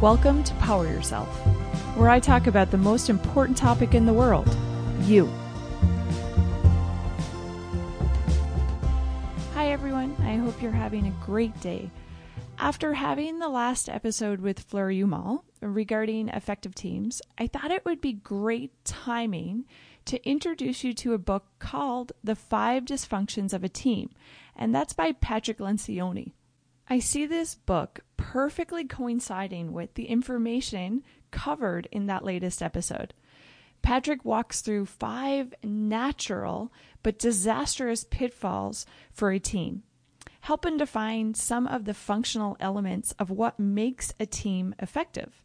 Welcome 0.00 0.44
to 0.44 0.54
Power 0.54 0.86
Yourself, 0.86 1.26
where 1.96 2.08
I 2.08 2.20
talk 2.20 2.46
about 2.46 2.70
the 2.70 2.78
most 2.78 3.10
important 3.10 3.58
topic 3.58 3.94
in 3.94 4.06
the 4.06 4.12
world 4.12 4.48
you. 5.02 5.26
Hi, 9.54 9.72
everyone. 9.72 10.14
I 10.20 10.36
hope 10.36 10.62
you're 10.62 10.70
having 10.70 11.08
a 11.08 11.24
great 11.26 11.60
day. 11.60 11.90
After 12.60 12.94
having 12.94 13.40
the 13.40 13.48
last 13.48 13.88
episode 13.88 14.40
with 14.40 14.60
Fleur 14.60 14.92
Umal 14.92 15.42
regarding 15.60 16.28
effective 16.28 16.76
teams, 16.76 17.20
I 17.36 17.48
thought 17.48 17.72
it 17.72 17.84
would 17.84 18.00
be 18.00 18.12
great 18.12 18.70
timing 18.84 19.64
to 20.04 20.24
introduce 20.24 20.84
you 20.84 20.94
to 20.94 21.14
a 21.14 21.18
book 21.18 21.46
called 21.58 22.12
The 22.22 22.36
Five 22.36 22.84
Dysfunctions 22.84 23.52
of 23.52 23.64
a 23.64 23.68
Team, 23.68 24.10
and 24.54 24.72
that's 24.72 24.92
by 24.92 25.10
Patrick 25.10 25.58
Lencioni. 25.58 26.34
I 26.90 27.00
see 27.00 27.26
this 27.26 27.54
book 27.54 28.00
perfectly 28.16 28.84
coinciding 28.84 29.72
with 29.74 29.92
the 29.92 30.06
information 30.06 31.02
covered 31.30 31.86
in 31.92 32.06
that 32.06 32.24
latest 32.24 32.62
episode. 32.62 33.12
Patrick 33.82 34.24
walks 34.24 34.62
through 34.62 34.86
five 34.86 35.52
natural 35.62 36.72
but 37.02 37.18
disastrous 37.18 38.04
pitfalls 38.04 38.86
for 39.12 39.30
a 39.30 39.38
team, 39.38 39.82
helping 40.40 40.78
define 40.78 41.34
some 41.34 41.66
of 41.66 41.84
the 41.84 41.92
functional 41.92 42.56
elements 42.58 43.12
of 43.18 43.30
what 43.30 43.60
makes 43.60 44.14
a 44.18 44.24
team 44.24 44.74
effective. 44.78 45.42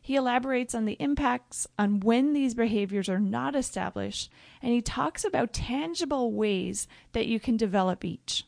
He 0.00 0.16
elaborates 0.16 0.74
on 0.74 0.86
the 0.86 0.94
impacts 0.94 1.66
on 1.78 2.00
when 2.00 2.32
these 2.32 2.54
behaviors 2.54 3.08
are 3.08 3.20
not 3.20 3.54
established, 3.54 4.30
and 4.62 4.72
he 4.72 4.80
talks 4.80 5.24
about 5.24 5.52
tangible 5.52 6.32
ways 6.32 6.88
that 7.12 7.26
you 7.26 7.38
can 7.38 7.56
develop 7.56 8.04
each. 8.04 8.44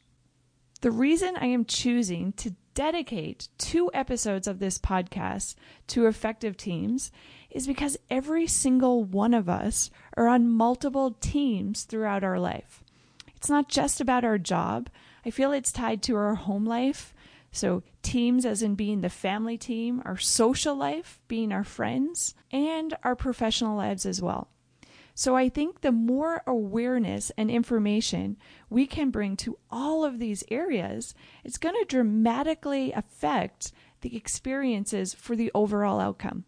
The 0.81 0.91
reason 0.93 1.35
I 1.37 1.47
am 1.47 1.65
choosing 1.65 2.33
to 2.35 2.55
dedicate 2.75 3.49
two 3.59 3.91
episodes 3.93 4.47
of 4.47 4.61
this 4.61 4.79
podcast 4.79 5.57
to 5.89 6.07
effective 6.07 6.57
teams 6.57 7.11
is 7.51 7.67
because 7.67 7.99
every 8.09 8.47
single 8.47 9.03
one 9.03 9.35
of 9.35 9.49
us 9.49 9.91
are 10.17 10.29
on 10.29 10.49
multiple 10.49 11.17
teams 11.21 11.83
throughout 11.83 12.23
our 12.23 12.39
life. 12.39 12.85
It's 13.35 13.49
not 13.49 13.69
just 13.69 14.01
about 14.01 14.25
our 14.25 14.39
job. 14.39 14.89
I 15.27 15.31
feel 15.31 15.51
it's 15.51 15.73
tied 15.73 16.01
to 16.03 16.17
our 16.17 16.37
home 16.37 16.65
life. 16.65 17.13
So, 17.51 17.83
teams, 18.03 18.47
as 18.47 18.63
in 18.63 18.77
being 18.77 19.01
the 19.01 19.09
family 19.09 19.59
team, 19.59 20.01
our 20.05 20.17
social 20.17 20.77
life, 20.77 21.19
being 21.27 21.53
our 21.53 21.65
friends, 21.65 22.37
and 22.53 22.97
our 23.03 23.17
professional 23.17 23.77
lives 23.77 24.07
as 24.07 24.23
well. 24.23 24.49
So 25.19 25.35
I 25.35 25.49
think 25.49 25.81
the 25.81 25.91
more 25.91 26.45
awareness 26.47 27.33
and 27.37 27.51
information 27.51 28.37
we 28.71 28.87
can 28.87 29.11
bring 29.11 29.37
to 29.39 29.59
all 29.69 30.05
of 30.05 30.21
these 30.21 30.45
areas, 30.49 31.13
it's 31.43 31.59
going 31.59 31.75
to 31.75 31.85
dramatically 31.85 32.93
affect 32.93 33.73
the 34.03 34.17
experiences 34.17 35.15
for 35.15 35.35
the 35.35 35.51
overall 35.57 35.99
outcome. 35.99 36.45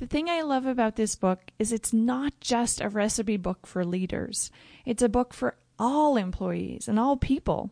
The 0.00 0.08
thing 0.08 0.28
I 0.28 0.42
love 0.42 0.66
about 0.66 0.96
this 0.96 1.14
book 1.14 1.52
is 1.60 1.70
it's 1.70 1.92
not 1.92 2.32
just 2.40 2.80
a 2.80 2.88
recipe 2.88 3.36
book 3.36 3.68
for 3.68 3.84
leaders. 3.84 4.50
It's 4.84 5.04
a 5.04 5.08
book 5.08 5.32
for 5.32 5.54
all 5.78 6.16
employees 6.16 6.88
and 6.88 6.98
all 6.98 7.16
people 7.16 7.70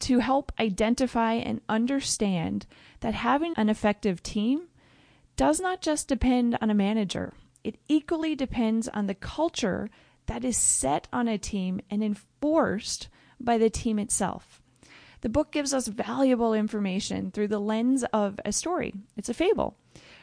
to 0.00 0.18
help 0.18 0.52
identify 0.60 1.32
and 1.32 1.62
understand 1.70 2.66
that 3.00 3.14
having 3.14 3.54
an 3.56 3.70
effective 3.70 4.22
team 4.22 4.68
does 5.36 5.58
not 5.58 5.80
just 5.80 6.06
depend 6.06 6.58
on 6.60 6.68
a 6.68 6.74
manager 6.74 7.32
it 7.64 7.78
equally 7.88 8.36
depends 8.36 8.86
on 8.88 9.06
the 9.06 9.14
culture 9.14 9.88
that 10.26 10.44
is 10.44 10.56
set 10.56 11.08
on 11.12 11.26
a 11.26 11.38
team 11.38 11.80
and 11.90 12.04
enforced 12.04 13.08
by 13.40 13.58
the 13.58 13.70
team 13.70 13.98
itself. 13.98 14.62
The 15.22 15.28
book 15.30 15.50
gives 15.50 15.72
us 15.72 15.88
valuable 15.88 16.52
information 16.52 17.30
through 17.30 17.48
the 17.48 17.58
lens 17.58 18.04
of 18.12 18.38
a 18.44 18.52
story. 18.52 18.92
It's 19.16 19.30
a 19.30 19.34
fable, 19.34 19.76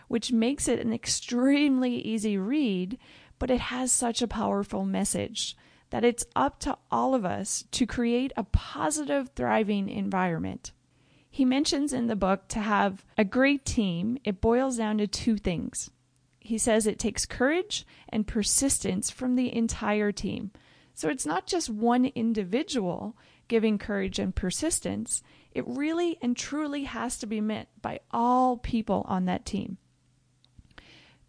which 0.07 0.31
makes 0.31 0.67
it 0.67 0.79
an 0.79 0.93
extremely 0.93 1.95
easy 1.95 2.37
read, 2.37 2.99
but 3.39 3.49
it 3.49 3.59
has 3.59 3.91
such 3.91 4.21
a 4.21 4.27
powerful 4.27 4.85
message 4.85 5.57
that 5.89 6.05
it's 6.05 6.25
up 6.35 6.59
to 6.59 6.77
all 6.91 7.15
of 7.15 7.25
us 7.25 7.65
to 7.71 7.87
create 7.87 8.31
a 8.37 8.43
positive, 8.43 9.31
thriving 9.35 9.89
environment. 9.89 10.71
He 11.29 11.45
mentions 11.45 11.93
in 11.93 12.07
the 12.07 12.15
book 12.15 12.47
to 12.49 12.59
have 12.59 13.03
a 13.17 13.25
great 13.25 13.65
team, 13.65 14.19
it 14.23 14.41
boils 14.41 14.77
down 14.77 14.99
to 14.99 15.07
two 15.07 15.37
things 15.37 15.89
he 16.41 16.57
says 16.57 16.85
it 16.85 16.99
takes 16.99 17.25
courage 17.25 17.85
and 18.09 18.27
persistence 18.27 19.09
from 19.09 19.35
the 19.35 19.55
entire 19.55 20.11
team. 20.11 20.51
So 20.93 21.07
it's 21.07 21.25
not 21.25 21.47
just 21.47 21.69
one 21.69 22.05
individual 22.05 23.15
giving 23.47 23.77
courage 23.77 24.17
and 24.19 24.35
persistence, 24.35 25.21
it 25.53 25.67
really 25.67 26.17
and 26.21 26.35
truly 26.35 26.85
has 26.85 27.17
to 27.19 27.27
be 27.27 27.41
met 27.41 27.67
by 27.81 27.99
all 28.11 28.57
people 28.57 29.05
on 29.07 29.25
that 29.25 29.45
team. 29.45 29.77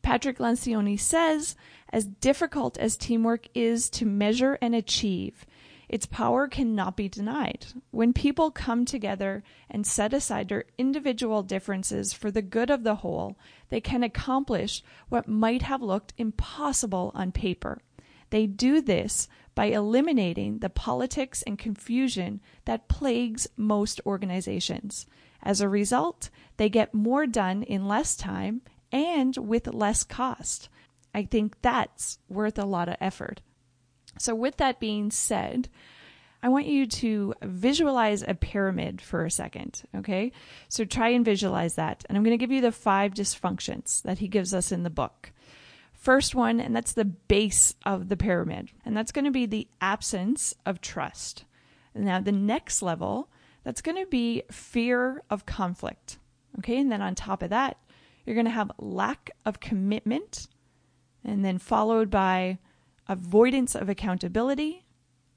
Patrick 0.02 0.38
Lencioni 0.38 0.98
says, 0.98 1.54
as 1.92 2.06
difficult 2.06 2.78
as 2.78 2.96
teamwork 2.96 3.48
is 3.54 3.90
to 3.90 4.06
measure 4.06 4.58
and 4.60 4.74
achieve, 4.74 5.44
its 5.92 6.06
power 6.06 6.48
cannot 6.48 6.96
be 6.96 7.06
denied. 7.06 7.66
When 7.90 8.14
people 8.14 8.50
come 8.50 8.86
together 8.86 9.44
and 9.68 9.86
set 9.86 10.14
aside 10.14 10.48
their 10.48 10.64
individual 10.78 11.42
differences 11.42 12.14
for 12.14 12.30
the 12.30 12.40
good 12.40 12.70
of 12.70 12.82
the 12.82 12.96
whole, 12.96 13.36
they 13.68 13.82
can 13.82 14.02
accomplish 14.02 14.82
what 15.10 15.28
might 15.28 15.60
have 15.60 15.82
looked 15.82 16.14
impossible 16.16 17.12
on 17.14 17.30
paper. 17.30 17.82
They 18.30 18.46
do 18.46 18.80
this 18.80 19.28
by 19.54 19.66
eliminating 19.66 20.60
the 20.60 20.70
politics 20.70 21.42
and 21.42 21.58
confusion 21.58 22.40
that 22.64 22.88
plagues 22.88 23.46
most 23.58 24.00
organizations. 24.06 25.04
As 25.42 25.60
a 25.60 25.68
result, 25.68 26.30
they 26.56 26.70
get 26.70 26.94
more 26.94 27.26
done 27.26 27.62
in 27.62 27.86
less 27.86 28.16
time 28.16 28.62
and 28.90 29.36
with 29.36 29.66
less 29.66 30.04
cost. 30.04 30.70
I 31.14 31.24
think 31.24 31.60
that's 31.60 32.18
worth 32.30 32.58
a 32.58 32.64
lot 32.64 32.88
of 32.88 32.96
effort. 32.98 33.42
So, 34.18 34.34
with 34.34 34.58
that 34.58 34.80
being 34.80 35.10
said, 35.10 35.68
I 36.42 36.48
want 36.48 36.66
you 36.66 36.86
to 36.86 37.34
visualize 37.42 38.24
a 38.26 38.34
pyramid 38.34 39.00
for 39.00 39.24
a 39.24 39.30
second, 39.30 39.84
okay? 39.94 40.32
So 40.68 40.84
try 40.84 41.10
and 41.10 41.24
visualize 41.24 41.76
that. 41.76 42.04
And 42.08 42.18
I'm 42.18 42.24
going 42.24 42.36
to 42.36 42.42
give 42.42 42.50
you 42.50 42.60
the 42.60 42.72
five 42.72 43.14
dysfunctions 43.14 44.02
that 44.02 44.18
he 44.18 44.26
gives 44.26 44.52
us 44.52 44.72
in 44.72 44.82
the 44.82 44.90
book. 44.90 45.30
First 45.92 46.34
one, 46.34 46.58
and 46.58 46.74
that's 46.74 46.94
the 46.94 47.04
base 47.04 47.76
of 47.86 48.08
the 48.08 48.16
pyramid, 48.16 48.70
and 48.84 48.96
that's 48.96 49.12
going 49.12 49.24
to 49.24 49.30
be 49.30 49.46
the 49.46 49.68
absence 49.80 50.52
of 50.66 50.80
trust. 50.80 51.44
Now, 51.94 52.18
the 52.18 52.32
next 52.32 52.82
level, 52.82 53.28
that's 53.62 53.82
going 53.82 54.02
to 54.02 54.10
be 54.10 54.42
fear 54.50 55.22
of 55.30 55.46
conflict, 55.46 56.18
okay? 56.58 56.78
And 56.78 56.90
then 56.90 57.02
on 57.02 57.14
top 57.14 57.40
of 57.40 57.50
that, 57.50 57.76
you're 58.26 58.34
going 58.34 58.46
to 58.46 58.50
have 58.50 58.72
lack 58.78 59.30
of 59.44 59.60
commitment, 59.60 60.48
and 61.24 61.44
then 61.44 61.58
followed 61.58 62.10
by 62.10 62.58
avoidance 63.08 63.74
of 63.74 63.88
accountability. 63.88 64.84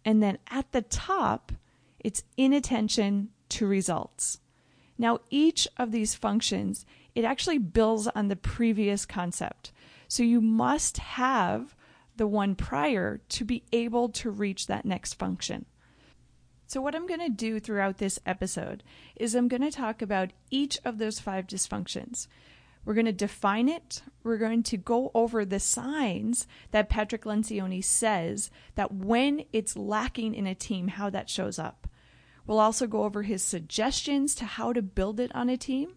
And 0.03 0.21
then 0.21 0.37
at 0.49 0.71
the 0.71 0.81
top, 0.81 1.51
it's 1.99 2.23
inattention 2.37 3.29
to 3.49 3.67
results. 3.67 4.39
Now, 4.97 5.19
each 5.29 5.67
of 5.77 5.91
these 5.91 6.15
functions, 6.15 6.85
it 7.15 7.25
actually 7.25 7.57
builds 7.57 8.07
on 8.07 8.27
the 8.27 8.35
previous 8.35 9.05
concept. 9.05 9.71
So 10.07 10.23
you 10.23 10.39
must 10.39 10.97
have 10.97 11.75
the 12.15 12.27
one 12.27 12.55
prior 12.55 13.19
to 13.29 13.43
be 13.43 13.63
able 13.73 14.09
to 14.09 14.29
reach 14.29 14.67
that 14.67 14.85
next 14.85 15.15
function. 15.15 15.65
So, 16.67 16.81
what 16.81 16.95
I'm 16.95 17.05
going 17.05 17.19
to 17.19 17.29
do 17.29 17.59
throughout 17.59 17.97
this 17.97 18.19
episode 18.25 18.83
is 19.15 19.35
I'm 19.35 19.47
going 19.47 19.61
to 19.61 19.71
talk 19.71 20.01
about 20.01 20.31
each 20.49 20.79
of 20.83 20.97
those 20.97 21.19
five 21.19 21.45
dysfunctions. 21.45 22.27
We're 22.85 22.93
going 22.93 23.07
to 23.07 23.11
define 23.11 23.67
it. 23.67 24.03
We're 24.23 24.37
going 24.37 24.63
to 24.63 24.77
go 24.77 25.11
over 25.15 25.43
the 25.43 25.59
signs 25.59 26.47
that 26.71 26.89
Patrick 26.89 27.23
Lencioni 27.23 27.83
says 27.83 28.51
that 28.75 28.93
when 28.93 29.45
it's 29.51 29.75
lacking 29.75 30.35
in 30.35 30.45
a 30.45 30.55
team, 30.55 30.89
how 30.89 31.09
that 31.09 31.29
shows 31.29 31.57
up. 31.57 31.87
We'll 32.45 32.59
also 32.59 32.85
go 32.85 33.03
over 33.03 33.23
his 33.23 33.43
suggestions 33.43 34.35
to 34.35 34.45
how 34.45 34.71
to 34.71 34.83
build 34.83 35.19
it 35.19 35.33
on 35.33 35.49
a 35.49 35.57
team, 35.57 35.93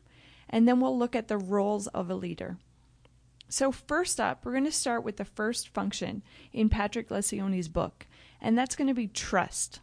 and 0.48 0.66
then 0.66 0.80
we'll 0.80 0.98
look 0.98 1.14
at 1.14 1.28
the 1.28 1.36
roles 1.36 1.86
of 1.88 2.08
a 2.08 2.14
leader. 2.14 2.56
So, 3.50 3.72
first 3.72 4.20
up, 4.20 4.44
we're 4.44 4.52
going 4.52 4.64
to 4.64 4.72
start 4.72 5.04
with 5.04 5.16
the 5.16 5.24
first 5.24 5.68
function 5.68 6.22
in 6.52 6.68
Patrick 6.68 7.08
Lencioni's 7.08 7.68
book, 7.68 8.06
and 8.40 8.56
that's 8.56 8.76
going 8.76 8.88
to 8.88 8.94
be 8.94 9.08
trust. 9.08 9.80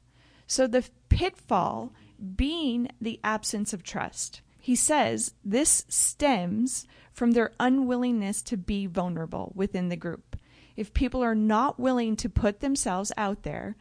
So, 0.48 0.68
the 0.68 0.88
pitfall 1.10 1.94
being 2.36 2.90
the 3.02 3.20
absence 3.24 3.74
of 3.74 3.84
trust. 3.84 4.42
He 4.66 4.76
says 4.76 5.36
this 5.44 5.86
stems 5.90 6.88
from 7.14 7.34
their 7.34 7.52
unwillingness 7.60 8.42
to 8.42 8.58
be 8.58 8.88
vulnerable 8.88 9.52
within 9.54 9.90
the 9.90 9.96
group. 9.96 10.38
If 10.76 10.92
people 10.92 11.24
are 11.24 11.36
not 11.36 11.80
willing 11.80 12.16
to 12.16 12.30
put 12.32 12.62
themselves 12.62 13.12
out 13.16 13.44
there, 13.44 13.76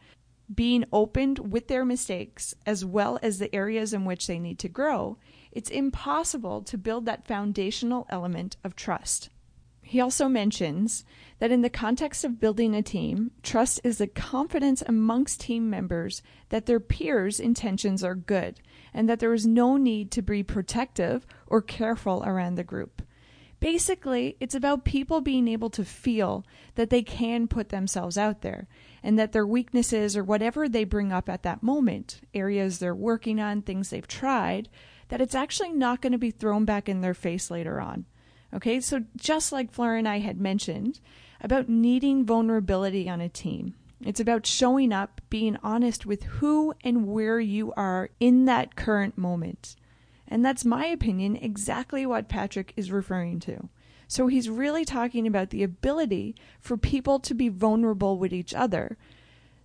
being 0.53 0.85
opened 0.93 1.51
with 1.51 1.69
their 1.69 1.85
mistakes 1.85 2.53
as 2.67 2.85
well 2.85 3.17
as 3.23 3.39
the 3.39 3.53
areas 3.55 3.93
in 3.93 4.05
which 4.05 4.27
they 4.27 4.37
need 4.37 4.59
to 4.59 4.69
grow, 4.69 5.17
it's 5.51 5.71
impossible 5.71 6.61
to 6.61 6.77
build 6.77 7.07
that 7.07 7.25
foundational 7.25 8.05
element 8.11 8.55
of 8.63 8.75
trust. 8.75 9.29
He 9.87 10.01
also 10.01 10.27
mentions 10.27 11.05
that 11.37 11.51
in 11.51 11.61
the 11.61 11.69
context 11.69 12.23
of 12.23 12.39
building 12.39 12.73
a 12.73 12.81
team, 12.81 13.29
trust 13.43 13.79
is 13.83 13.99
the 13.99 14.07
confidence 14.07 14.81
amongst 14.87 15.41
team 15.41 15.69
members 15.69 16.23
that 16.49 16.65
their 16.65 16.79
peers' 16.79 17.39
intentions 17.39 18.03
are 18.03 18.15
good 18.15 18.61
and 18.95 19.07
that 19.07 19.19
there 19.19 19.33
is 19.33 19.45
no 19.45 19.77
need 19.77 20.09
to 20.11 20.23
be 20.23 20.41
protective 20.41 21.27
or 21.45 21.61
careful 21.61 22.23
around 22.25 22.55
the 22.55 22.63
group. 22.63 23.03
Basically, 23.59 24.37
it's 24.39 24.55
about 24.55 24.85
people 24.85 25.21
being 25.21 25.47
able 25.47 25.69
to 25.69 25.85
feel 25.85 26.47
that 26.73 26.89
they 26.89 27.03
can 27.03 27.47
put 27.47 27.69
themselves 27.69 28.17
out 28.17 28.41
there 28.41 28.67
and 29.03 29.19
that 29.19 29.33
their 29.33 29.45
weaknesses 29.45 30.17
or 30.17 30.23
whatever 30.23 30.67
they 30.67 30.83
bring 30.83 31.11
up 31.11 31.29
at 31.29 31.43
that 31.43 31.61
moment, 31.61 32.21
areas 32.33 32.79
they're 32.79 32.95
working 32.95 33.39
on, 33.39 33.61
things 33.61 33.91
they've 33.91 34.07
tried, 34.07 34.67
that 35.09 35.21
it's 35.21 35.35
actually 35.35 35.73
not 35.73 36.01
going 36.01 36.11
to 36.11 36.17
be 36.17 36.31
thrown 36.31 36.65
back 36.65 36.89
in 36.89 37.01
their 37.01 37.13
face 37.13 37.51
later 37.51 37.79
on. 37.79 38.05
Okay, 38.55 38.79
so 38.79 39.03
just 39.17 39.51
like 39.51 39.73
Fleur 39.73 39.97
and 39.97 40.07
I 40.07 40.19
had 40.19 40.39
mentioned 40.39 41.01
about 41.41 41.67
needing 41.67 42.25
vulnerability 42.25 43.09
on 43.09 43.19
a 43.19 43.27
team, 43.27 43.75
it's 44.01 44.19
about 44.19 44.45
showing 44.45 44.93
up, 44.93 45.19
being 45.29 45.57
honest 45.61 46.05
with 46.05 46.23
who 46.23 46.73
and 46.81 47.07
where 47.07 47.39
you 47.39 47.73
are 47.73 48.09
in 48.19 48.45
that 48.45 48.77
current 48.77 49.17
moment. 49.17 49.75
And 50.27 50.43
that's 50.43 50.63
my 50.63 50.85
opinion, 50.85 51.35
exactly 51.35 52.05
what 52.05 52.29
Patrick 52.29 52.73
is 52.77 52.91
referring 52.91 53.39
to. 53.41 53.69
So 54.07 54.27
he's 54.27 54.49
really 54.49 54.85
talking 54.85 55.27
about 55.27 55.49
the 55.49 55.63
ability 55.63 56.35
for 56.61 56.77
people 56.77 57.19
to 57.19 57.33
be 57.33 57.49
vulnerable 57.49 58.17
with 58.17 58.31
each 58.33 58.53
other. 58.53 58.97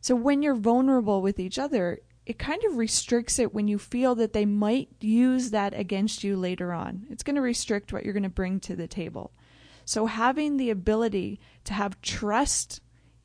So 0.00 0.16
when 0.16 0.42
you're 0.42 0.54
vulnerable 0.54 1.22
with 1.22 1.38
each 1.38 1.58
other, 1.58 2.00
it 2.26 2.38
kind 2.38 2.62
of 2.64 2.76
restricts 2.76 3.38
it 3.38 3.54
when 3.54 3.66
you 3.68 3.78
feel 3.78 4.14
that 4.14 4.32
they 4.32 4.46
might 4.46 4.88
use 5.00 5.50
that 5.50 5.78
against 5.78 6.22
you 6.22 6.36
later 6.36 6.72
on. 6.72 7.06
It's 7.10 7.22
going 7.22 7.36
to 7.36 7.42
restrict 7.42 7.92
what 7.92 8.04
you're 8.04 8.14
going 8.14 8.22
to 8.22 8.28
bring 8.28 8.60
to 8.60 8.76
the 8.76 8.86
table. 8.86 9.32
So 9.84 10.06
having 10.06 10.56
the 10.56 10.70
ability 10.70 11.40
to 11.64 11.72
have 11.72 12.00
trust 12.02 12.80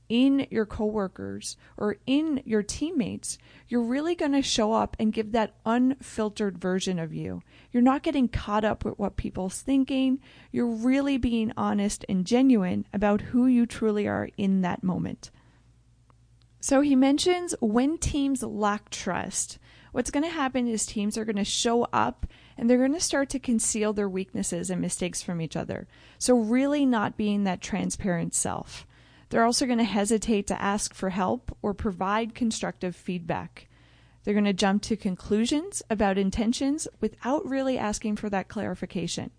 in 0.07 0.47
your 0.50 0.65
coworkers 0.65 1.57
or 1.77 1.97
in 2.06 2.42
your 2.45 2.63
teammates, 2.63 3.38
you're 3.68 3.83
really 3.83 4.15
going 4.15 4.31
to 4.33 4.42
show 4.42 4.74
up 4.74 4.95
and 5.00 5.13
give 5.13 5.31
that 5.31 5.56
unfiltered 5.65 6.57
version 6.57 7.00
of 7.00 7.13
you. 7.13 7.42
You're 7.71 7.83
not 7.83 8.03
getting 8.03 8.27
caught 8.27 8.63
up 8.63 8.86
with 8.86 8.97
what 8.97 9.18
people's 9.18 9.62
thinking. 9.62 10.19
You're 10.51 10.68
really 10.68 11.18
being 11.18 11.51
honest 11.57 12.06
and 12.07 12.25
genuine 12.25 12.86
about 12.94 13.21
who 13.21 13.47
you 13.47 13.65
truly 13.65 14.07
are 14.07 14.30
in 14.38 14.62
that 14.62 14.83
moment. 14.83 15.31
So 16.66 16.82
he 16.82 16.96
mentions 16.96 17.54
when 17.62 18.00
teams 18.00 18.42
lack 18.42 18.90
trust, 18.90 19.60
what's 19.92 20.10
going 20.10 20.24
to 20.24 20.32
happen 20.32 20.68
is 20.68 20.84
teams 20.84 21.16
are 21.16 21.24
going 21.24 21.36
to 21.36 21.44
show 21.44 21.84
up 21.94 22.26
and 22.58 22.68
they're 22.68 22.80
going 22.80 22.96
to 22.96 23.00
start 23.00 23.30
to 23.30 23.40
conceal 23.40 23.94
their 23.94 24.10
weaknesses 24.10 24.72
and 24.72 24.82
mistakes 24.82 25.22
from 25.22 25.42
each 25.42 25.56
other. 25.56 25.88
So, 26.18 26.36
really, 26.36 26.84
not 26.84 27.18
being 27.18 27.44
that 27.44 27.62
transparent 27.62 28.34
self. 28.34 28.88
They're 29.30 29.44
also 29.44 29.68
going 29.68 29.78
to 29.78 29.84
hesitate 29.84 30.48
to 30.48 30.60
ask 30.60 30.96
for 30.96 31.12
help 31.12 31.56
or 31.62 31.76
provide 31.76 32.34
constructive 32.34 32.96
feedback. 32.96 33.68
They're 34.24 34.34
going 34.34 34.46
to 34.46 34.52
jump 34.52 34.82
to 34.84 34.98
conclusions 34.98 35.84
about 35.92 36.18
intentions 36.18 36.88
without 37.00 37.48
really 37.48 37.78
asking 37.78 38.16
for 38.16 38.32
that 38.32 38.48
clarification. 38.48 39.30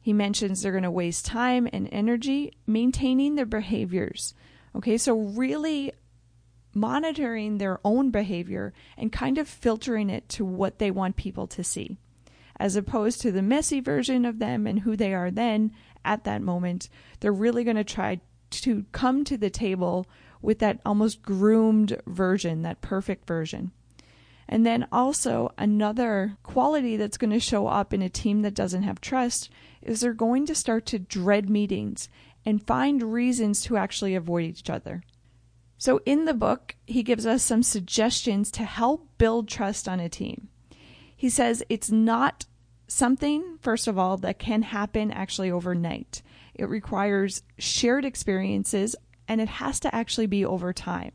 He 0.00 0.14
mentions 0.14 0.62
they're 0.62 0.72
going 0.72 0.84
to 0.84 0.90
waste 0.90 1.26
time 1.26 1.68
and 1.70 1.86
energy 1.92 2.54
maintaining 2.66 3.34
their 3.34 3.44
behaviors. 3.44 4.32
Okay, 4.74 4.96
so 4.96 5.18
really 5.18 5.92
monitoring 6.74 7.58
their 7.58 7.80
own 7.84 8.10
behavior 8.10 8.72
and 8.96 9.12
kind 9.12 9.38
of 9.38 9.48
filtering 9.48 10.10
it 10.10 10.28
to 10.28 10.44
what 10.44 10.78
they 10.78 10.90
want 10.90 11.16
people 11.16 11.46
to 11.46 11.64
see, 11.64 11.98
as 12.58 12.76
opposed 12.76 13.20
to 13.20 13.32
the 13.32 13.42
messy 13.42 13.80
version 13.80 14.24
of 14.24 14.38
them 14.38 14.66
and 14.66 14.80
who 14.80 14.96
they 14.96 15.14
are 15.14 15.30
then 15.30 15.72
at 16.04 16.24
that 16.24 16.42
moment. 16.42 16.88
They're 17.20 17.32
really 17.32 17.64
going 17.64 17.76
to 17.76 17.84
try 17.84 18.20
to 18.50 18.84
come 18.92 19.24
to 19.24 19.36
the 19.36 19.50
table 19.50 20.06
with 20.42 20.58
that 20.60 20.80
almost 20.84 21.22
groomed 21.22 22.00
version, 22.06 22.62
that 22.62 22.80
perfect 22.80 23.26
version. 23.26 23.72
And 24.48 24.66
then 24.66 24.88
also, 24.90 25.52
another 25.58 26.36
quality 26.42 26.96
that's 26.96 27.16
going 27.16 27.30
to 27.30 27.38
show 27.38 27.68
up 27.68 27.94
in 27.94 28.02
a 28.02 28.08
team 28.08 28.42
that 28.42 28.54
doesn't 28.54 28.82
have 28.82 29.00
trust 29.00 29.48
is 29.80 30.00
they're 30.00 30.12
going 30.12 30.44
to 30.46 30.56
start 30.56 30.86
to 30.86 30.98
dread 30.98 31.48
meetings 31.48 32.08
and 32.44 32.66
find 32.66 33.12
reasons 33.12 33.62
to 33.62 33.76
actually 33.76 34.14
avoid 34.16 34.44
each 34.44 34.68
other. 34.68 35.02
So, 35.80 36.02
in 36.04 36.26
the 36.26 36.34
book, 36.34 36.76
he 36.86 37.02
gives 37.02 37.24
us 37.24 37.42
some 37.42 37.62
suggestions 37.62 38.50
to 38.50 38.64
help 38.64 39.08
build 39.16 39.48
trust 39.48 39.88
on 39.88 39.98
a 39.98 40.10
team. 40.10 40.48
He 41.16 41.30
says 41.30 41.62
it's 41.70 41.90
not 41.90 42.44
something, 42.86 43.56
first 43.62 43.88
of 43.88 43.98
all, 43.98 44.18
that 44.18 44.38
can 44.38 44.60
happen 44.60 45.10
actually 45.10 45.50
overnight. 45.50 46.20
It 46.54 46.68
requires 46.68 47.42
shared 47.56 48.04
experiences 48.04 48.94
and 49.26 49.40
it 49.40 49.48
has 49.48 49.80
to 49.80 49.94
actually 49.94 50.26
be 50.26 50.44
over 50.44 50.74
time. 50.74 51.12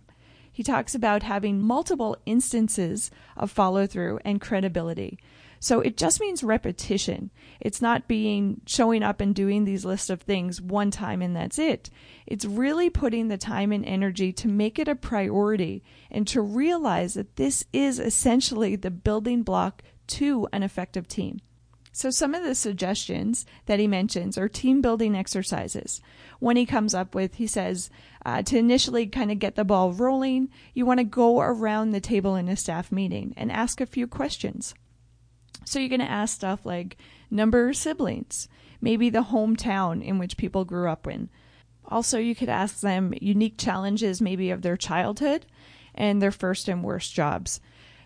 He 0.52 0.64
talks 0.64 0.96
about 0.96 1.22
having 1.22 1.62
multiple 1.62 2.18
instances 2.26 3.12
of 3.38 3.52
follow 3.52 3.86
through 3.86 4.20
and 4.26 4.42
credibility. 4.42 5.20
So 5.60 5.80
it 5.80 5.98
just 5.98 6.20
means 6.20 6.44
repetition. 6.44 7.32
It's 7.60 7.82
not 7.82 8.08
being 8.08 8.62
showing 8.66 9.04
up 9.04 9.22
and 9.22 9.34
doing 9.34 9.66
these 9.66 9.86
list 9.86 10.10
of 10.10 10.22
things 10.22 10.62
one 10.62 10.92
time 10.92 11.22
and 11.22 11.36
that's 11.36 11.58
it. 11.60 11.90
It's 12.26 12.46
really 12.46 12.90
putting 12.90 13.28
the 13.28 13.38
time 13.38 13.72
and 13.72 13.86
energy 13.86 14.32
to 14.34 14.48
make 14.48 14.80
it 14.80 14.88
a 14.88 14.96
priority 14.96 15.84
and 16.12 16.28
to 16.28 16.42
realize 16.42 17.14
that 17.16 17.36
this 17.36 17.66
is 17.74 18.00
essentially 18.00 18.76
the 18.76 18.92
building 18.92 19.44
block 19.44 19.82
to 20.08 20.48
an 20.52 20.64
effective 20.64 21.08
team. 21.08 21.40
So, 21.92 22.10
some 22.10 22.36
of 22.36 22.44
the 22.44 22.56
suggestions 22.56 23.46
that 23.68 23.80
he 23.80 23.88
mentions 23.88 24.38
are 24.38 24.50
team 24.50 24.82
building 24.82 25.16
exercises. 25.16 26.02
One 26.40 26.58
he 26.58 26.66
comes 26.66 26.94
up 26.94 27.16
with, 27.16 27.36
he 27.36 27.48
says, 27.48 27.90
uh, 28.26 28.42
to 28.42 28.58
initially 28.58 29.08
kind 29.08 29.32
of 29.32 29.40
get 29.40 29.56
the 29.56 29.64
ball 29.64 29.94
rolling, 29.94 30.50
you 30.74 30.86
want 30.86 31.00
to 31.00 31.06
go 31.06 31.40
around 31.40 31.92
the 31.92 32.02
table 32.02 32.36
in 32.36 32.50
a 32.50 32.58
staff 32.58 32.92
meeting 32.92 33.34
and 33.38 33.50
ask 33.50 33.80
a 33.80 33.86
few 33.86 34.08
questions. 34.08 34.76
So, 35.64 35.80
you're 35.80 35.90
going 35.90 36.00
to 36.00 36.10
ask 36.10 36.36
stuff 36.36 36.66
like 36.66 36.98
number 37.32 37.70
of 37.70 37.78
siblings, 37.78 38.48
maybe 38.82 39.10
the 39.10 39.24
hometown 39.24 40.04
in 40.04 40.20
which 40.20 40.38
people 40.38 40.66
grew 40.66 40.90
up 40.90 41.08
in. 41.08 41.30
Also, 41.88 42.18
you 42.18 42.36
could 42.36 42.50
ask 42.50 42.82
them 42.82 43.14
unique 43.22 43.58
challenges, 43.58 44.22
maybe 44.22 44.50
of 44.52 44.62
their 44.62 44.78
childhood 44.78 45.46
and 45.94 46.22
their 46.22 46.32
first 46.32 46.68
and 46.68 46.84
worst 46.84 47.14
jobs. 47.14 47.60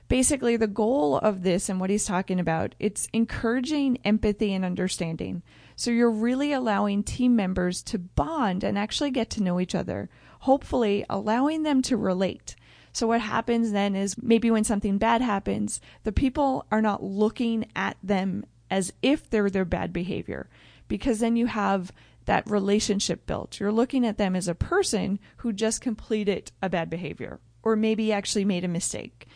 Basically 0.07 0.57
the 0.57 0.67
goal 0.67 1.17
of 1.17 1.43
this 1.43 1.69
and 1.69 1.79
what 1.79 1.91
he's 1.91 2.05
talking 2.05 2.39
about 2.39 2.73
it's 2.79 3.07
encouraging 3.13 3.99
empathy 4.03 4.53
and 4.53 4.65
understanding. 4.65 5.43
So 5.75 5.91
you're 5.91 6.11
really 6.11 6.51
allowing 6.51 7.03
team 7.03 7.35
members 7.35 7.83
to 7.83 7.99
bond 7.99 8.63
and 8.63 8.77
actually 8.77 9.11
get 9.11 9.29
to 9.31 9.43
know 9.43 9.59
each 9.59 9.75
other 9.75 10.09
hopefully 10.39 11.05
allowing 11.09 11.63
them 11.63 11.81
to 11.83 11.97
relate 11.97 12.55
so 12.94 13.07
what 13.07 13.21
happens 13.21 13.71
then 13.71 13.95
is 13.95 14.21
maybe 14.21 14.50
when 14.51 14.63
something 14.63 14.97
bad 14.97 15.21
happens 15.21 15.80
the 16.04 16.11
people 16.11 16.66
are 16.71 16.81
not 16.81 17.04
looking 17.04 17.66
at 17.75 17.97
them 18.04 18.45
as 18.69 18.94
if 19.02 19.30
they're 19.30 19.49
their 19.49 19.66
bad 19.66 19.92
behavior 19.92 20.49
because 20.87 21.19
then 21.19 21.35
you 21.35 21.47
have 21.47 21.92
that 22.25 22.49
relationship 22.49 23.25
built 23.25 23.59
you're 23.59 23.71
looking 23.71 24.06
at 24.06 24.18
them 24.18 24.35
as 24.35 24.47
a 24.47 24.56
person 24.56 25.19
who 25.37 25.52
just 25.52 25.81
completed 25.81 26.52
a 26.61 26.69
bad 26.69 26.90
behavior 26.90 27.40
or 27.63 27.75
maybe 27.75 28.11
actually 28.11 28.45
made 28.45 28.63
a 28.63 28.68
mistake 28.68 29.28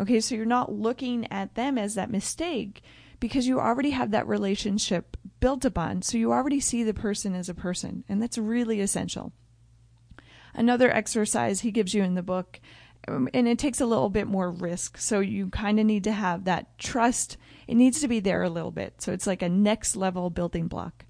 Okay, 0.00 0.20
so 0.20 0.34
you're 0.34 0.44
not 0.44 0.72
looking 0.72 1.26
at 1.32 1.54
them 1.56 1.76
as 1.76 1.94
that 1.96 2.10
mistake 2.10 2.82
because 3.18 3.48
you 3.48 3.58
already 3.58 3.90
have 3.90 4.12
that 4.12 4.28
relationship 4.28 5.16
built 5.40 5.64
upon. 5.64 6.02
So 6.02 6.16
you 6.16 6.32
already 6.32 6.60
see 6.60 6.84
the 6.84 6.94
person 6.94 7.34
as 7.34 7.48
a 7.48 7.54
person, 7.54 8.04
and 8.08 8.22
that's 8.22 8.38
really 8.38 8.80
essential. 8.80 9.32
Another 10.54 10.90
exercise 10.90 11.60
he 11.60 11.72
gives 11.72 11.94
you 11.94 12.04
in 12.04 12.14
the 12.14 12.22
book, 12.22 12.60
Um, 13.08 13.28
and 13.34 13.48
it 13.48 13.58
takes 13.58 13.80
a 13.80 13.86
little 13.86 14.10
bit 14.10 14.26
more 14.26 14.50
risk. 14.50 14.98
So 14.98 15.20
you 15.20 15.48
kind 15.48 15.80
of 15.80 15.86
need 15.86 16.04
to 16.04 16.12
have 16.12 16.44
that 16.44 16.78
trust. 16.78 17.36
It 17.66 17.74
needs 17.74 18.00
to 18.00 18.08
be 18.08 18.20
there 18.20 18.42
a 18.42 18.50
little 18.50 18.70
bit. 18.70 19.00
So 19.00 19.12
it's 19.12 19.26
like 19.26 19.42
a 19.42 19.48
next 19.48 19.96
level 19.96 20.30
building 20.30 20.68
block 20.68 21.04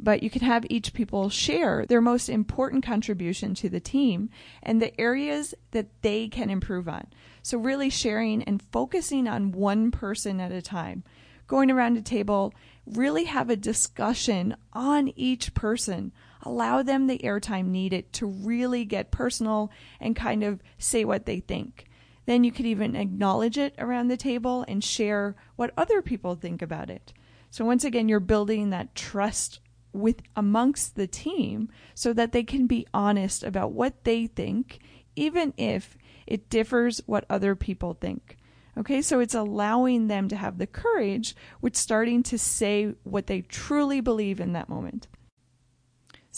but 0.00 0.22
you 0.22 0.30
can 0.30 0.42
have 0.42 0.64
each 0.70 0.94
people 0.94 1.28
share 1.28 1.84
their 1.86 2.00
most 2.00 2.28
important 2.28 2.84
contribution 2.84 3.54
to 3.54 3.68
the 3.68 3.80
team 3.80 4.30
and 4.62 4.80
the 4.80 4.98
areas 5.00 5.54
that 5.72 5.88
they 6.02 6.28
can 6.28 6.50
improve 6.50 6.88
on. 6.88 7.06
So, 7.42 7.58
really 7.58 7.90
sharing 7.90 8.42
and 8.44 8.62
focusing 8.62 9.26
on 9.26 9.52
one 9.52 9.90
person 9.90 10.40
at 10.40 10.52
a 10.52 10.62
time. 10.62 11.02
Going 11.46 11.70
around 11.70 11.96
a 11.96 12.02
table, 12.02 12.54
really 12.86 13.24
have 13.24 13.50
a 13.50 13.56
discussion 13.56 14.54
on 14.72 15.12
each 15.16 15.54
person. 15.54 16.12
Allow 16.42 16.82
them 16.82 17.06
the 17.06 17.18
airtime 17.18 17.66
needed 17.66 18.12
to 18.14 18.26
really 18.26 18.84
get 18.84 19.10
personal 19.10 19.70
and 20.00 20.14
kind 20.14 20.42
of 20.42 20.62
say 20.78 21.04
what 21.04 21.26
they 21.26 21.40
think. 21.40 21.86
Then 22.26 22.44
you 22.44 22.52
could 22.52 22.66
even 22.66 22.94
acknowledge 22.94 23.56
it 23.56 23.74
around 23.78 24.08
the 24.08 24.16
table 24.16 24.64
and 24.68 24.84
share 24.84 25.34
what 25.56 25.72
other 25.76 26.02
people 26.02 26.34
think 26.34 26.60
about 26.62 26.90
it. 26.90 27.12
So, 27.50 27.64
once 27.64 27.84
again, 27.84 28.08
you're 28.08 28.20
building 28.20 28.68
that 28.70 28.94
trust 28.94 29.60
with 29.92 30.22
amongst 30.36 30.94
the 30.94 31.06
team 31.06 31.68
so 31.94 32.12
that 32.12 32.32
they 32.32 32.44
can 32.44 32.66
be 32.66 32.86
honest 32.92 33.42
about 33.42 33.72
what 33.72 34.04
they 34.04 34.26
think 34.26 34.78
even 35.16 35.52
if 35.56 35.96
it 36.26 36.50
differs 36.50 37.00
what 37.06 37.24
other 37.28 37.54
people 37.54 37.94
think 37.94 38.36
okay 38.76 39.02
so 39.02 39.18
it's 39.20 39.34
allowing 39.34 40.06
them 40.06 40.28
to 40.28 40.36
have 40.36 40.58
the 40.58 40.66
courage 40.66 41.34
with 41.60 41.74
starting 41.74 42.22
to 42.22 42.38
say 42.38 42.94
what 43.02 43.26
they 43.26 43.40
truly 43.40 44.00
believe 44.00 44.40
in 44.40 44.52
that 44.52 44.68
moment 44.68 45.08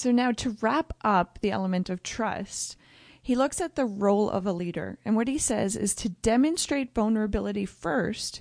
so 0.01 0.11
now 0.11 0.33
to 0.33 0.57
wrap 0.61 0.93
up 1.03 1.39
the 1.41 1.51
element 1.51 1.91
of 1.91 2.03
trust 2.03 2.77
he 3.23 3.35
looks 3.37 3.61
at 3.61 3.77
the 3.77 3.85
role 3.85 4.31
of 4.31 4.47
a 4.47 4.53
leader 4.53 4.99
and 5.05 5.15
what 5.15 5.29
he 5.29 5.39
says 5.39 5.77
is 5.77 5.95
to 5.95 6.09
demonstrate 6.09 6.95
vulnerability 6.95 7.67
first 7.67 8.41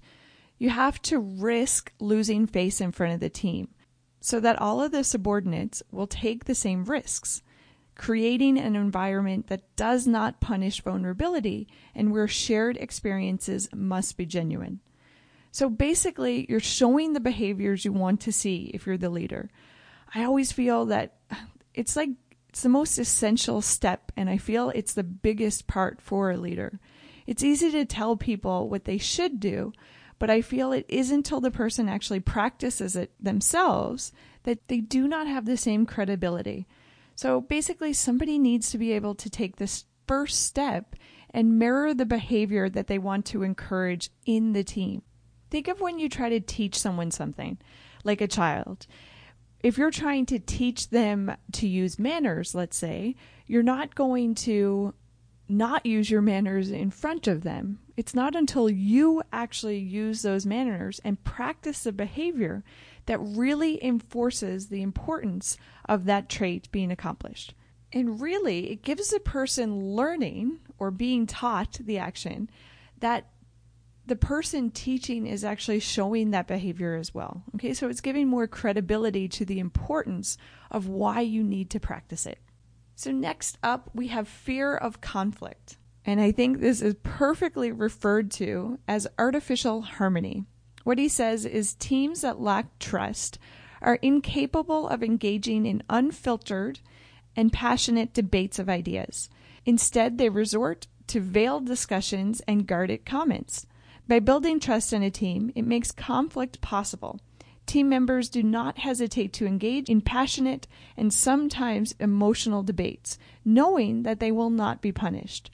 you 0.57 0.69
have 0.69 1.01
to 1.01 1.19
risk 1.19 1.91
losing 1.99 2.45
face 2.45 2.81
in 2.81 2.91
front 2.91 3.13
of 3.13 3.19
the 3.19 3.29
team 3.29 3.69
so 4.21 4.39
that 4.39 4.61
all 4.61 4.81
of 4.81 4.91
the 4.91 5.03
subordinates 5.03 5.81
will 5.91 6.07
take 6.07 6.45
the 6.45 6.55
same 6.55 6.83
risks, 6.85 7.41
creating 7.95 8.57
an 8.57 8.75
environment 8.75 9.47
that 9.47 9.75
does 9.75 10.05
not 10.05 10.41
punish 10.41 10.81
vulnerability 10.81 11.67
and 11.95 12.11
where 12.11 12.27
shared 12.27 12.77
experiences 12.77 13.69
must 13.73 14.17
be 14.17 14.25
genuine. 14.25 14.79
So 15.51 15.69
basically, 15.69 16.45
you're 16.49 16.59
showing 16.59 17.13
the 17.13 17.19
behaviors 17.19 17.83
you 17.83 17.91
want 17.91 18.21
to 18.21 18.31
see 18.31 18.71
if 18.73 18.85
you're 18.85 18.97
the 18.97 19.09
leader. 19.09 19.49
I 20.13 20.23
always 20.23 20.51
feel 20.51 20.85
that 20.87 21.15
it's 21.73 21.95
like 21.95 22.09
it's 22.49 22.63
the 22.63 22.69
most 22.69 22.97
essential 22.97 23.61
step, 23.61 24.11
and 24.17 24.29
I 24.29 24.37
feel 24.37 24.69
it's 24.69 24.93
the 24.93 25.03
biggest 25.03 25.67
part 25.67 26.01
for 26.01 26.31
a 26.31 26.37
leader. 26.37 26.79
It's 27.27 27.43
easy 27.43 27.71
to 27.71 27.85
tell 27.85 28.17
people 28.17 28.69
what 28.69 28.85
they 28.85 28.97
should 28.97 29.39
do, 29.39 29.71
but 30.17 30.31
I 30.31 30.41
feel 30.41 30.71
it 30.71 30.85
isn't 30.89 31.15
until 31.15 31.41
the 31.41 31.51
person 31.51 31.87
actually 31.87 32.21
practices 32.21 32.95
it 32.95 33.11
themselves 33.19 34.11
that 34.43 34.67
they 34.67 34.79
do 34.79 35.07
not 35.07 35.27
have 35.27 35.45
the 35.45 35.57
same 35.57 35.85
credibility. 35.85 36.67
So 37.15 37.39
basically, 37.41 37.93
somebody 37.93 38.39
needs 38.39 38.71
to 38.71 38.77
be 38.77 38.93
able 38.93 39.13
to 39.15 39.29
take 39.29 39.57
this 39.57 39.85
first 40.07 40.43
step 40.43 40.95
and 41.29 41.59
mirror 41.59 41.93
the 41.93 42.05
behavior 42.05 42.67
that 42.69 42.87
they 42.87 42.97
want 42.97 43.25
to 43.27 43.43
encourage 43.43 44.09
in 44.25 44.53
the 44.53 44.63
team. 44.63 45.03
Think 45.51 45.67
of 45.67 45.81
when 45.81 45.99
you 45.99 46.09
try 46.09 46.29
to 46.29 46.39
teach 46.39 46.79
someone 46.79 47.11
something, 47.11 47.59
like 48.03 48.21
a 48.21 48.27
child 48.27 48.87
if 49.61 49.77
you're 49.77 49.91
trying 49.91 50.25
to 50.27 50.39
teach 50.39 50.89
them 50.89 51.35
to 51.53 51.67
use 51.67 51.99
manners, 51.99 52.55
let's 52.55 52.77
say, 52.77 53.15
you're 53.45 53.63
not 53.63 53.95
going 53.95 54.35
to 54.35 54.93
not 55.49 55.85
use 55.85 56.09
your 56.09 56.21
manners 56.21 56.69
in 56.69 56.91
front 56.91 57.27
of 57.27 57.41
them. 57.41 57.79
It's 57.97 58.13
not 58.13 58.35
until 58.35 58.69
you 58.69 59.23
actually 59.33 59.79
use 59.79 60.21
those 60.21 60.45
manners 60.45 61.01
and 61.03 61.23
practice 61.23 61.83
the 61.83 61.91
behavior 61.91 62.63
that 63.07 63.19
really 63.19 63.83
enforces 63.83 64.67
the 64.67 64.81
importance 64.83 65.57
of 65.85 66.05
that 66.05 66.29
trait 66.29 66.71
being 66.71 66.91
accomplished. 66.91 67.55
And 67.91 68.21
really, 68.21 68.71
it 68.71 68.83
gives 68.83 69.09
the 69.09 69.19
person 69.19 69.95
learning 69.95 70.59
or 70.77 70.91
being 70.91 71.25
taught 71.25 71.79
the 71.81 71.97
action 71.97 72.49
that 72.99 73.27
the 74.09 74.15
person 74.15 74.71
teaching 74.71 75.25
is 75.25 75.45
actually 75.45 75.79
showing 75.79 76.31
that 76.31 76.47
behavior 76.47 76.95
as 76.95 77.13
well. 77.13 77.43
Okay, 77.55 77.73
so 77.73 77.87
it's 77.87 78.01
giving 78.01 78.27
more 78.27 78.47
credibility 78.47 79.27
to 79.29 79.45
the 79.45 79.59
importance 79.59 80.37
of 80.69 80.87
why 80.87 81.21
you 81.21 81.43
need 81.43 81.69
to 81.69 81.79
practice 81.79 82.25
it. 82.25 82.39
So, 82.95 83.11
next 83.11 83.57
up, 83.63 83.89
we 83.93 84.07
have 84.07 84.27
fear 84.27 84.75
of 84.75 84.99
conflict. 84.99 85.77
And 86.05 86.19
I 86.19 86.31
think 86.31 86.59
this 86.59 86.81
is 86.81 86.95
perfectly 87.03 87.71
referred 87.71 88.31
to 88.31 88.79
as 88.87 89.07
artificial 89.17 89.83
harmony. 89.83 90.43
What 90.83 90.97
he 90.97 91.07
says 91.07 91.45
is 91.45 91.75
teams 91.75 92.21
that 92.21 92.41
lack 92.41 92.79
trust 92.79 93.37
are 93.81 93.95
incapable 94.01 94.87
of 94.87 95.03
engaging 95.03 95.65
in 95.65 95.83
unfiltered 95.89 96.79
and 97.35 97.53
passionate 97.53 98.13
debates 98.13 98.59
of 98.59 98.69
ideas. 98.69 99.29
Instead, 99.65 100.17
they 100.17 100.29
resort 100.29 100.87
to 101.07 101.21
veiled 101.21 101.65
discussions 101.65 102.41
and 102.47 102.67
guarded 102.67 103.05
comments. 103.05 103.65
By 104.09 104.17
building 104.17 104.59
trust 104.59 104.91
in 104.91 105.03
a 105.03 105.11
team, 105.11 105.51
it 105.53 105.67
makes 105.67 105.91
conflict 105.91 106.61
possible. 106.61 107.19
Team 107.67 107.89
members 107.89 108.27
do 108.27 108.41
not 108.41 108.79
hesitate 108.79 109.31
to 109.33 109.45
engage 109.45 109.87
in 109.87 110.01
passionate 110.01 110.67
and 110.97 111.13
sometimes 111.13 111.93
emotional 111.99 112.63
debates, 112.63 113.19
knowing 113.45 114.01
that 114.01 114.19
they 114.19 114.31
will 114.31 114.49
not 114.49 114.81
be 114.81 114.91
punished. 114.91 115.51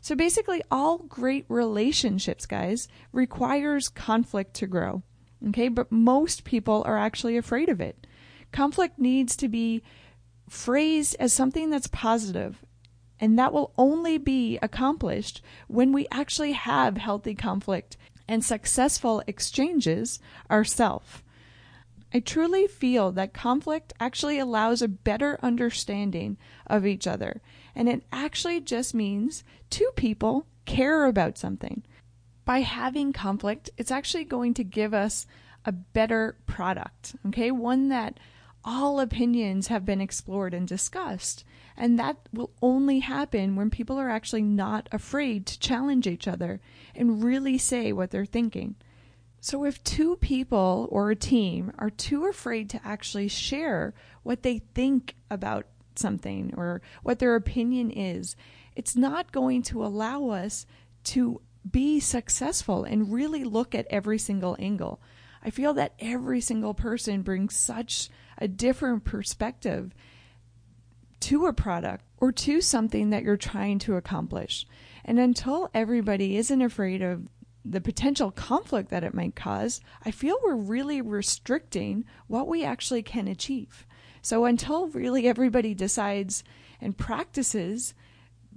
So 0.00 0.14
basically, 0.14 0.62
all 0.70 0.96
great 0.96 1.44
relationships, 1.50 2.46
guys, 2.46 2.88
requires 3.12 3.90
conflict 3.90 4.54
to 4.54 4.66
grow. 4.66 5.02
Okay, 5.48 5.68
but 5.68 5.92
most 5.92 6.44
people 6.44 6.82
are 6.86 6.96
actually 6.96 7.36
afraid 7.36 7.68
of 7.68 7.78
it. 7.78 8.06
Conflict 8.52 8.98
needs 8.98 9.36
to 9.36 9.48
be 9.48 9.82
phrased 10.48 11.14
as 11.20 11.34
something 11.34 11.68
that's 11.68 11.88
positive 11.88 12.64
and 13.20 13.38
that 13.38 13.52
will 13.52 13.72
only 13.76 14.18
be 14.18 14.58
accomplished 14.62 15.42
when 15.66 15.92
we 15.92 16.06
actually 16.10 16.52
have 16.52 16.96
healthy 16.96 17.34
conflict 17.34 17.96
and 18.28 18.44
successful 18.44 19.22
exchanges 19.26 20.20
ourselves. 20.50 21.22
I 22.12 22.20
truly 22.20 22.66
feel 22.66 23.12
that 23.12 23.34
conflict 23.34 23.92
actually 24.00 24.38
allows 24.38 24.80
a 24.80 24.88
better 24.88 25.38
understanding 25.42 26.38
of 26.66 26.86
each 26.86 27.06
other, 27.06 27.42
and 27.74 27.88
it 27.88 28.04
actually 28.12 28.60
just 28.60 28.94
means 28.94 29.44
two 29.68 29.90
people 29.94 30.46
care 30.64 31.04
about 31.04 31.36
something. 31.36 31.82
By 32.44 32.60
having 32.60 33.12
conflict, 33.12 33.68
it's 33.76 33.90
actually 33.90 34.24
going 34.24 34.54
to 34.54 34.64
give 34.64 34.94
us 34.94 35.26
a 35.66 35.72
better 35.72 36.38
product, 36.46 37.14
okay? 37.26 37.50
One 37.50 37.88
that 37.90 38.18
all 38.64 39.00
opinions 39.00 39.66
have 39.66 39.84
been 39.84 40.00
explored 40.00 40.54
and 40.54 40.66
discussed. 40.66 41.44
And 41.80 41.96
that 41.96 42.16
will 42.32 42.50
only 42.60 42.98
happen 42.98 43.54
when 43.54 43.70
people 43.70 43.98
are 44.00 44.10
actually 44.10 44.42
not 44.42 44.88
afraid 44.90 45.46
to 45.46 45.60
challenge 45.60 46.08
each 46.08 46.26
other 46.26 46.60
and 46.92 47.22
really 47.22 47.56
say 47.56 47.92
what 47.92 48.10
they're 48.10 48.26
thinking. 48.26 48.74
So, 49.40 49.64
if 49.64 49.82
two 49.84 50.16
people 50.16 50.88
or 50.90 51.12
a 51.12 51.16
team 51.16 51.70
are 51.78 51.88
too 51.88 52.26
afraid 52.26 52.68
to 52.70 52.80
actually 52.84 53.28
share 53.28 53.94
what 54.24 54.42
they 54.42 54.58
think 54.74 55.14
about 55.30 55.66
something 55.94 56.52
or 56.56 56.82
what 57.04 57.20
their 57.20 57.36
opinion 57.36 57.92
is, 57.92 58.34
it's 58.74 58.96
not 58.96 59.30
going 59.30 59.62
to 59.62 59.84
allow 59.84 60.30
us 60.30 60.66
to 61.04 61.40
be 61.70 62.00
successful 62.00 62.82
and 62.82 63.12
really 63.12 63.44
look 63.44 63.76
at 63.76 63.86
every 63.88 64.18
single 64.18 64.56
angle. 64.58 65.00
I 65.44 65.50
feel 65.50 65.74
that 65.74 65.94
every 66.00 66.40
single 66.40 66.74
person 66.74 67.22
brings 67.22 67.54
such 67.54 68.10
a 68.36 68.48
different 68.48 69.04
perspective 69.04 69.94
to 71.20 71.46
a 71.46 71.52
product 71.52 72.04
or 72.18 72.32
to 72.32 72.60
something 72.60 73.10
that 73.10 73.22
you're 73.22 73.36
trying 73.36 73.78
to 73.80 73.96
accomplish. 73.96 74.66
And 75.04 75.18
until 75.18 75.70
everybody 75.74 76.36
isn't 76.36 76.62
afraid 76.62 77.02
of 77.02 77.28
the 77.64 77.80
potential 77.80 78.30
conflict 78.30 78.90
that 78.90 79.04
it 79.04 79.14
might 79.14 79.36
cause, 79.36 79.80
I 80.04 80.10
feel 80.10 80.38
we're 80.42 80.54
really 80.54 81.00
restricting 81.00 82.04
what 82.26 82.48
we 82.48 82.64
actually 82.64 83.02
can 83.02 83.28
achieve. 83.28 83.86
So 84.22 84.44
until 84.44 84.88
really 84.88 85.26
everybody 85.26 85.74
decides 85.74 86.44
and 86.80 86.96
practices 86.96 87.94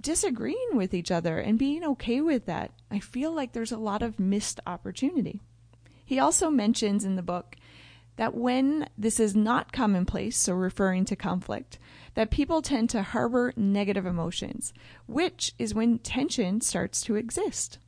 disagreeing 0.00 0.70
with 0.72 0.94
each 0.94 1.10
other 1.10 1.38
and 1.38 1.58
being 1.58 1.84
okay 1.84 2.20
with 2.20 2.46
that, 2.46 2.72
I 2.90 2.98
feel 2.98 3.32
like 3.32 3.52
there's 3.52 3.72
a 3.72 3.78
lot 3.78 4.02
of 4.02 4.18
missed 4.18 4.60
opportunity. 4.66 5.40
He 6.04 6.18
also 6.18 6.50
mentions 6.50 7.04
in 7.04 7.16
the 7.16 7.22
book 7.22 7.56
that 8.16 8.34
when 8.34 8.88
this 8.98 9.18
is 9.18 9.34
not 9.34 9.72
commonplace, 9.72 10.36
so 10.36 10.52
referring 10.52 11.04
to 11.06 11.16
conflict, 11.16 11.78
that 12.14 12.30
people 12.30 12.62
tend 12.62 12.90
to 12.90 13.02
harbor 13.02 13.52
negative 13.56 14.06
emotions, 14.06 14.72
which 15.06 15.54
is 15.58 15.74
when 15.74 15.98
tension 15.98 16.60
starts 16.60 17.02
to 17.02 17.16
exist. 17.16 17.78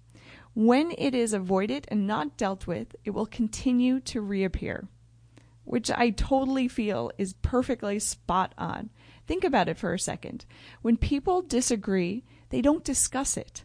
When 0.55 0.93
it 0.97 1.15
is 1.15 1.33
avoided 1.33 1.87
and 1.89 2.07
not 2.07 2.37
dealt 2.37 2.67
with, 2.67 2.95
it 3.05 3.11
will 3.11 3.27
continue 3.27 4.01
to 4.01 4.21
reappear, 4.21 4.89
which 5.65 5.91
I 5.91 6.11
totally 6.11 6.69
feel 6.69 7.11
is 7.19 7.35
perfectly 7.43 7.99
spot 7.99 8.55
on. 8.57 8.91
Think 9.27 9.45
about 9.45 9.69
it 9.69 9.79
for 9.79 9.93
a 9.93 9.99
second. 9.99 10.45
When 10.83 10.97
people 10.97 11.43
disagree, 11.43 12.25
they 12.51 12.61
don't 12.61 12.85
discuss 12.85 13.37
it. 13.37 13.65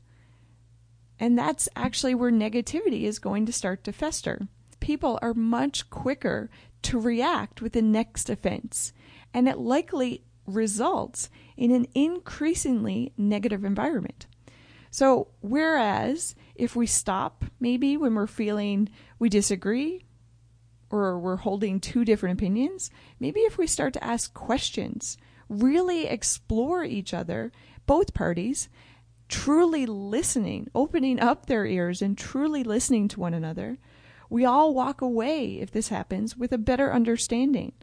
And 1.19 1.37
that's 1.37 1.69
actually 1.75 2.15
where 2.15 2.31
negativity 2.31 3.03
is 3.03 3.19
going 3.19 3.45
to 3.45 3.53
start 3.53 3.83
to 3.83 3.91
fester. 3.91 4.47
People 4.79 5.19
are 5.21 5.33
much 5.33 5.89
quicker 5.89 6.49
to 6.83 6.99
react 6.99 7.61
with 7.61 7.73
the 7.73 7.81
next 7.81 8.29
offense, 8.29 8.93
and 9.33 9.47
it 9.47 9.57
likely 9.57 10.23
results 10.49 11.29
in 11.57 11.71
an 11.71 11.87
increasingly 11.93 13.13
negative 13.17 13.63
environment. 13.63 14.25
So, 14.91 15.27
whereas 15.41 16.35
if 16.55 16.75
we 16.75 16.87
stop 16.87 17.45
maybe 17.59 17.95
when 17.95 18.15
we're 18.15 18.27
feeling 18.27 18.89
we 19.19 19.29
disagree 19.29 20.05
or 20.89 21.19
we're 21.19 21.37
holding 21.37 21.79
two 21.79 22.03
different 22.03 22.39
opinions, 22.39 22.89
maybe 23.19 23.41
if 23.41 23.57
we 23.57 23.67
start 23.67 23.93
to 23.93 24.03
ask 24.03 24.33
questions, 24.33 25.17
really 25.47 26.07
explore 26.07 26.83
each 26.83 27.13
other, 27.13 27.51
both 27.85 28.13
parties, 28.13 28.69
truly 29.27 29.85
listening, 29.85 30.67
opening 30.73 31.19
up 31.19 31.45
their 31.45 31.65
ears 31.65 32.01
and 32.01 32.17
truly 32.17 32.63
listening 32.63 33.07
to 33.09 33.19
one 33.19 33.35
another, 33.35 33.77
we 34.29 34.45
all 34.45 34.73
walk 34.73 35.01
away, 35.01 35.59
if 35.59 35.71
this 35.71 35.89
happens, 35.89 36.35
with 36.35 36.51
a 36.51 36.57
better 36.57 36.91
understanding 36.91 37.73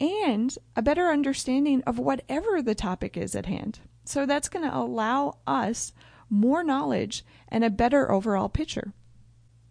and 0.00 0.56
a 0.76 0.82
better 0.82 1.08
understanding 1.08 1.82
of 1.86 1.98
whatever 1.98 2.62
the 2.62 2.74
topic 2.74 3.16
is 3.16 3.34
at 3.34 3.46
hand. 3.46 3.80
So 4.04 4.26
that's 4.26 4.48
going 4.48 4.68
to 4.68 4.76
allow 4.76 5.38
us 5.46 5.92
more 6.30 6.62
knowledge 6.62 7.24
and 7.48 7.64
a 7.64 7.70
better 7.70 8.10
overall 8.10 8.48
picture. 8.48 8.92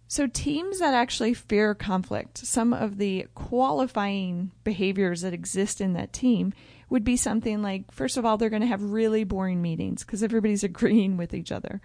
So, 0.10 0.26
teams 0.26 0.80
that 0.80 0.94
actually 0.94 1.34
fear 1.34 1.76
conflict, 1.76 2.38
some 2.38 2.72
of 2.72 2.98
the 2.98 3.28
qualifying 3.36 4.52
behaviors 4.64 5.22
that 5.22 5.34
exist 5.34 5.82
in 5.82 5.94
that 5.94 6.14
team 6.14 6.54
would 6.90 7.04
be 7.04 7.18
something 7.18 7.62
like 7.62 7.92
first 7.92 8.16
of 8.16 8.26
all, 8.26 8.38
they're 8.38 8.50
going 8.50 8.62
to 8.62 8.68
have 8.68 8.82
really 8.82 9.26
boring 9.26 9.62
meetings 9.62 10.06
because 10.06 10.24
everybody's 10.24 10.64
agreeing 10.64 11.18
with 11.18 11.34
each 11.34 11.52
other. 11.52 11.82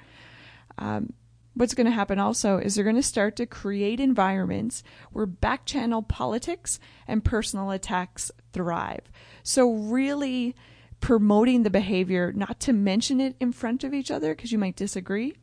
Um, 0.79 1.15
what's 1.55 1.75
going 1.75 1.87
to 1.87 1.91
happen 1.91 2.19
also 2.19 2.59
is 2.59 2.75
they're 2.75 2.85
going 2.85 2.97
to 2.97 3.03
start 3.03 3.37
to 3.37 3.47
create 3.47 4.01
environments 4.01 4.83
where 5.13 5.27
backchannel 5.27 6.07
politics 6.07 6.79
and 7.07 7.25
personal 7.25 7.71
attacks 7.71 8.31
thrive. 8.53 9.11
So, 9.43 9.73
really 9.73 10.55
promoting 11.01 11.63
the 11.63 11.71
behavior, 11.71 12.33
not 12.33 12.61
to 12.61 12.73
mention 12.73 13.21
it 13.21 13.37
in 13.41 13.53
front 13.53 13.85
of 13.85 13.93
each 13.93 14.11
other 14.11 14.35
because 14.35 14.53
you 14.53 14.59
might 14.59 14.77
disagree. 14.77 15.35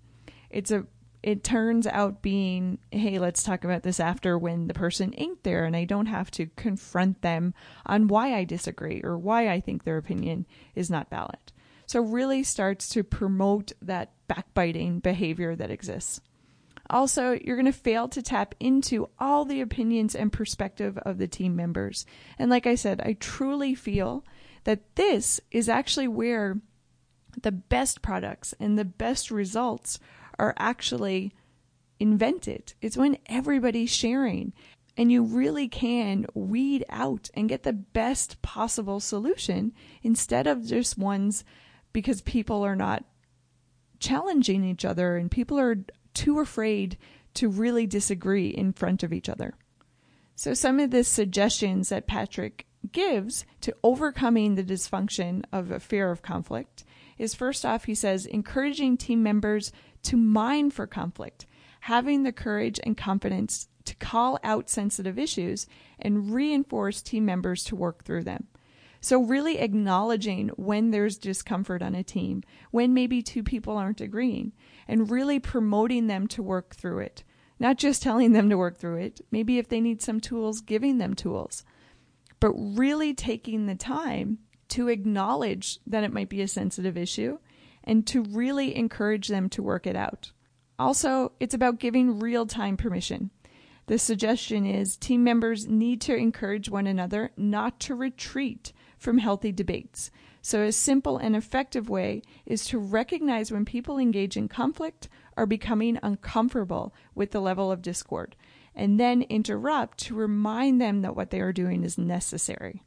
It's 0.49 0.71
a 0.71 0.85
it 1.21 1.43
turns 1.43 1.85
out 1.85 2.21
being, 2.21 2.79
hey, 2.91 3.19
let's 3.19 3.43
talk 3.43 3.65
about 3.65 3.83
this 3.83 3.99
after 3.99 4.37
when 4.37 4.67
the 4.67 4.73
person 4.73 5.13
ain't 5.17 5.43
there 5.43 5.65
and 5.65 5.75
I 5.75 5.83
don't 5.83 6.05
have 6.05 6.31
to 6.31 6.47
confront 6.55 7.21
them 7.21 7.53
on 7.85 8.07
why 8.07 8.35
I 8.35 8.45
disagree 8.45 9.01
or 9.03 9.17
why 9.17 9.49
I 9.49 9.59
think 9.59 9.83
their 9.83 9.97
opinion 9.97 10.45
is 10.75 10.89
not 10.89 11.09
valid. 11.09 11.51
So, 11.89 12.01
really 12.01 12.43
starts 12.43 12.88
to 12.89 13.03
promote 13.03 13.72
that 13.81 14.12
backbiting 14.27 15.00
behavior 15.00 15.55
that 15.55 15.72
exists. 15.72 16.22
Also, 16.88 17.31
you're 17.31 17.55
going 17.55 17.65
to 17.65 17.72
fail 17.72 18.08
to 18.10 18.22
tap 18.22 18.53
into 18.60 19.10
all 19.17 19.43
the 19.43 19.60
opinions 19.60 20.13
and 20.13 20.31
perspective 20.31 21.00
of 21.00 21.17
the 21.17 21.27
team 21.27 21.55
members. 21.55 22.05
And 22.38 22.51
like 22.51 22.67
I 22.67 22.75
said, 22.75 23.01
I 23.01 23.13
truly 23.13 23.74
feel 23.74 24.24
that 24.65 24.98
this 24.98 25.41
is 25.50 25.67
actually 25.67 26.08
where 26.08 26.62
the 27.41 27.51
best 27.51 28.03
products 28.03 28.53
and 28.60 28.77
the 28.77 28.86
best 28.86 29.31
results 29.31 29.98
are 30.38 30.53
actually 30.60 31.34
invented. 32.00 32.75
It's 32.84 32.98
when 32.98 33.17
everybody's 33.25 33.89
sharing 33.89 34.53
and 34.96 35.12
you 35.12 35.24
really 35.24 35.67
can 35.67 36.27
weed 36.36 36.86
out 36.88 37.31
and 37.34 37.50
get 37.50 37.63
the 37.63 37.74
best 37.74 38.43
possible 38.43 39.00
solution 39.00 39.74
instead 40.03 40.46
of 40.46 40.67
just 40.67 40.96
ones 40.96 41.43
because 41.93 42.22
people 42.22 42.63
are 42.63 42.75
not 42.75 43.03
challenging 44.00 44.63
each 44.63 44.86
other 44.86 45.17
and 45.17 45.29
people 45.29 45.60
are 45.60 45.77
too 46.13 46.39
afraid 46.39 46.98
to 47.36 47.50
really 47.50 47.86
disagree 47.86 48.48
in 48.50 48.74
front 48.74 49.03
of 49.03 49.13
each 49.13 49.29
other. 49.29 49.53
So, 50.36 50.53
some 50.53 50.79
of 50.79 50.91
the 50.91 51.03
suggestions 51.03 51.89
that 51.89 52.08
Patrick 52.08 52.65
gives 52.91 53.46
to 53.62 53.75
overcoming 53.84 54.55
the 54.55 54.63
dysfunction 54.63 55.43
of 55.51 55.69
a 55.69 55.79
fear 55.79 56.12
of 56.12 56.22
conflict 56.22 56.86
is 57.17 57.36
first 57.36 57.65
off, 57.65 57.86
he 57.86 57.96
says, 57.96 58.25
encouraging 58.25 58.98
team 58.98 59.22
members 59.22 59.74
to 60.03 60.15
mine 60.15 60.72
for 60.72 60.88
conflict, 60.88 61.46
having 61.81 62.24
the 62.24 62.31
courage 62.31 62.79
and 62.84 62.96
confidence 62.96 63.67
to 63.84 63.96
call 63.96 64.39
out 64.43 64.69
sensitive 64.69 65.19
issues 65.19 65.67
and 66.00 66.34
reinforce 66.34 67.01
team 67.01 67.25
members 67.25 67.63
to 67.65 67.75
work 67.75 68.05
through 68.05 68.24
them. 68.24 68.48
So, 69.01 69.24
really 69.24 69.60
acknowledging 69.60 70.50
when 70.50 70.91
there's 70.91 71.18
discomfort 71.18 71.82
on 71.82 71.96
a 71.96 72.03
team, 72.03 72.44
when 72.72 72.94
maybe 72.94 73.22
two 73.22 73.44
people 73.44 73.77
aren't 73.77 74.01
agreeing, 74.01 74.51
and 74.88 75.10
really 75.10 75.39
promoting 75.39 76.08
them 76.08 76.27
to 76.27 76.44
work 76.44 76.75
through 76.75 77.00
it. 77.00 77.24
Not 77.60 77.77
just 77.77 78.03
telling 78.03 78.34
them 78.34 78.50
to 78.50 78.58
work 78.58 78.77
through 78.77 78.98
it, 78.98 79.22
maybe 79.32 79.58
if 79.58 79.70
they 79.70 79.82
need 79.82 80.01
some 80.01 80.20
tools, 80.20 80.62
giving 80.62 80.98
them 80.98 81.13
tools, 81.13 81.63
but 82.39 82.51
really 82.51 83.13
taking 83.13 83.65
the 83.65 83.75
time 83.75 84.39
to 84.70 84.88
acknowledge 84.88 85.79
that 85.86 86.03
it 86.03 86.13
might 86.13 86.29
be 86.29 86.41
a 86.41 86.48
sensitive 86.48 86.98
issue 86.98 87.38
and 87.84 88.06
to 88.08 88.24
really 88.24 88.75
encourage 88.75 89.27
them 89.27 89.50
to 89.50 89.63
work 89.63 89.88
it 89.88 89.96
out. 89.96 90.32
Also, 90.77 91.34
it's 91.39 91.53
about 91.53 91.79
giving 91.79 92.20
real 92.20 92.46
time 92.46 92.77
permission. 92.77 93.32
The 93.88 93.98
suggestion 93.98 94.65
is 94.65 94.96
team 94.96 95.24
members 95.24 95.68
need 95.68 96.00
to 96.01 96.15
encourage 96.15 96.70
one 96.70 96.88
another 96.88 97.32
not 97.36 97.79
to 97.82 97.96
retreat 97.96 98.72
from 99.00 99.18
healthy 99.18 99.51
debates. 99.51 100.12
So, 100.41 100.62
a 100.62 100.72
simple 100.72 101.18
and 101.18 101.36
effective 101.36 101.89
way 101.89 102.22
is 102.46 102.65
to 102.68 102.77
recognize 102.77 103.51
when 103.51 103.65
people 103.65 103.98
engage 103.98 104.38
in 104.38 104.48
conflict 104.48 105.10
are 105.36 105.46
becoming 105.46 106.00
uncomfortable 106.03 106.94
with 107.15 107.32
the 107.32 107.41
level 107.41 107.72
of 107.72 107.82
discord, 107.82 108.36
and 108.75 109.00
then 109.00 109.24
interrupt 109.24 109.98
to 110.00 110.16
remind 110.16 110.79
them 110.79 111.01
that 111.01 111.16
what 111.16 111.31
they 111.31 111.40
are 111.40 111.51
doing 111.51 111.83
is 111.83 111.98
necessary. 111.98 112.83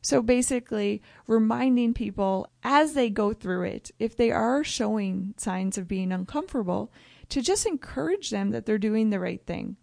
So 0.00 0.22
basically, 0.22 1.02
reminding 1.26 1.94
people 1.94 2.48
as 2.62 2.94
they 2.94 3.10
go 3.10 3.32
through 3.32 3.64
it, 3.64 3.90
if 3.98 4.16
they 4.16 4.30
are 4.30 4.62
showing 4.62 5.34
signs 5.36 5.76
of 5.76 5.88
being 5.88 6.12
uncomfortable, 6.12 6.92
to 7.30 7.42
just 7.42 7.66
encourage 7.66 8.30
them 8.30 8.50
that 8.50 8.64
they're 8.64 8.78
doing 8.78 9.10
the 9.10 9.20
right 9.20 9.44
thing. 9.44 9.76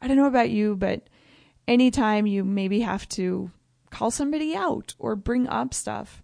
I 0.00 0.08
don't 0.08 0.16
know 0.16 0.26
about 0.26 0.50
you, 0.50 0.76
but 0.76 1.08
anytime 1.68 2.26
you 2.26 2.44
maybe 2.44 2.80
have 2.80 3.08
to 3.10 3.50
call 3.90 4.10
somebody 4.10 4.54
out 4.54 4.94
or 4.98 5.16
bring 5.16 5.48
up 5.48 5.74
stuff, 5.74 6.22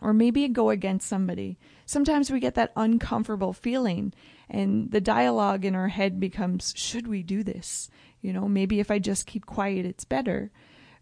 or 0.00 0.12
maybe 0.12 0.46
go 0.48 0.70
against 0.70 1.08
somebody, 1.08 1.58
sometimes 1.86 2.30
we 2.30 2.40
get 2.40 2.54
that 2.54 2.72
uncomfortable 2.76 3.52
feeling, 3.52 4.12
and 4.48 4.90
the 4.90 5.00
dialogue 5.00 5.64
in 5.64 5.74
our 5.74 5.88
head 5.88 6.20
becomes, 6.20 6.74
Should 6.76 7.06
we 7.06 7.22
do 7.22 7.42
this? 7.42 7.90
You 8.20 8.32
know, 8.32 8.48
maybe 8.48 8.80
if 8.80 8.90
I 8.90 8.98
just 8.98 9.26
keep 9.26 9.46
quiet, 9.46 9.86
it's 9.86 10.04
better. 10.04 10.50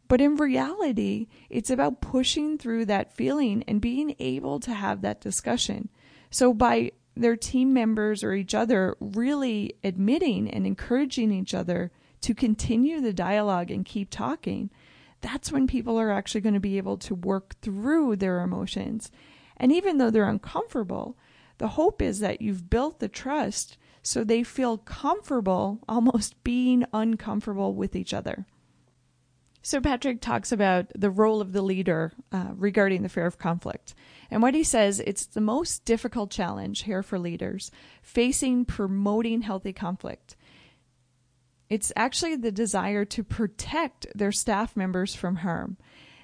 But 0.08 0.20
in 0.20 0.36
reality, 0.36 1.28
it's 1.48 1.70
about 1.70 2.00
pushing 2.00 2.58
through 2.58 2.86
that 2.86 3.14
feeling 3.14 3.64
and 3.66 3.80
being 3.80 4.14
able 4.18 4.60
to 4.60 4.72
have 4.72 5.00
that 5.00 5.20
discussion. 5.20 5.88
So, 6.30 6.52
by 6.52 6.92
their 7.16 7.36
team 7.36 7.72
members 7.72 8.22
or 8.22 8.34
each 8.34 8.54
other 8.54 8.96
really 9.00 9.76
admitting 9.82 10.50
and 10.50 10.66
encouraging 10.66 11.32
each 11.32 11.54
other 11.54 11.90
to 12.20 12.34
continue 12.34 13.00
the 13.00 13.12
dialogue 13.12 13.70
and 13.70 13.84
keep 13.84 14.10
talking, 14.10 14.70
that's 15.24 15.50
when 15.50 15.66
people 15.66 15.98
are 15.98 16.10
actually 16.10 16.42
going 16.42 16.54
to 16.54 16.60
be 16.60 16.76
able 16.76 16.98
to 16.98 17.14
work 17.14 17.58
through 17.62 18.16
their 18.16 18.40
emotions. 18.40 19.10
And 19.56 19.72
even 19.72 19.96
though 19.96 20.10
they're 20.10 20.28
uncomfortable, 20.28 21.16
the 21.56 21.68
hope 21.68 22.02
is 22.02 22.20
that 22.20 22.42
you've 22.42 22.68
built 22.68 23.00
the 23.00 23.08
trust 23.08 23.78
so 24.02 24.22
they 24.22 24.42
feel 24.42 24.76
comfortable 24.76 25.80
almost 25.88 26.42
being 26.44 26.84
uncomfortable 26.92 27.74
with 27.74 27.96
each 27.96 28.12
other. 28.12 28.46
So, 29.62 29.80
Patrick 29.80 30.20
talks 30.20 30.52
about 30.52 30.88
the 30.94 31.10
role 31.10 31.40
of 31.40 31.52
the 31.52 31.62
leader 31.62 32.12
uh, 32.30 32.50
regarding 32.54 33.02
the 33.02 33.08
fear 33.08 33.24
of 33.24 33.38
conflict. 33.38 33.94
And 34.30 34.42
what 34.42 34.52
he 34.52 34.62
says, 34.62 35.00
it's 35.00 35.24
the 35.24 35.40
most 35.40 35.86
difficult 35.86 36.30
challenge 36.30 36.82
here 36.82 37.02
for 37.02 37.18
leaders 37.18 37.70
facing 38.02 38.66
promoting 38.66 39.40
healthy 39.40 39.72
conflict. 39.72 40.36
It's 41.70 41.92
actually 41.96 42.36
the 42.36 42.52
desire 42.52 43.04
to 43.06 43.24
protect 43.24 44.06
their 44.14 44.32
staff 44.32 44.76
members 44.76 45.14
from 45.14 45.36
harm, 45.36 45.76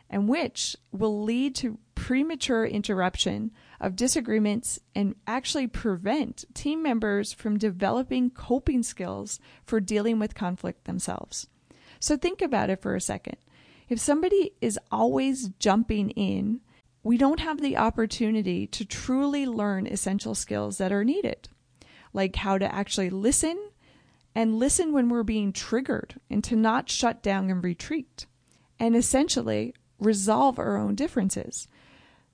and 0.09 0.29
which 0.29 0.77
will 0.93 1.23
lead 1.23 1.55
to 1.57 1.79
premature 1.95 2.65
interruption 2.67 3.53
of 3.81 3.97
disagreements 3.97 4.79
and 4.95 5.15
actually 5.27 5.67
prevent 5.67 6.45
team 6.55 6.83
members 6.83 7.33
from 7.33 7.59
developing 7.59 8.31
coping 8.31 8.83
skills 8.83 9.39
for 9.65 9.81
dealing 9.81 10.19
with 10.19 10.35
conflict 10.35 10.85
themselves. 10.85 11.47
So 12.01 12.17
think 12.17 12.43
about 12.43 12.71
it 12.71 12.83
for 12.83 12.95
a 12.95 13.01
second. 13.01 13.37
If 13.89 14.01
somebody 14.01 14.53
is 14.61 14.79
always 14.91 15.49
jumping 15.59 16.11
in, 16.11 16.61
we 17.03 17.17
don't 17.17 17.41
have 17.41 17.61
the 17.61 17.77
opportunity 17.77 18.67
to 18.69 18.85
truly 18.85 19.47
learn 19.47 19.87
essential 19.87 20.35
skills 20.35 20.79
that 20.79 20.93
are 20.93 21.05
needed, 21.05 21.49
like 22.13 22.37
how 22.37 22.59
to 22.59 22.75
actually 22.75 23.11
listen 23.11 23.59
and 24.35 24.59
listen 24.59 24.93
when 24.93 25.09
we're 25.09 25.23
being 25.23 25.53
triggered 25.53 26.21
and 26.29 26.43
to 26.45 26.57
not 26.57 26.89
shut 26.89 27.23
down 27.23 27.51
and 27.51 27.63
retreat, 27.65 28.27
and 28.79 28.97
essentially 28.97 29.75
resolve 29.99 30.59
our 30.59 30.77
own 30.77 30.95
differences. 30.95 31.69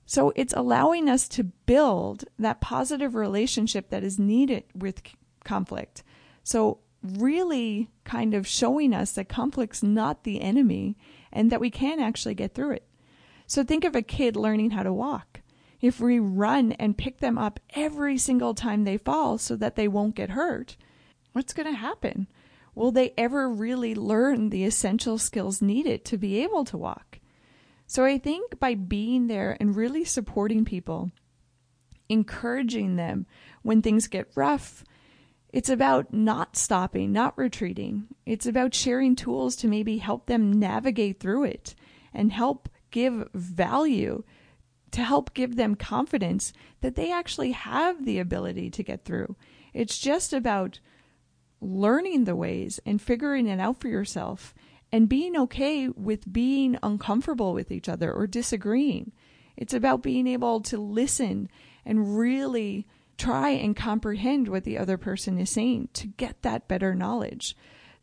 So 0.05 0.31
it's 0.35 0.53
allowing 0.53 1.09
us 1.09 1.27
to 1.29 1.43
build 1.43 2.25
that 2.39 2.61
positive 2.61 3.13
relationship 3.13 3.89
that 3.89 4.03
is 4.03 4.17
needed 4.17 4.63
with 4.73 5.01
conflict. 5.43 6.03
So 6.43 6.79
really 7.03 7.89
kind 8.05 8.33
of 8.33 8.47
showing 8.47 8.93
us 8.93 9.11
that 9.11 9.27
conflict's 9.27 9.83
not 9.83 10.23
the 10.23 10.41
enemy 10.41 10.97
and 11.31 11.51
that 11.51 11.59
we 11.59 11.69
can 11.69 11.99
actually 11.99 12.35
get 12.35 12.53
through 12.53 12.71
it. 12.71 12.87
So 13.45 13.63
think 13.63 13.83
of 13.83 13.95
a 13.95 14.01
kid 14.01 14.35
learning 14.35 14.71
how 14.71 14.83
to 14.83 14.93
walk. 14.93 15.41
If 15.79 15.99
we 15.99 16.19
run 16.19 16.71
and 16.73 16.97
pick 16.97 17.19
them 17.19 17.37
up 17.37 17.59
every 17.75 18.17
single 18.17 18.53
time 18.53 18.83
they 18.83 18.97
fall 18.97 19.37
so 19.37 19.55
that 19.57 19.75
they 19.75 19.87
won't 19.87 20.15
get 20.15 20.31
hurt, 20.31 20.75
what's 21.37 21.53
going 21.53 21.67
to 21.67 21.79
happen? 21.79 22.27
Will 22.73 22.91
they 22.91 23.13
ever 23.15 23.47
really 23.47 23.93
learn 23.93 24.49
the 24.49 24.65
essential 24.65 25.19
skills 25.19 25.61
needed 25.61 26.03
to 26.05 26.17
be 26.17 26.41
able 26.41 26.65
to 26.65 26.77
walk? 26.77 27.19
So 27.85 28.03
I 28.03 28.17
think 28.17 28.59
by 28.59 28.73
being 28.73 29.27
there 29.27 29.55
and 29.59 29.75
really 29.75 30.03
supporting 30.03 30.65
people, 30.65 31.11
encouraging 32.09 32.95
them 32.95 33.27
when 33.61 33.83
things 33.83 34.07
get 34.07 34.31
rough, 34.35 34.83
it's 35.49 35.69
about 35.69 36.11
not 36.11 36.57
stopping, 36.57 37.11
not 37.11 37.37
retreating. 37.37 38.07
It's 38.25 38.47
about 38.47 38.73
sharing 38.73 39.15
tools 39.15 39.55
to 39.57 39.67
maybe 39.67 39.99
help 39.99 40.25
them 40.25 40.51
navigate 40.51 41.19
through 41.19 41.45
it 41.45 41.75
and 42.13 42.31
help 42.31 42.67
give 42.89 43.29
value 43.33 44.23
to 44.89 45.03
help 45.03 45.35
give 45.35 45.55
them 45.55 45.75
confidence 45.75 46.51
that 46.81 46.95
they 46.95 47.11
actually 47.11 47.51
have 47.51 48.05
the 48.05 48.17
ability 48.17 48.71
to 48.71 48.83
get 48.83 49.05
through. 49.05 49.35
It's 49.73 49.99
just 49.99 50.33
about 50.33 50.79
learning 51.61 52.23
the 52.23 52.35
ways 52.35 52.79
and 52.85 53.01
figuring 53.01 53.47
it 53.47 53.59
out 53.59 53.79
for 53.79 53.87
yourself 53.87 54.53
and 54.91 55.09
being 55.09 55.35
okay 55.35 55.89
with 55.89 56.31
being 56.31 56.77
uncomfortable 56.81 57.53
with 57.53 57.71
each 57.71 57.89
other 57.89 58.11
or 58.11 58.27
disagreeing. 58.27 59.11
It's 59.55 59.73
about 59.73 60.03
being 60.03 60.27
able 60.27 60.61
to 60.61 60.77
listen 60.77 61.49
and 61.85 62.17
really 62.17 62.85
try 63.17 63.49
and 63.49 63.75
comprehend 63.75 64.47
what 64.47 64.63
the 64.63 64.77
other 64.77 64.97
person 64.97 65.39
is 65.39 65.49
saying 65.49 65.89
to 65.93 66.07
get 66.07 66.41
that 66.43 66.67
better 66.67 66.93
knowledge. 66.93 67.57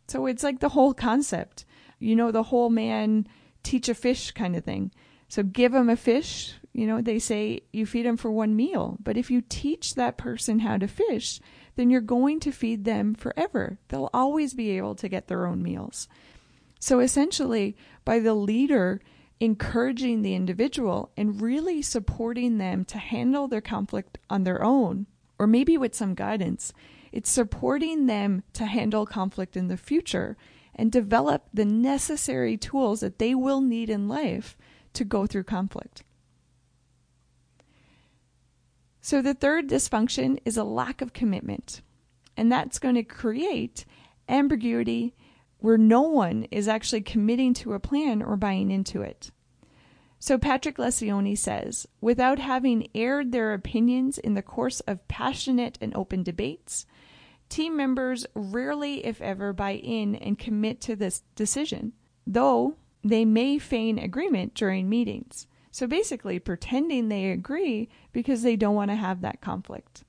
So 0.08 0.26
it's 0.26 0.42
like 0.42 0.60
the 0.60 0.70
whole 0.70 0.92
concept, 0.92 1.64
you 1.98 2.16
know, 2.16 2.32
the 2.32 2.42
whole 2.44 2.70
man 2.70 3.26
teach 3.62 3.88
a 3.88 3.94
fish 3.94 4.32
kind 4.32 4.56
of 4.56 4.64
thing. 4.64 4.90
So 5.28 5.42
give 5.42 5.72
them 5.72 5.88
a 5.88 5.96
fish, 5.96 6.54
you 6.72 6.86
know, 6.86 7.00
they 7.00 7.18
say 7.18 7.62
you 7.72 7.86
feed 7.86 8.04
them 8.04 8.16
for 8.16 8.30
one 8.30 8.54
meal. 8.56 8.98
But 9.02 9.16
if 9.16 9.30
you 9.30 9.42
teach 9.48 9.94
that 9.94 10.18
person 10.18 10.58
how 10.58 10.76
to 10.76 10.88
fish, 10.88 11.40
then 11.76 11.90
you're 11.90 12.00
going 12.00 12.40
to 12.40 12.52
feed 12.52 12.84
them 12.84 13.14
forever. 13.14 13.78
They'll 13.88 14.10
always 14.14 14.54
be 14.54 14.76
able 14.76 14.94
to 14.96 15.08
get 15.08 15.28
their 15.28 15.46
own 15.46 15.62
meals. 15.62 16.08
So 16.78 17.00
essentially, 17.00 17.76
by 18.04 18.18
the 18.18 18.34
leader 18.34 19.00
encouraging 19.40 20.22
the 20.22 20.34
individual 20.34 21.10
and 21.16 21.40
really 21.40 21.82
supporting 21.82 22.58
them 22.58 22.84
to 22.86 22.98
handle 22.98 23.48
their 23.48 23.60
conflict 23.60 24.18
on 24.30 24.44
their 24.44 24.62
own, 24.62 25.06
or 25.38 25.46
maybe 25.46 25.76
with 25.76 25.94
some 25.94 26.14
guidance, 26.14 26.72
it's 27.12 27.30
supporting 27.30 28.06
them 28.06 28.42
to 28.52 28.66
handle 28.66 29.06
conflict 29.06 29.56
in 29.56 29.68
the 29.68 29.76
future 29.76 30.36
and 30.74 30.90
develop 30.90 31.48
the 31.52 31.64
necessary 31.64 32.56
tools 32.56 33.00
that 33.00 33.18
they 33.18 33.34
will 33.34 33.60
need 33.60 33.88
in 33.88 34.08
life 34.08 34.56
to 34.92 35.04
go 35.04 35.26
through 35.26 35.44
conflict. 35.44 36.02
So, 39.04 39.20
the 39.20 39.34
third 39.34 39.68
dysfunction 39.68 40.38
is 40.46 40.56
a 40.56 40.64
lack 40.64 41.02
of 41.02 41.12
commitment, 41.12 41.82
and 42.38 42.50
that's 42.50 42.78
going 42.78 42.94
to 42.94 43.02
create 43.02 43.84
ambiguity 44.30 45.14
where 45.58 45.76
no 45.76 46.00
one 46.00 46.44
is 46.44 46.68
actually 46.68 47.02
committing 47.02 47.52
to 47.52 47.74
a 47.74 47.78
plan 47.78 48.22
or 48.22 48.38
buying 48.38 48.70
into 48.70 49.02
it. 49.02 49.30
So, 50.18 50.38
Patrick 50.38 50.78
Lencioni 50.78 51.36
says 51.36 51.86
without 52.00 52.38
having 52.38 52.88
aired 52.94 53.30
their 53.30 53.52
opinions 53.52 54.16
in 54.16 54.32
the 54.32 54.40
course 54.40 54.80
of 54.80 55.06
passionate 55.06 55.76
and 55.82 55.94
open 55.94 56.22
debates, 56.22 56.86
team 57.50 57.76
members 57.76 58.24
rarely, 58.32 59.04
if 59.04 59.20
ever, 59.20 59.52
buy 59.52 59.74
in 59.74 60.14
and 60.14 60.38
commit 60.38 60.80
to 60.80 60.96
this 60.96 61.24
decision, 61.34 61.92
though 62.26 62.76
they 63.04 63.26
may 63.26 63.58
feign 63.58 63.98
agreement 63.98 64.54
during 64.54 64.88
meetings. 64.88 65.46
So 65.74 65.88
basically, 65.88 66.38
pretending 66.38 67.08
they 67.08 67.32
agree 67.32 67.88
because 68.12 68.42
they 68.42 68.54
don't 68.54 68.76
want 68.76 68.92
to 68.92 68.94
have 68.94 69.22
that 69.22 69.40
conflict. 69.40 70.04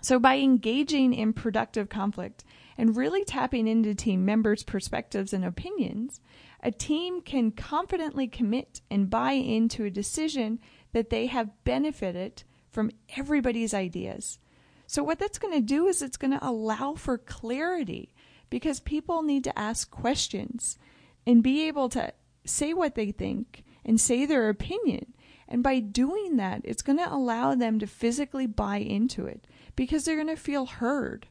So, 0.00 0.18
by 0.18 0.38
engaging 0.38 1.12
in 1.12 1.34
productive 1.34 1.90
conflict 1.90 2.42
and 2.78 2.96
really 2.96 3.22
tapping 3.22 3.68
into 3.68 3.94
team 3.94 4.24
members' 4.24 4.62
perspectives 4.62 5.34
and 5.34 5.44
opinions, 5.44 6.22
a 6.62 6.70
team 6.70 7.20
can 7.20 7.50
confidently 7.50 8.26
commit 8.28 8.80
and 8.90 9.10
buy 9.10 9.32
into 9.32 9.84
a 9.84 9.90
decision 9.90 10.58
that 10.92 11.10
they 11.10 11.26
have 11.26 11.62
benefited 11.64 12.44
from 12.70 12.90
everybody's 13.14 13.74
ideas. 13.74 14.38
So, 14.86 15.02
what 15.02 15.18
that's 15.18 15.38
going 15.38 15.52
to 15.52 15.60
do 15.60 15.86
is 15.86 16.00
it's 16.00 16.16
going 16.16 16.30
to 16.30 16.48
allow 16.48 16.94
for 16.94 17.18
clarity 17.18 18.14
because 18.48 18.80
people 18.80 19.22
need 19.22 19.44
to 19.44 19.58
ask 19.58 19.90
questions 19.90 20.78
and 21.26 21.42
be 21.42 21.68
able 21.68 21.90
to 21.90 22.14
say 22.46 22.72
what 22.72 22.94
they 22.94 23.12
think 23.12 23.64
and 23.88 23.98
say 23.98 24.26
their 24.26 24.50
opinion. 24.50 25.14
And 25.48 25.62
by 25.62 25.80
doing 25.80 26.36
that, 26.36 26.60
it's 26.62 26.82
going 26.82 26.98
to 26.98 27.12
allow 27.12 27.54
them 27.54 27.78
to 27.78 27.86
physically 27.86 28.46
buy 28.46 28.76
into 28.76 29.24
it 29.24 29.46
because 29.74 30.04
they're 30.04 30.14
going 30.14 30.28
to 30.28 30.36
feel 30.36 30.66
heard. 30.66 31.26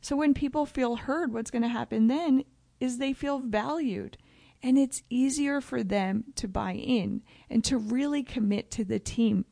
So 0.00 0.14
when 0.14 0.32
people 0.32 0.66
feel 0.66 0.94
heard, 0.94 1.32
what's 1.32 1.50
going 1.50 1.62
to 1.62 1.68
happen 1.68 2.06
then 2.06 2.44
is 2.78 2.98
they 2.98 3.12
feel 3.12 3.40
valued. 3.40 4.18
And 4.62 4.78
it's 4.78 5.02
easier 5.10 5.60
for 5.60 5.82
them 5.82 6.24
to 6.36 6.46
buy 6.46 6.74
in 6.74 7.22
and 7.50 7.64
to 7.64 7.76
really 7.76 8.22
commit 8.22 8.70
to 8.72 8.84
the 8.84 9.00
team. 9.00 9.44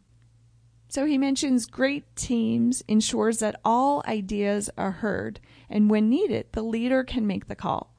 So 0.89 1.07
he 1.07 1.19
mentions 1.19 1.67
great 1.67 2.15
teams 2.15 2.85
ensures 2.87 3.41
that 3.41 3.61
all 3.65 4.05
ideas 4.07 4.71
are 4.79 4.93
heard, 4.93 5.41
and 5.69 5.91
when 5.91 6.09
needed, 6.09 6.47
the 6.53 6.63
leader 6.63 7.03
can 7.03 7.27
make 7.27 7.49
the 7.49 7.57
call. 7.57 7.94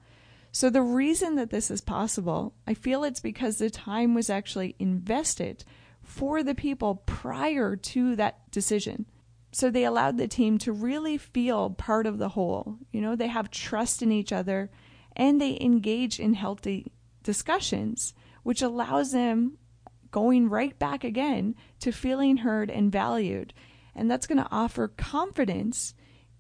So, 0.55 0.69
the 0.69 0.81
reason 0.81 1.35
that 1.35 1.49
this 1.49 1.69
is 1.69 1.81
possible, 1.81 2.53
I 2.65 2.75
feel 2.75 3.03
it's 3.03 3.19
because 3.19 3.57
the 3.57 3.69
time 3.69 4.13
was 4.13 4.29
actually 4.29 4.77
invested 4.79 5.65
for 6.01 6.43
the 6.43 6.55
people 6.55 7.03
prior 7.05 7.75
to 7.75 8.15
that 8.15 8.49
decision. 8.51 9.05
So, 9.51 9.69
they 9.69 9.83
allowed 9.83 10.17
the 10.17 10.29
team 10.29 10.57
to 10.59 10.71
really 10.71 11.17
feel 11.17 11.71
part 11.71 12.07
of 12.07 12.19
the 12.19 12.29
whole. 12.29 12.77
You 12.93 13.01
know, 13.01 13.17
they 13.17 13.27
have 13.27 13.51
trust 13.51 14.01
in 14.01 14.13
each 14.13 14.31
other 14.31 14.71
and 15.13 15.41
they 15.41 15.59
engage 15.59 16.21
in 16.21 16.35
healthy 16.35 16.93
discussions, 17.21 18.13
which 18.43 18.61
allows 18.61 19.11
them 19.11 19.57
going 20.09 20.47
right 20.47 20.79
back 20.79 21.03
again 21.03 21.55
to 21.81 21.91
feeling 21.91 22.37
heard 22.37 22.71
and 22.71 22.93
valued. 22.93 23.53
And 23.93 24.09
that's 24.09 24.25
going 24.25 24.41
to 24.41 24.47
offer 24.51 24.87
confidence 24.87 25.95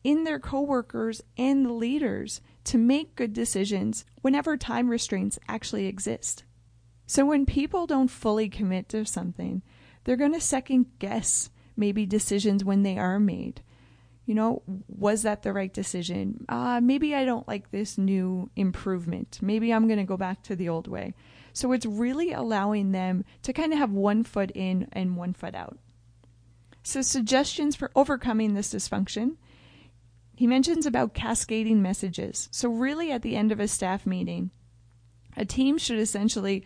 in 0.05 0.23
their 0.23 0.39
coworkers 0.39 1.21
and 1.37 1.65
the 1.65 1.73
leaders 1.73 2.39
to 2.65 2.77
make 2.77 3.15
good 3.15 3.33
decisions 3.33 4.05
whenever 4.21 4.57
time 4.57 4.89
restraints 4.89 5.39
actually 5.47 5.85
exist. 5.85 6.43
So 7.07 7.25
when 7.25 7.45
people 7.45 7.85
don't 7.87 8.09
fully 8.09 8.49
commit 8.49 8.89
to 8.89 9.05
something, 9.05 9.61
they're 10.03 10.15
going 10.15 10.33
to 10.33 10.41
second 10.41 10.87
guess 10.99 11.49
maybe 11.77 12.05
decisions 12.05 12.63
when 12.63 12.83
they 12.83 12.97
are 12.97 13.19
made. 13.19 13.61
You 14.25 14.33
know, 14.33 14.63
was 14.87 15.21
that 15.21 15.43
the 15.43 15.53
right 15.53 15.71
decision? 15.71 16.45
Uh, 16.49 16.81
maybe 16.81 17.13
I 17.13 17.25
don't 17.25 17.47
like 17.47 17.69
this 17.69 17.97
new 17.97 18.49
improvement. 18.55 19.39
Maybe 19.41 19.71
I'm 19.71 19.87
going 19.87 19.99
to 19.99 20.05
go 20.05 20.17
back 20.17 20.41
to 20.43 20.55
the 20.55 20.69
old 20.69 20.87
way. 20.87 21.13
So 21.53 21.71
it's 21.71 21.85
really 21.85 22.31
allowing 22.31 22.91
them 22.91 23.23
to 23.43 23.53
kind 23.53 23.71
of 23.71 23.77
have 23.77 23.91
one 23.91 24.23
foot 24.23 24.51
in 24.55 24.89
and 24.91 25.15
one 25.15 25.33
foot 25.33 25.53
out. 25.53 25.77
So, 26.83 27.01
suggestions 27.01 27.75
for 27.75 27.89
overcoming 27.95 28.53
this 28.53 28.71
dysfunction 28.71 29.37
he 30.35 30.47
mentions 30.47 30.85
about 30.85 31.13
cascading 31.13 31.81
messages. 31.81 32.49
So, 32.51 32.69
really, 32.69 33.11
at 33.11 33.21
the 33.21 33.35
end 33.35 33.51
of 33.51 33.59
a 33.59 33.67
staff 33.67 34.05
meeting, 34.05 34.51
a 35.37 35.45
team 35.45 35.77
should 35.77 35.99
essentially 35.99 36.65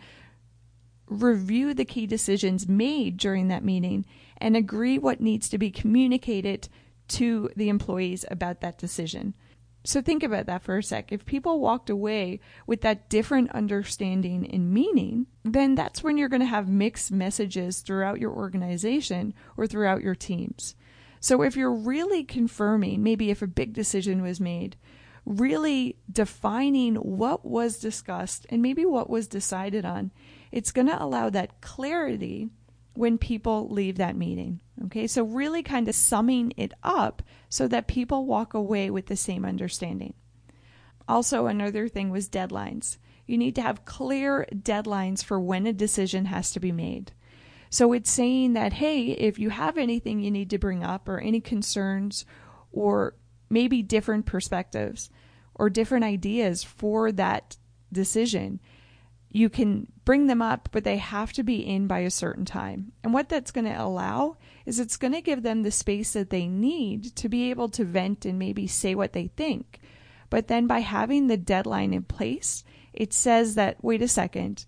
review 1.06 1.74
the 1.74 1.84
key 1.84 2.06
decisions 2.06 2.68
made 2.68 3.16
during 3.16 3.48
that 3.48 3.64
meeting 3.64 4.04
and 4.36 4.56
agree 4.56 4.98
what 4.98 5.20
needs 5.20 5.48
to 5.48 5.58
be 5.58 5.70
communicated 5.70 6.68
to 7.08 7.50
the 7.56 7.68
employees 7.68 8.24
about 8.30 8.60
that 8.60 8.78
decision. 8.78 9.34
So 9.82 10.02
think 10.02 10.22
about 10.22 10.46
that 10.46 10.62
for 10.62 10.76
a 10.76 10.82
sec. 10.82 11.10
If 11.10 11.24
people 11.24 11.58
walked 11.58 11.88
away 11.88 12.40
with 12.66 12.82
that 12.82 13.08
different 13.08 13.50
understanding 13.52 14.48
and 14.52 14.72
meaning, 14.72 15.26
then 15.42 15.74
that's 15.74 16.02
when 16.02 16.18
you're 16.18 16.28
going 16.28 16.40
to 16.40 16.46
have 16.46 16.68
mixed 16.68 17.10
messages 17.10 17.80
throughout 17.80 18.20
your 18.20 18.32
organization 18.32 19.32
or 19.56 19.66
throughout 19.66 20.02
your 20.02 20.14
teams. 20.14 20.74
So 21.20 21.42
if 21.42 21.56
you're 21.56 21.74
really 21.74 22.24
confirming, 22.24 23.02
maybe 23.02 23.30
if 23.30 23.42
a 23.42 23.46
big 23.46 23.74
decision 23.74 24.22
was 24.22 24.40
made, 24.40 24.76
really 25.26 25.96
defining 26.10 26.96
what 26.96 27.44
was 27.44 27.78
discussed 27.78 28.46
and 28.48 28.62
maybe 28.62 28.86
what 28.86 29.10
was 29.10 29.28
decided 29.28 29.84
on, 29.84 30.12
it's 30.50 30.72
going 30.72 30.86
to 30.86 31.02
allow 31.02 31.28
that 31.30 31.60
clarity 31.60 32.48
when 32.94 33.18
people 33.18 33.68
leave 33.68 33.98
that 33.98 34.16
meeting. 34.16 34.60
Okay, 34.86 35.06
so 35.06 35.22
really 35.22 35.62
kind 35.62 35.88
of 35.88 35.94
summing 35.94 36.52
it 36.56 36.72
up 36.82 37.22
so 37.48 37.68
that 37.68 37.86
people 37.86 38.24
walk 38.24 38.54
away 38.54 38.90
with 38.90 39.06
the 39.06 39.16
same 39.16 39.44
understanding. 39.44 40.14
Also, 41.06 41.46
another 41.46 41.86
thing 41.86 42.10
was 42.10 42.28
deadlines. 42.28 42.96
You 43.26 43.36
need 43.36 43.54
to 43.56 43.62
have 43.62 43.84
clear 43.84 44.46
deadlines 44.54 45.22
for 45.22 45.38
when 45.38 45.66
a 45.66 45.72
decision 45.72 46.26
has 46.26 46.50
to 46.52 46.60
be 46.60 46.72
made. 46.72 47.12
So 47.70 47.92
it's 47.92 48.10
saying 48.10 48.54
that, 48.54 48.72
hey, 48.74 49.06
if 49.06 49.38
you 49.38 49.50
have 49.50 49.78
anything 49.78 50.20
you 50.20 50.30
need 50.30 50.50
to 50.50 50.58
bring 50.58 50.82
up 50.82 51.08
or 51.08 51.20
any 51.20 51.40
concerns 51.40 52.26
or 52.72 53.14
maybe 53.48 53.82
different 53.82 54.26
perspectives 54.26 55.08
or 55.54 55.70
different 55.70 56.04
ideas 56.04 56.64
for 56.64 57.12
that 57.12 57.56
decision, 57.92 58.60
you 59.30 59.48
can 59.48 59.86
bring 60.04 60.26
them 60.26 60.42
up, 60.42 60.68
but 60.72 60.82
they 60.82 60.96
have 60.96 61.32
to 61.32 61.44
be 61.44 61.64
in 61.64 61.86
by 61.86 62.00
a 62.00 62.10
certain 62.10 62.44
time. 62.44 62.90
And 63.04 63.14
what 63.14 63.28
that's 63.28 63.52
going 63.52 63.66
to 63.66 63.80
allow 63.80 64.36
is 64.66 64.80
it's 64.80 64.96
going 64.96 65.12
to 65.12 65.20
give 65.20 65.44
them 65.44 65.62
the 65.62 65.70
space 65.70 66.14
that 66.14 66.30
they 66.30 66.48
need 66.48 67.14
to 67.16 67.28
be 67.28 67.50
able 67.50 67.68
to 67.70 67.84
vent 67.84 68.24
and 68.24 68.38
maybe 68.38 68.66
say 68.66 68.96
what 68.96 69.12
they 69.12 69.28
think. 69.28 69.78
But 70.28 70.48
then 70.48 70.66
by 70.66 70.80
having 70.80 71.28
the 71.28 71.36
deadline 71.36 71.94
in 71.94 72.02
place, 72.02 72.64
it 72.92 73.12
says 73.12 73.54
that, 73.54 73.82
wait 73.84 74.02
a 74.02 74.08
second, 74.08 74.66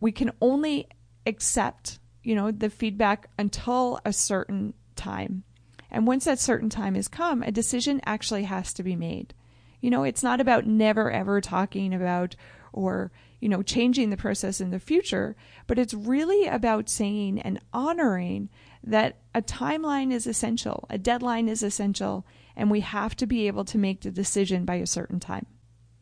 we 0.00 0.12
can 0.12 0.32
only 0.42 0.88
accept 1.26 1.98
you 2.28 2.34
know, 2.34 2.50
the 2.50 2.68
feedback 2.68 3.30
until 3.38 3.98
a 4.04 4.12
certain 4.12 4.74
time. 4.96 5.44
And 5.90 6.06
once 6.06 6.26
that 6.26 6.38
certain 6.38 6.68
time 6.68 6.94
has 6.94 7.08
come, 7.08 7.42
a 7.42 7.50
decision 7.50 8.02
actually 8.04 8.42
has 8.42 8.74
to 8.74 8.82
be 8.82 8.96
made. 8.96 9.32
You 9.80 9.88
know, 9.88 10.02
it's 10.02 10.22
not 10.22 10.38
about 10.38 10.66
never 10.66 11.10
ever 11.10 11.40
talking 11.40 11.94
about 11.94 12.36
or, 12.70 13.10
you 13.40 13.48
know, 13.48 13.62
changing 13.62 14.10
the 14.10 14.18
process 14.18 14.60
in 14.60 14.68
the 14.68 14.78
future, 14.78 15.36
but 15.66 15.78
it's 15.78 15.94
really 15.94 16.46
about 16.46 16.90
saying 16.90 17.40
and 17.40 17.62
honoring 17.72 18.50
that 18.84 19.20
a 19.34 19.40
timeline 19.40 20.12
is 20.12 20.26
essential, 20.26 20.84
a 20.90 20.98
deadline 20.98 21.48
is 21.48 21.62
essential, 21.62 22.26
and 22.54 22.70
we 22.70 22.80
have 22.80 23.16
to 23.16 23.26
be 23.26 23.46
able 23.46 23.64
to 23.64 23.78
make 23.78 24.02
the 24.02 24.10
decision 24.10 24.66
by 24.66 24.74
a 24.74 24.86
certain 24.86 25.18
time. 25.18 25.46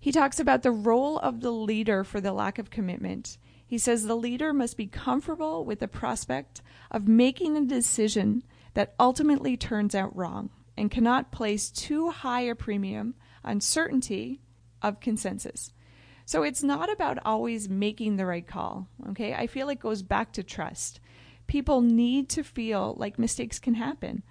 He 0.00 0.10
talks 0.10 0.40
about 0.40 0.64
the 0.64 0.72
role 0.72 1.20
of 1.20 1.40
the 1.40 1.52
leader 1.52 2.02
for 2.02 2.20
the 2.20 2.32
lack 2.32 2.58
of 2.58 2.68
commitment 2.68 3.38
he 3.66 3.79
says 3.79 4.05
the 4.05 4.14
leader 4.14 4.52
must 4.52 4.76
be 4.76 4.87
comfortable 4.87 5.64
with 5.64 5.81
the 5.81 5.88
prospect 5.88 6.62
of 6.90 7.09
making 7.09 7.57
a 7.57 7.64
decision 7.64 8.42
that 8.74 8.94
ultimately 9.00 9.57
turns 9.57 9.94
out 9.94 10.14
wrong 10.16 10.50
and 10.76 10.90
cannot 10.90 11.33
place 11.33 11.70
too 11.70 12.11
high 12.11 12.42
a 12.42 12.55
premium 12.55 13.14
on 13.44 13.61
certainty 13.61 14.40
of 14.83 15.00
consensus. 15.00 15.72
So 16.24 16.42
it's 16.42 16.62
not 16.62 16.92
about 16.92 17.18
always 17.24 17.68
making 17.68 18.16
the 18.16 18.26
right 18.26 18.46
call. 18.46 18.88
Okay. 19.11 19.33
I 19.33 19.46
feel 19.46 19.68
it 19.68 19.81
goes 19.81 20.02
back 20.02 20.33
to 20.33 20.42
trust. 20.42 21.00
People 21.46 21.81
need 21.81 22.29
to 22.31 22.42
feel 22.42 22.94
like 22.98 23.18
mistakes 23.18 23.59
can 23.59 23.74
happen. 23.74 24.22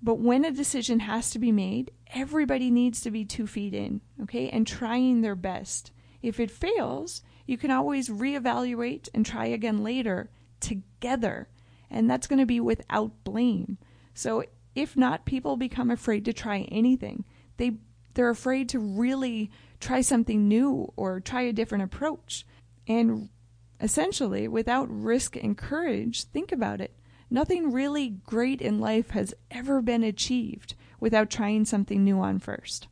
But 0.00 0.18
when 0.18 0.44
a 0.44 0.52
decision 0.52 1.00
has 1.00 1.30
to 1.30 1.38
be 1.38 1.50
made, 1.50 1.90
everybody 2.14 2.70
needs 2.70 3.00
to 3.00 3.10
be 3.10 3.24
two 3.24 3.46
feet 3.46 3.74
in, 3.74 4.02
okay, 4.22 4.48
and 4.50 4.66
trying 4.66 5.22
their 5.22 5.34
best. 5.34 5.90
If 6.22 6.38
it 6.38 6.50
fails, 6.50 7.22
you 7.46 7.56
can 7.56 7.70
always 7.70 8.08
reevaluate 8.08 9.08
and 9.14 9.24
try 9.24 9.46
again 9.46 9.82
later 9.82 10.30
together. 10.60 11.48
And 11.90 12.10
that's 12.10 12.26
going 12.26 12.40
to 12.40 12.46
be 12.46 12.60
without 12.60 13.12
blame. 13.24 13.78
So 14.14 14.44
if 14.74 14.96
not, 14.96 15.24
people 15.24 15.56
become 15.56 15.90
afraid 15.90 16.24
to 16.24 16.32
try 16.32 16.60
anything. 16.70 17.24
They 17.56 17.78
they're 18.14 18.30
afraid 18.30 18.68
to 18.70 18.78
really 18.78 19.50
try 19.78 20.00
something 20.00 20.48
new 20.48 20.92
or 20.96 21.20
try 21.20 21.42
a 21.42 21.52
different 21.52 21.84
approach. 21.84 22.46
And 22.88 23.28
essentially, 23.80 24.48
without 24.48 24.88
risk 24.90 25.36
and 25.36 25.56
courage, 25.56 26.24
think 26.24 26.50
about 26.50 26.80
it. 26.80 26.96
Nothing 27.28 27.72
really 27.72 28.08
great 28.08 28.62
in 28.62 28.78
life 28.78 29.10
has 29.10 29.34
ever 29.50 29.82
been 29.82 30.02
achieved 30.02 30.74
without 30.98 31.28
trying 31.28 31.64
something 31.66 32.02
new 32.02 32.20
on 32.20 32.38
first. 32.38 32.88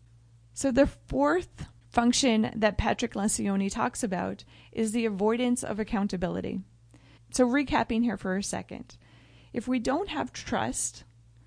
So, 0.52 0.70
the 0.70 0.86
fourth 0.86 1.66
function 1.94 2.50
that 2.56 2.76
Patrick 2.76 3.14
Lencioni 3.14 3.70
talks 3.70 4.02
about 4.02 4.42
is 4.72 4.90
the 4.90 5.06
avoidance 5.06 5.62
of 5.62 5.78
accountability. 5.78 6.60
So, 7.30 7.46
recapping 7.46 8.02
here 8.02 8.16
for 8.16 8.36
a 8.36 8.42
second 8.42 8.96
if 9.52 9.68
we 9.68 9.78
don't 9.78 10.08
have 10.08 10.32
trust, 10.32 11.04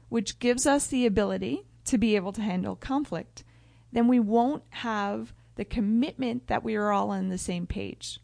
which 0.07 0.39
gives 0.39 0.65
us 0.65 0.87
the 0.87 1.05
ability 1.05 1.65
to 1.83 1.97
be 1.97 2.15
able 2.15 2.31
to 2.31 2.41
handle 2.41 2.77
conflict, 2.77 3.43
then 3.91 4.07
we 4.07 4.19
won't 4.19 4.63
have 4.69 5.33
the 5.55 5.65
commitment 5.65 6.47
that 6.47 6.63
we 6.63 6.75
are 6.75 6.91
all 6.91 7.11
on 7.11 7.27
the 7.27 7.37
same 7.37 7.67
page. 7.67 8.21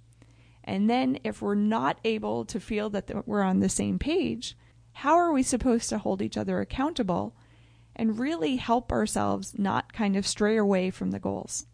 And 0.63 0.89
then, 0.89 1.19
if 1.25 1.41
we're 1.41 1.55
not 1.55 1.99
able 2.05 2.45
to 2.45 2.59
feel 2.59 2.89
that 2.91 3.27
we're 3.27 3.41
on 3.41 3.59
the 3.59 3.67
same 3.67 3.99
page, 3.99 4.57
how 4.93 5.15
are 5.15 5.33
we 5.33 5.43
supposed 5.43 5.89
to 5.89 5.97
hold 5.97 6.21
each 6.21 6.37
other 6.37 6.61
accountable 6.61 7.35
and 7.95 8.17
really 8.17 8.55
help 8.55 8.93
ourselves 8.93 9.59
not 9.59 9.91
kind 9.91 10.15
of 10.15 10.25
stray 10.25 10.55
away 10.55 10.89
from 10.89 11.11
the 11.11 11.19
goals? 11.19 11.65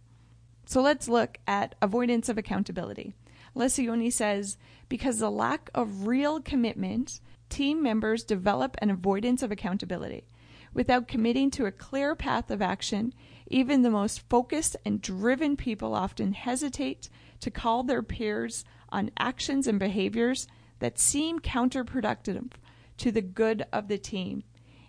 So 0.70 0.84
let's 0.84 1.08
look 1.08 1.40
at 1.48 1.74
avoidance 1.82 2.30
of 2.30 2.38
accountability. 2.38 3.16
Lencioni 3.56 4.14
says 4.14 4.56
because 4.88 5.16
of 5.16 5.22
the 5.22 5.32
lack 5.32 5.72
of 5.74 6.06
real 6.06 6.40
commitment, 6.40 7.22
team 7.50 7.82
members 7.82 8.24
develop 8.24 8.78
an 8.80 8.92
avoidance 8.92 9.42
of 9.42 9.52
accountability. 9.52 10.28
Without 10.72 11.08
committing 11.08 11.50
to 11.50 11.66
a 11.66 11.72
clear 11.72 12.14
path 12.14 12.52
of 12.52 12.62
action, 12.62 13.16
even 13.48 13.82
the 13.82 13.90
most 13.90 14.30
focused 14.30 14.76
and 14.86 15.02
driven 15.02 15.58
people 15.58 15.96
often 15.96 16.34
hesitate 16.34 17.10
to 17.40 17.50
call 17.50 17.82
their 17.82 18.04
peers 18.04 18.64
on 18.90 19.10
actions 19.18 19.66
and 19.66 19.80
behaviors 19.80 20.46
that 20.78 21.00
seem 21.00 21.40
counterproductive 21.40 22.52
to 22.98 23.12
the 23.12 23.24
good 23.24 23.66
of 23.74 23.88
the 23.88 23.98
team. 23.98 24.44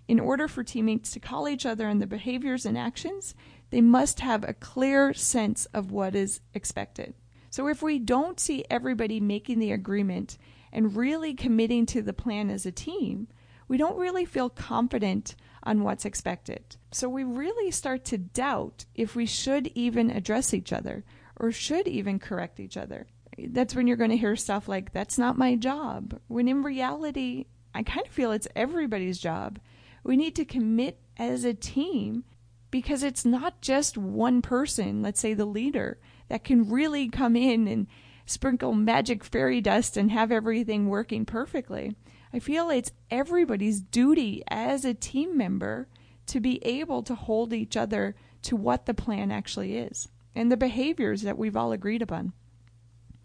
In 0.07 0.21
order 0.21 0.47
for 0.49 0.65
teammates 0.65 1.13
to 1.13 1.21
call 1.21 1.49
each 1.49 1.65
other 1.65 1.87
on 1.87 2.01
the 2.01 2.07
behaviors 2.07 2.67
and 2.67 2.77
actions, 2.77 3.35
they 3.71 3.81
must 3.81 4.21
have 4.21 4.45
a 4.45 4.55
clear 4.55 5.15
sense 5.15 5.67
of 5.67 5.91
what 5.91 6.15
is 6.15 6.41
expected. 6.55 7.15
So 7.51 7.67
if 7.69 7.83
we 7.83 7.99
don't 7.99 8.39
see 8.39 8.65
everybody 8.71 9.21
making 9.21 9.59
the 9.59 9.73
agreement 9.73 10.39
and 10.73 10.97
really 10.97 11.35
committing 11.35 11.87
to 11.87 12.03
the 12.03 12.13
plan 12.13 12.51
as 12.51 12.67
a 12.67 12.73
team, 12.73 13.29
we 13.67 13.77
don't 13.77 13.99
really 13.99 14.25
feel 14.25 14.51
confident 14.51 15.35
on 15.63 15.83
what's 15.83 16.05
expected. 16.05 16.77
So 16.93 17.09
we 17.09 17.25
really 17.25 17.71
start 17.71 18.05
to 18.07 18.19
doubt 18.19 18.85
if 18.95 19.15
we 19.15 19.27
should 19.27 19.69
even 19.75 20.11
address 20.11 20.55
each 20.55 20.73
other 20.73 21.05
or 21.37 21.53
should 21.53 21.89
even 21.89 22.19
correct 22.19 22.61
each 22.61 22.77
other 22.77 23.07
that's 23.49 23.75
when 23.75 23.87
you're 23.87 23.97
going 23.97 24.11
to 24.11 24.17
hear 24.17 24.37
stuff 24.37 24.69
like, 24.69 24.93
that's 24.93 25.19
not 25.19 25.39
my 25.39 25.57
job. 25.57 26.19
When 26.29 26.49
in 26.49 26.63
reality, 26.63 27.47
I 27.75 27.83
kind 27.83 28.07
of 28.07 28.13
feel 28.13 28.33
it's 28.33 28.49
everybody's 28.55 29.19
job. 29.19 29.59
We 30.05 30.17
need 30.17 30.37
to 30.37 30.45
commit 30.45 30.99
as 31.17 31.45
a 31.45 31.55
team 31.55 32.25
because 32.71 33.03
it's 33.03 33.25
not 33.25 33.61
just 33.61 33.99
one 33.99 34.43
person, 34.43 35.03
let's 35.03 35.21
say 35.21 35.35
the 35.35 35.45
leader, 35.45 35.99
that 36.29 36.45
can 36.45 36.71
really 36.71 37.09
come 37.09 37.37
in 37.37 37.67
and 37.67 37.87
sprinkle 38.27 38.73
magic 38.73 39.25
fairy 39.25 39.61
dust 39.61 39.97
and 39.97 40.11
have 40.11 40.31
everything 40.31 40.89
working 40.89 41.25
perfectly. 41.25 41.97
I 42.33 42.39
feel 42.39 42.71
it's 42.71 42.93
everybody's 43.11 43.81
duty 43.81 44.43
as 44.49 44.85
a 44.85 44.95
team 44.95 45.37
member 45.37 45.89
to 46.27 46.39
be 46.39 46.65
able 46.65 47.03
to 47.03 47.15
hold 47.15 47.53
each 47.53 47.77
other 47.77 48.15
to 48.43 48.55
what 48.55 48.87
the 48.87 48.95
plan 48.95 49.33
actually 49.33 49.77
is 49.77 50.09
and 50.35 50.51
the 50.51 50.57
behaviors 50.57 51.23
that 51.23 51.37
we've 51.37 51.57
all 51.57 51.73
agreed 51.73 52.03
upon. 52.03 52.33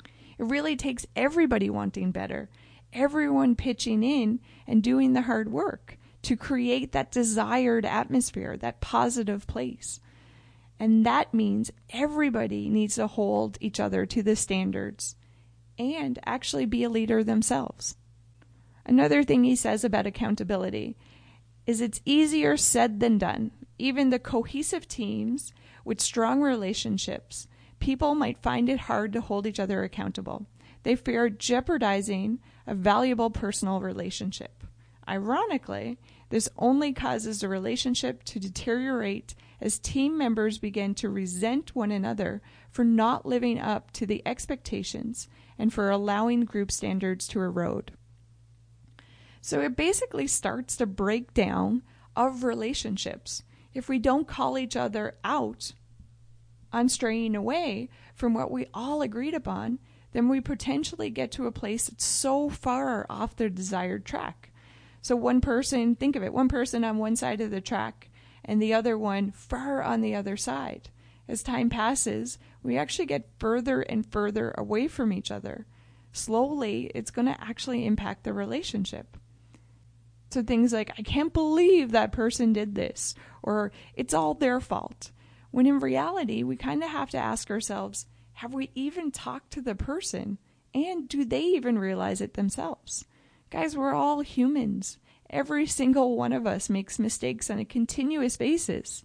It 0.04 0.46
really 0.46 0.76
takes 0.76 1.06
everybody 1.16 1.70
wanting 1.70 2.12
better, 2.12 2.50
everyone 2.92 3.56
pitching 3.56 4.04
in 4.04 4.40
and 4.66 4.82
doing 4.82 5.14
the 5.14 5.22
hard 5.22 5.52
work 5.52 6.00
to 6.26 6.36
create 6.36 6.92
that 6.92 7.12
desired 7.12 7.86
atmosphere, 7.86 8.58
that 8.58 8.82
positive 8.82 9.48
place. 9.48 10.00
And 10.80 11.06
that 11.06 11.34
means 11.34 11.72
everybody 11.90 12.70
needs 12.70 12.96
to 12.96 13.08
hold 13.08 13.58
each 13.62 13.80
other 13.80 14.06
to 14.08 14.22
the 14.22 14.36
standards 14.36 15.16
and 15.78 16.20
actually 16.26 16.66
be 16.66 16.84
a 16.84 16.90
leader 16.90 17.24
themselves. 17.24 17.96
Another 18.86 19.24
thing 19.24 19.44
he 19.44 19.56
says 19.56 19.84
about 19.84 20.06
accountability 20.06 20.98
is 21.66 21.82
it's 21.82 22.02
easier 22.06 22.58
said 22.58 23.00
than 23.00 23.18
done. 23.18 23.52
Even 23.78 24.10
the 24.10 24.20
cohesive 24.20 24.88
teams 24.88 25.54
with 25.84 26.02
strong 26.02 26.42
relationships 26.42 27.48
people 27.80 28.16
might 28.16 28.42
find 28.42 28.70
it 28.70 28.80
hard 28.82 29.14
to 29.14 29.22
hold 29.22 29.46
each 29.46 29.60
other 29.60 29.84
accountable. 29.84 30.48
They 30.84 30.96
fear 30.96 31.30
jeopardizing 31.30 32.40
a 32.66 32.74
valuable 32.74 33.30
personal 33.30 33.80
relationship. 33.80 34.64
Ironically, 35.08 36.00
this 36.36 36.50
only 36.58 36.92
causes 36.92 37.40
the 37.40 37.48
relationship 37.48 38.22
to 38.26 38.42
deteriorate 38.42 39.36
as 39.62 39.80
team 39.80 40.18
members 40.18 40.58
begin 40.58 40.94
to 40.94 41.08
resent 41.08 41.74
one 41.74 41.92
another 41.92 42.42
for 42.70 42.84
not 42.84 43.26
living 43.26 43.58
up 43.58 43.90
to 43.92 44.06
the 44.06 44.22
expectations 44.26 45.30
and 45.58 45.74
for 45.74 45.90
allowing 45.90 46.42
group 46.42 46.74
standards 46.74 47.26
to 47.26 47.40
erode. 47.40 47.94
So 49.40 49.62
it 49.62 49.78
basically 49.78 50.28
starts 50.28 50.76
the 50.76 50.86
breakdown 50.86 51.84
of 52.18 52.44
relationships. 52.44 53.44
If 53.74 53.88
we 53.88 53.98
don't 53.98 54.28
call 54.28 54.58
each 54.58 54.76
other 54.76 55.16
out 55.24 55.72
on 56.74 56.90
straying 56.90 57.38
away 57.38 57.88
from 58.14 58.34
what 58.34 58.52
we 58.52 58.68
all 58.74 59.02
agreed 59.02 59.36
upon, 59.36 59.80
then 60.12 60.28
we 60.28 60.42
potentially 60.42 61.10
get 61.10 61.32
to 61.32 61.48
a 61.48 61.52
place 61.54 61.88
that's 61.88 62.04
so 62.04 62.50
far 62.50 63.06
off 63.10 63.38
the 63.38 63.50
desired 63.50 64.04
track. 64.04 64.52
So, 65.06 65.16
one 65.16 65.40
person, 65.40 65.96
think 65.96 66.16
of 66.16 66.24
it, 66.24 66.34
one 66.34 66.48
person 66.48 66.84
on 66.84 66.98
one 66.98 67.16
side 67.16 67.40
of 67.40 67.52
the 67.52 67.62
track 67.62 68.10
and 68.44 68.60
the 68.60 68.74
other 68.74 68.98
one 68.98 69.30
far 69.30 69.84
on 69.84 70.02
the 70.02 70.16
other 70.16 70.36
side. 70.36 70.90
As 71.28 71.44
time 71.44 71.70
passes, 71.70 72.40
we 72.64 72.76
actually 72.76 73.06
get 73.06 73.30
further 73.38 73.82
and 73.82 74.04
further 74.04 74.56
away 74.58 74.88
from 74.88 75.14
each 75.14 75.30
other. 75.30 75.68
Slowly, 76.12 76.90
it's 76.96 77.12
going 77.12 77.28
to 77.28 77.40
actually 77.40 77.86
impact 77.86 78.24
the 78.24 78.34
relationship. 78.34 79.16
So, 80.32 80.42
things 80.42 80.74
like, 80.74 80.90
I 80.98 81.04
can't 81.04 81.32
believe 81.32 81.92
that 81.92 82.12
person 82.12 82.52
did 82.52 82.74
this, 82.74 83.14
or 83.44 83.72
it's 83.94 84.16
all 84.16 84.34
their 84.34 84.60
fault. 84.60 85.12
When 85.52 85.68
in 85.68 85.78
reality, 85.78 86.42
we 86.42 86.56
kind 86.56 86.84
of 86.84 86.90
have 86.90 87.12
to 87.12 87.20
ask 87.20 87.52
ourselves 87.52 88.08
have 88.32 88.56
we 88.56 88.72
even 88.74 89.12
talked 89.12 89.52
to 89.52 89.62
the 89.62 89.76
person? 89.76 90.40
And 90.74 91.08
do 91.08 91.26
they 91.26 91.44
even 91.44 91.78
realize 91.78 92.22
it 92.22 92.34
themselves? 92.34 93.06
Guys, 93.52 93.78
we're 93.78 93.94
all 93.94 94.22
humans. 94.22 94.98
Every 95.30 95.66
single 95.66 96.18
one 96.18 96.34
of 96.34 96.48
us 96.48 96.70
makes 96.70 97.00
mistakes 97.00 97.50
on 97.50 97.60
a 97.60 97.66
continuous 97.66 98.38
basis. 98.38 99.04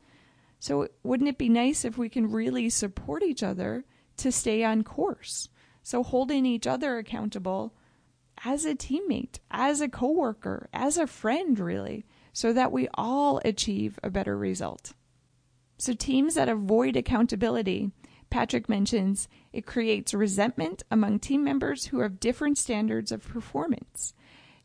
So, 0.59 0.89
wouldn't 1.03 1.29
it 1.29 1.39
be 1.39 1.49
nice 1.49 1.85
if 1.85 1.99
we 1.99 2.09
can 2.09 2.31
really 2.31 2.69
support 2.71 3.23
each 3.23 3.43
other 3.43 3.85
to 4.19 4.33
stay 4.33 4.65
on 4.65 4.83
course? 4.83 5.49
So, 5.83 6.03
holding 6.03 6.47
each 6.47 6.67
other 6.67 6.99
accountable 6.99 7.75
as 8.45 8.65
a 8.65 8.75
teammate, 8.75 9.39
as 9.51 9.81
a 9.81 9.89
coworker, 9.89 10.69
as 10.73 10.97
a 10.97 11.07
friend, 11.07 11.59
really, 11.59 12.05
so 12.33 12.53
that 12.53 12.73
we 12.73 12.89
all 12.95 13.41
achieve 13.45 13.99
a 14.03 14.11
better 14.11 14.37
result. 14.37 14.95
So, 15.79 15.93
teams 15.93 16.35
that 16.35 16.49
avoid 16.49 16.97
accountability, 16.97 17.91
Patrick 18.31 18.69
mentions, 18.69 19.29
it 19.53 19.67
creates 19.67 20.15
resentment 20.15 20.83
among 20.91 21.19
team 21.19 21.45
members 21.45 21.87
who 21.87 22.01
have 22.01 22.21
different 22.21 22.59
standards 22.59 23.13
of 23.13 23.27
performance. 23.27 24.15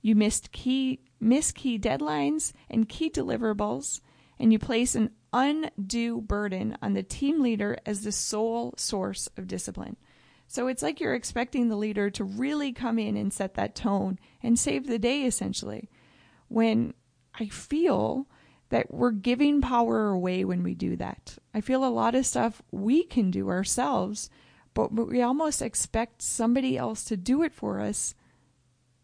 You 0.06 0.14
missed 0.14 0.52
key, 0.52 1.00
miss 1.20 1.52
key 1.52 1.80
deadlines 1.80 2.54
and 2.70 2.88
key 2.88 3.10
deliverables, 3.10 4.02
and 4.38 4.54
you 4.54 4.60
place 4.60 4.94
an 4.94 5.10
undue 5.34 6.22
burden 6.22 6.78
on 6.80 6.94
the 6.94 7.02
team 7.02 7.42
leader 7.42 7.80
as 7.88 8.04
the 8.04 8.12
sole 8.12 8.76
source 8.78 9.28
of 9.36 9.48
discipline. 9.48 9.98
So 10.48 10.68
it's 10.68 10.84
like 10.84 11.00
you're 11.00 11.16
expecting 11.16 11.70
the 11.70 11.76
leader 11.76 12.12
to 12.12 12.24
really 12.24 12.72
come 12.72 13.00
in 13.00 13.18
and 13.18 13.34
set 13.34 13.56
that 13.56 13.74
tone 13.74 14.20
and 14.44 14.60
save 14.60 14.86
the 14.86 15.00
day, 15.00 15.24
essentially. 15.24 15.90
When 16.50 16.94
I 17.34 17.48
feel 17.48 18.28
that 18.70 18.94
we're 18.94 19.10
giving 19.10 19.60
power 19.60 20.10
away 20.10 20.46
when 20.46 20.62
we 20.62 20.76
do 20.76 20.96
that. 20.98 21.36
I 21.52 21.62
feel 21.62 21.84
a 21.84 21.90
lot 21.90 22.14
of 22.14 22.28
stuff 22.28 22.62
we 22.70 23.06
can 23.06 23.32
do 23.32 23.50
ourselves, 23.50 24.30
but 24.76 24.94
we 24.94 25.24
almost 25.24 25.64
expect 25.64 26.22
somebody 26.22 26.78
else 26.78 27.04
to 27.06 27.18
do 27.18 27.42
it 27.42 27.56
for 27.56 27.82
us. 27.82 28.14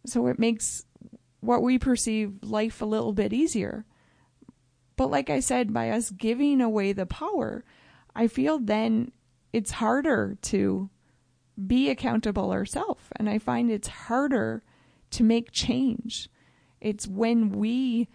So 0.06 0.28
it 0.28 0.38
makes 0.38 0.86
what 1.42 1.62
we 1.62 1.78
perceive 1.78 2.38
life 2.42 2.82
a 2.82 2.86
little 2.86 3.14
bit 3.14 3.34
easier. 3.34 3.86
But 4.96 5.12
like 5.12 5.30
I 5.30 5.40
said, 5.40 5.74
by 5.74 5.90
us 5.90 6.12
giving 6.12 6.62
away 6.62 6.94
the 6.94 7.06
power, 7.06 7.66
I 8.16 8.28
feel 8.28 8.60
then 8.60 9.12
it's 9.52 9.72
harder 9.72 10.38
to 10.44 10.90
be 11.68 11.90
accountable 11.90 12.52
ourselves. 12.52 13.04
And 13.16 13.30
I 13.30 13.40
find 13.40 13.70
it's 13.70 13.88
harder 13.88 14.64
to 15.12 15.24
make 15.24 15.52
change. 15.52 16.30
It's 16.80 17.08
when 17.08 17.52
we 17.52 18.08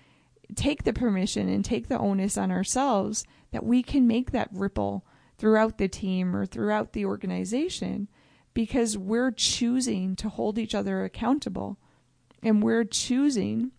take 0.55 0.85
the 0.85 0.93
permission 0.93 1.49
and 1.49 1.65
take 1.65 1.89
the 1.89 1.99
onus 1.99 2.39
on 2.39 2.51
ourselves 2.51 3.25
that 3.51 3.65
we 3.65 3.83
can 3.83 4.07
make 4.07 4.31
that 4.31 4.49
ripple 4.53 5.05
throughout 5.39 5.79
the 5.79 5.89
team 5.89 6.35
or 6.35 6.47
throughout 6.47 6.93
the 6.93 7.05
organization 7.05 8.09
because 8.55 8.97
we're 8.97 9.33
choosing 9.33 10.17
to 10.17 10.29
hold 10.29 10.59
each 10.59 10.75
other 10.75 11.05
accountable 11.05 11.79
and 12.47 12.63
we're 12.63 12.85
choosing 12.85 13.73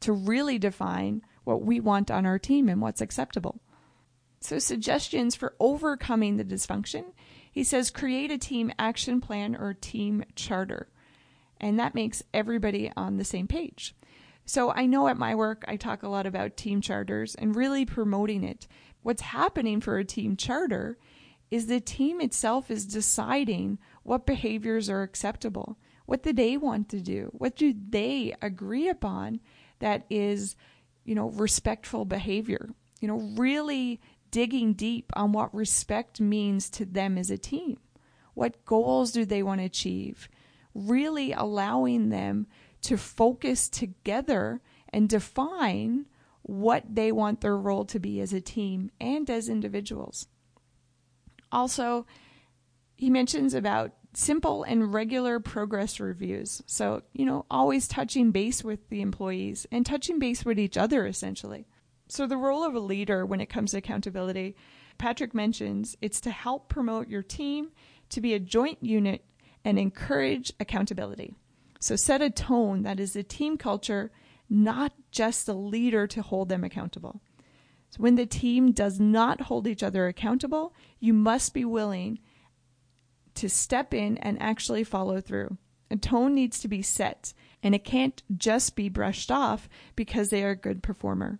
to 0.00 0.12
really 0.12 0.58
define 0.58 1.22
what 1.42 1.62
we 1.62 1.80
want 1.80 2.10
on 2.10 2.26
our 2.26 2.38
team 2.38 2.68
and 2.68 2.80
what's 2.80 3.00
acceptable. 3.00 3.60
So, 4.40 4.60
suggestions 4.60 5.34
for 5.34 5.56
overcoming 5.58 6.36
the 6.36 6.44
dysfunction 6.44 7.06
he 7.56 7.64
says 7.64 7.90
create 7.90 8.30
a 8.30 8.36
team 8.36 8.70
action 8.78 9.22
plan 9.22 9.56
or 9.56 9.72
team 9.72 10.22
charter. 10.34 10.90
And 11.58 11.80
that 11.80 11.94
makes 11.94 12.22
everybody 12.34 12.92
on 12.98 13.16
the 13.16 13.24
same 13.24 13.46
page. 13.46 13.94
So 14.44 14.70
I 14.70 14.84
know 14.84 15.08
at 15.08 15.16
my 15.16 15.34
work, 15.34 15.64
I 15.66 15.76
talk 15.76 16.02
a 16.02 16.08
lot 16.08 16.26
about 16.26 16.58
team 16.58 16.82
charters 16.82 17.34
and 17.34 17.56
really 17.56 17.86
promoting 17.86 18.44
it. 18.44 18.66
What's 19.02 19.22
happening 19.22 19.80
for 19.80 19.96
a 19.96 20.04
team 20.04 20.36
charter 20.36 20.98
is 21.50 21.66
the 21.66 21.80
team 21.80 22.20
itself 22.20 22.70
is 22.70 22.84
deciding 22.84 23.78
what 24.02 24.26
behaviors 24.26 24.90
are 24.90 25.02
acceptable. 25.02 25.78
What 26.06 26.22
do 26.22 26.32
they 26.32 26.56
want 26.56 26.88
to 26.90 27.00
do? 27.00 27.30
What 27.32 27.56
do 27.56 27.74
they 27.88 28.34
agree 28.40 28.88
upon 28.88 29.40
that 29.80 30.06
is, 30.08 30.56
you 31.04 31.14
know, 31.14 31.30
respectful 31.30 32.04
behavior? 32.04 32.70
You 33.00 33.08
know, 33.08 33.32
really 33.36 34.00
digging 34.30 34.72
deep 34.72 35.12
on 35.14 35.32
what 35.32 35.54
respect 35.54 36.20
means 36.20 36.70
to 36.70 36.84
them 36.84 37.18
as 37.18 37.30
a 37.30 37.38
team. 37.38 37.78
What 38.34 38.64
goals 38.64 39.12
do 39.12 39.24
they 39.24 39.42
want 39.42 39.60
to 39.60 39.66
achieve? 39.66 40.28
Really 40.74 41.32
allowing 41.32 42.08
them 42.10 42.46
to 42.82 42.96
focus 42.96 43.68
together 43.68 44.60
and 44.90 45.08
define 45.08 46.06
what 46.42 46.84
they 46.94 47.10
want 47.10 47.40
their 47.40 47.56
role 47.56 47.84
to 47.86 47.98
be 47.98 48.20
as 48.20 48.32
a 48.32 48.40
team 48.40 48.90
and 49.00 49.28
as 49.28 49.48
individuals. 49.48 50.28
Also, 51.50 52.06
he 52.96 53.10
mentions 53.10 53.54
about 53.54 53.92
simple 54.16 54.62
and 54.62 54.94
regular 54.94 55.38
progress 55.38 56.00
reviews. 56.00 56.62
So, 56.64 57.02
you 57.12 57.26
know, 57.26 57.44
always 57.50 57.86
touching 57.86 58.30
base 58.30 58.64
with 58.64 58.88
the 58.88 59.02
employees 59.02 59.66
and 59.70 59.84
touching 59.84 60.18
base 60.18 60.42
with 60.42 60.58
each 60.58 60.78
other 60.78 61.06
essentially. 61.06 61.66
So, 62.08 62.26
the 62.26 62.38
role 62.38 62.64
of 62.64 62.74
a 62.74 62.80
leader 62.80 63.26
when 63.26 63.42
it 63.42 63.50
comes 63.50 63.72
to 63.72 63.78
accountability, 63.78 64.56
Patrick 64.96 65.34
mentions 65.34 65.98
it's 66.00 66.20
to 66.22 66.30
help 66.30 66.70
promote 66.70 67.08
your 67.08 67.22
team 67.22 67.72
to 68.08 68.22
be 68.22 68.32
a 68.32 68.40
joint 68.40 68.78
unit 68.80 69.22
and 69.66 69.78
encourage 69.78 70.50
accountability. 70.58 71.34
So, 71.78 71.94
set 71.94 72.22
a 72.22 72.30
tone 72.30 72.84
that 72.84 72.98
is 72.98 73.16
a 73.16 73.22
team 73.22 73.58
culture, 73.58 74.10
not 74.48 74.94
just 75.10 75.44
the 75.44 75.54
leader 75.54 76.06
to 76.06 76.22
hold 76.22 76.48
them 76.48 76.64
accountable. 76.64 77.20
So, 77.90 77.98
when 77.98 78.14
the 78.14 78.24
team 78.24 78.72
does 78.72 78.98
not 78.98 79.42
hold 79.42 79.66
each 79.66 79.82
other 79.82 80.06
accountable, 80.06 80.74
you 81.00 81.12
must 81.12 81.52
be 81.52 81.66
willing 81.66 82.20
to 83.36 83.48
step 83.48 83.94
in 83.94 84.18
and 84.18 84.40
actually 84.40 84.84
follow 84.84 85.20
through. 85.20 85.56
A 85.90 85.96
tone 85.96 86.34
needs 86.34 86.60
to 86.60 86.68
be 86.68 86.82
set, 86.82 87.32
and 87.62 87.74
it 87.74 87.84
can't 87.84 88.22
just 88.36 88.74
be 88.74 88.88
brushed 88.88 89.30
off 89.30 89.68
because 89.94 90.30
they 90.30 90.42
are 90.42 90.50
a 90.50 90.56
good 90.56 90.82
performer. 90.82 91.38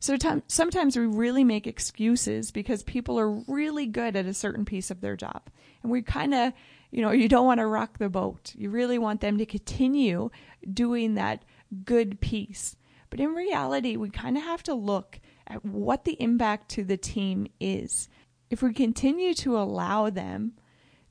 So 0.00 0.16
t- 0.16 0.42
sometimes 0.48 0.96
we 0.96 1.06
really 1.06 1.44
make 1.44 1.66
excuses 1.66 2.50
because 2.50 2.82
people 2.82 3.18
are 3.18 3.30
really 3.46 3.86
good 3.86 4.16
at 4.16 4.26
a 4.26 4.34
certain 4.34 4.64
piece 4.64 4.90
of 4.90 5.00
their 5.02 5.16
job. 5.16 5.42
And 5.82 5.92
we 5.92 6.00
kind 6.00 6.34
of, 6.34 6.52
you 6.90 7.02
know, 7.02 7.10
you 7.10 7.28
don't 7.28 7.46
want 7.46 7.60
to 7.60 7.66
rock 7.66 7.98
the 7.98 8.08
boat. 8.08 8.54
You 8.56 8.70
really 8.70 8.98
want 8.98 9.20
them 9.20 9.36
to 9.38 9.46
continue 9.46 10.30
doing 10.72 11.14
that 11.14 11.44
good 11.84 12.20
piece. 12.20 12.76
But 13.10 13.20
in 13.20 13.34
reality, 13.34 13.96
we 13.96 14.08
kind 14.08 14.38
of 14.38 14.42
have 14.44 14.62
to 14.64 14.74
look 14.74 15.20
at 15.46 15.64
what 15.64 16.04
the 16.04 16.20
impact 16.20 16.70
to 16.70 16.84
the 16.84 16.96
team 16.96 17.48
is. 17.60 18.08
If 18.48 18.62
we 18.62 18.72
continue 18.72 19.34
to 19.34 19.58
allow 19.58 20.08
them 20.08 20.52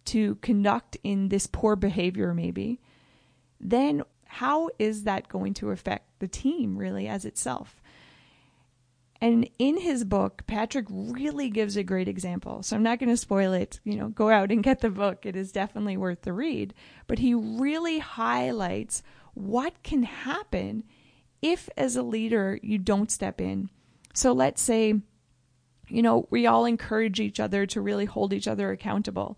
to 0.06 0.36
conduct 0.36 0.98
in 1.04 1.30
this 1.30 1.48
poor 1.48 1.76
behavior, 1.76 2.34
maybe, 2.34 2.80
then 3.60 4.04
how 4.26 4.70
is 4.80 5.04
that 5.04 5.28
going 5.28 5.54
to 5.56 5.72
affect 5.72 6.20
the 6.20 6.28
team 6.28 6.78
really 6.78 7.08
as 7.08 7.26
itself? 7.26 7.82
And 9.22 9.50
in 9.60 9.78
his 9.78 10.06
book, 10.06 10.44
Patrick 10.48 10.86
really 10.90 11.50
gives 11.50 11.76
a 11.76 11.84
great 11.84 12.08
example. 12.08 12.64
So 12.64 12.76
I'm 12.76 12.84
not 12.84 13.00
going 13.00 13.10
to 13.10 13.18
spoil 13.18 13.52
it. 13.52 13.82
You 13.84 13.98
know, 13.98 14.08
go 14.10 14.30
out 14.30 14.50
and 14.52 14.64
get 14.64 14.80
the 14.80 14.90
book. 14.90 15.26
It 15.26 15.36
is 15.36 15.52
definitely 15.52 15.98
worth 15.98 16.22
the 16.22 16.32
read. 16.32 16.74
But 17.06 17.20
he 17.20 17.34
really 17.34 18.00
highlights 18.00 19.04
what 19.34 19.84
can 19.84 20.04
happen 20.04 20.86
if, 21.42 21.70
as 21.76 21.96
a 21.96 22.04
leader, 22.04 22.60
you 22.62 22.78
don't 22.78 23.12
step 23.12 23.42
in. 23.42 23.70
So 24.14 24.32
let's 24.32 24.62
say, 24.62 24.96
you 25.90 26.02
know, 26.02 26.28
we 26.30 26.48
all 26.48 26.66
encourage 26.66 27.20
each 27.20 27.40
other 27.40 27.66
to 27.68 27.82
really 27.82 28.06
hold 28.06 28.32
each 28.32 28.48
other 28.48 28.72
accountable. 28.72 29.38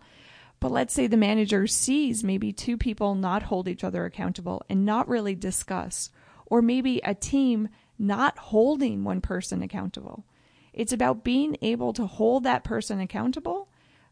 But 0.61 0.71
let's 0.71 0.93
say 0.93 1.07
the 1.07 1.17
manager 1.17 1.65
sees 1.65 2.23
maybe 2.23 2.53
two 2.53 2.77
people 2.77 3.15
not 3.15 3.43
hold 3.43 3.67
each 3.67 3.83
other 3.83 4.05
accountable 4.05 4.61
and 4.69 4.85
not 4.85 5.09
really 5.09 5.33
discuss, 5.33 6.11
or 6.45 6.61
maybe 6.61 7.01
a 7.03 7.15
team 7.15 7.67
not 7.97 8.37
holding 8.37 9.03
one 9.03 9.21
person 9.21 9.63
accountable. 9.63 10.23
It's 10.71 10.93
about 10.93 11.23
being 11.23 11.57
able 11.63 11.93
to 11.93 12.05
hold 12.05 12.43
that 12.43 12.63
person 12.63 12.99
accountable, 12.99 13.69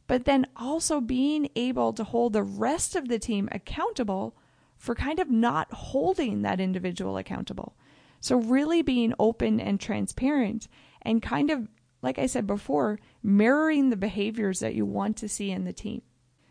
but 0.08 0.26
then 0.26 0.48
also 0.56 1.00
being 1.00 1.50
able 1.56 1.94
to 1.94 2.04
hold 2.04 2.34
the 2.34 2.44
rest 2.44 2.96
of 2.96 3.08
the 3.08 3.20
team 3.20 3.48
accountable 3.52 4.36
for 4.76 4.96
kind 4.96 5.20
of 5.20 5.30
not 5.30 5.72
holding 5.72 6.42
that 6.42 6.60
individual 6.60 7.18
accountable. 7.18 7.76
So, 8.22 8.38
really 8.38 8.82
being 8.82 9.14
open 9.20 9.60
and 9.60 9.80
transparent 9.80 10.68
and 11.04 11.22
kind 11.22 11.52
of, 11.52 11.68
like 12.02 12.18
I 12.18 12.26
said 12.26 12.48
before, 12.48 12.98
mirroring 13.22 13.92
the 13.92 13.96
behaviors 13.96 14.62
that 14.62 14.74
you 14.74 14.86
want 14.86 15.16
to 15.18 15.30
see 15.30 15.52
in 15.52 15.66
the 15.66 15.74
team. 15.74 16.02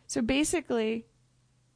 So, 0.09 0.21
basically, 0.21 1.07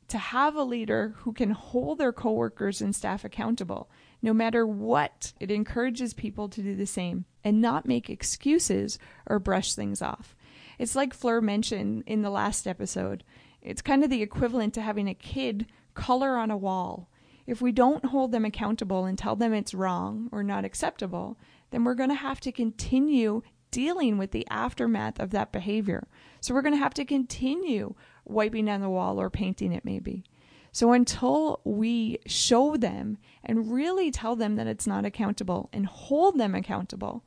to 0.09 0.19
have 0.19 0.57
a 0.57 0.65
leader 0.65 1.15
who 1.19 1.33
can 1.33 1.53
hold 1.53 1.99
their 1.99 2.13
coworkers 2.13 2.81
and 2.81 2.97
staff 2.97 3.25
accountable 3.25 3.89
no 4.23 4.33
matter 4.33 4.65
what, 4.65 5.33
it 5.41 5.51
encourages 5.51 6.15
people 6.15 6.49
to 6.49 6.63
do 6.63 6.77
the 6.77 6.87
same 6.87 7.25
and 7.43 7.61
not 7.61 7.87
make 7.87 8.09
excuses 8.09 8.99
or 9.27 9.41
brush 9.41 9.75
things 9.75 10.01
off. 10.01 10.37
It's 10.79 10.95
like 10.95 11.13
Fleur 11.13 11.41
mentioned 11.41 12.05
in 12.07 12.23
the 12.23 12.31
last 12.31 12.67
episode. 12.69 13.25
It's 13.61 13.83
kind 13.83 14.05
of 14.05 14.11
the 14.11 14.23
equivalent 14.23 14.75
to 14.75 14.81
having 14.81 15.09
a 15.09 15.15
kid 15.15 15.67
color 15.95 16.37
on 16.37 16.51
a 16.51 16.57
wall. 16.57 17.11
If 17.47 17.61
we 17.61 17.73
don't 17.73 18.05
hold 18.07 18.31
them 18.31 18.45
accountable 18.45 19.05
and 19.05 19.19
tell 19.19 19.35
them 19.35 19.53
it's 19.53 19.75
wrong 19.75 20.29
or 20.31 20.45
not 20.45 20.65
acceptable, 20.65 21.37
then 21.71 21.83
we're 21.83 21.95
going 21.95 22.09
to 22.09 22.15
have 22.15 22.41
to 22.41 22.53
continue 22.53 23.43
dealing 23.73 24.19
with 24.19 24.31
the 24.31 24.47
aftermath 24.49 25.19
of 25.19 25.31
that 25.31 25.51
behavior. 25.51 26.07
So 26.41 26.55
we're 26.55 26.63
going 26.63 26.75
to 26.75 26.79
have 26.79 26.95
to 26.95 27.05
continue 27.05 27.95
wiping 28.25 28.67
down 28.67 28.81
the 28.81 28.89
wall 28.89 29.21
or 29.21 29.31
painting 29.31 29.73
it, 29.73 29.85
maybe. 29.85 30.25
So 30.73 30.93
until 30.93 31.61
we 31.65 32.19
show 32.27 32.77
them 32.77 33.19
and 33.45 33.71
really 33.71 34.11
tell 34.11 34.37
them 34.37 34.57
that 34.57 34.67
it's 34.67 34.87
not 34.87 35.05
accountable 35.05 35.69
and 35.73 35.87
hold 35.87 36.39
them 36.39 36.55
accountable, 36.55 37.25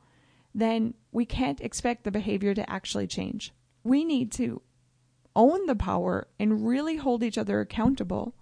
then 0.54 0.94
we 1.12 1.24
can't 1.24 1.60
expect 1.60 2.04
the 2.04 2.10
behavior 2.10 2.54
to 2.54 2.68
actually 2.68 3.06
change. 3.06 3.52
We 3.84 4.04
need 4.04 4.32
to 4.32 4.62
own 5.36 5.66
the 5.66 5.76
power 5.76 6.26
and 6.40 6.66
really 6.66 6.96
hold 6.96 7.22
each 7.22 7.38
other 7.38 7.60
accountable 7.60 8.34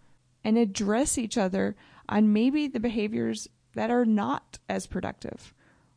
and 0.42 0.56
address 0.56 1.18
each 1.18 1.36
other 1.36 1.76
on 2.08 2.32
maybe 2.32 2.68
the 2.68 2.80
behaviors 2.80 3.48
that 3.74 3.90
are 3.90 4.04
not 4.04 4.58
as 4.68 4.86
productive 4.86 5.52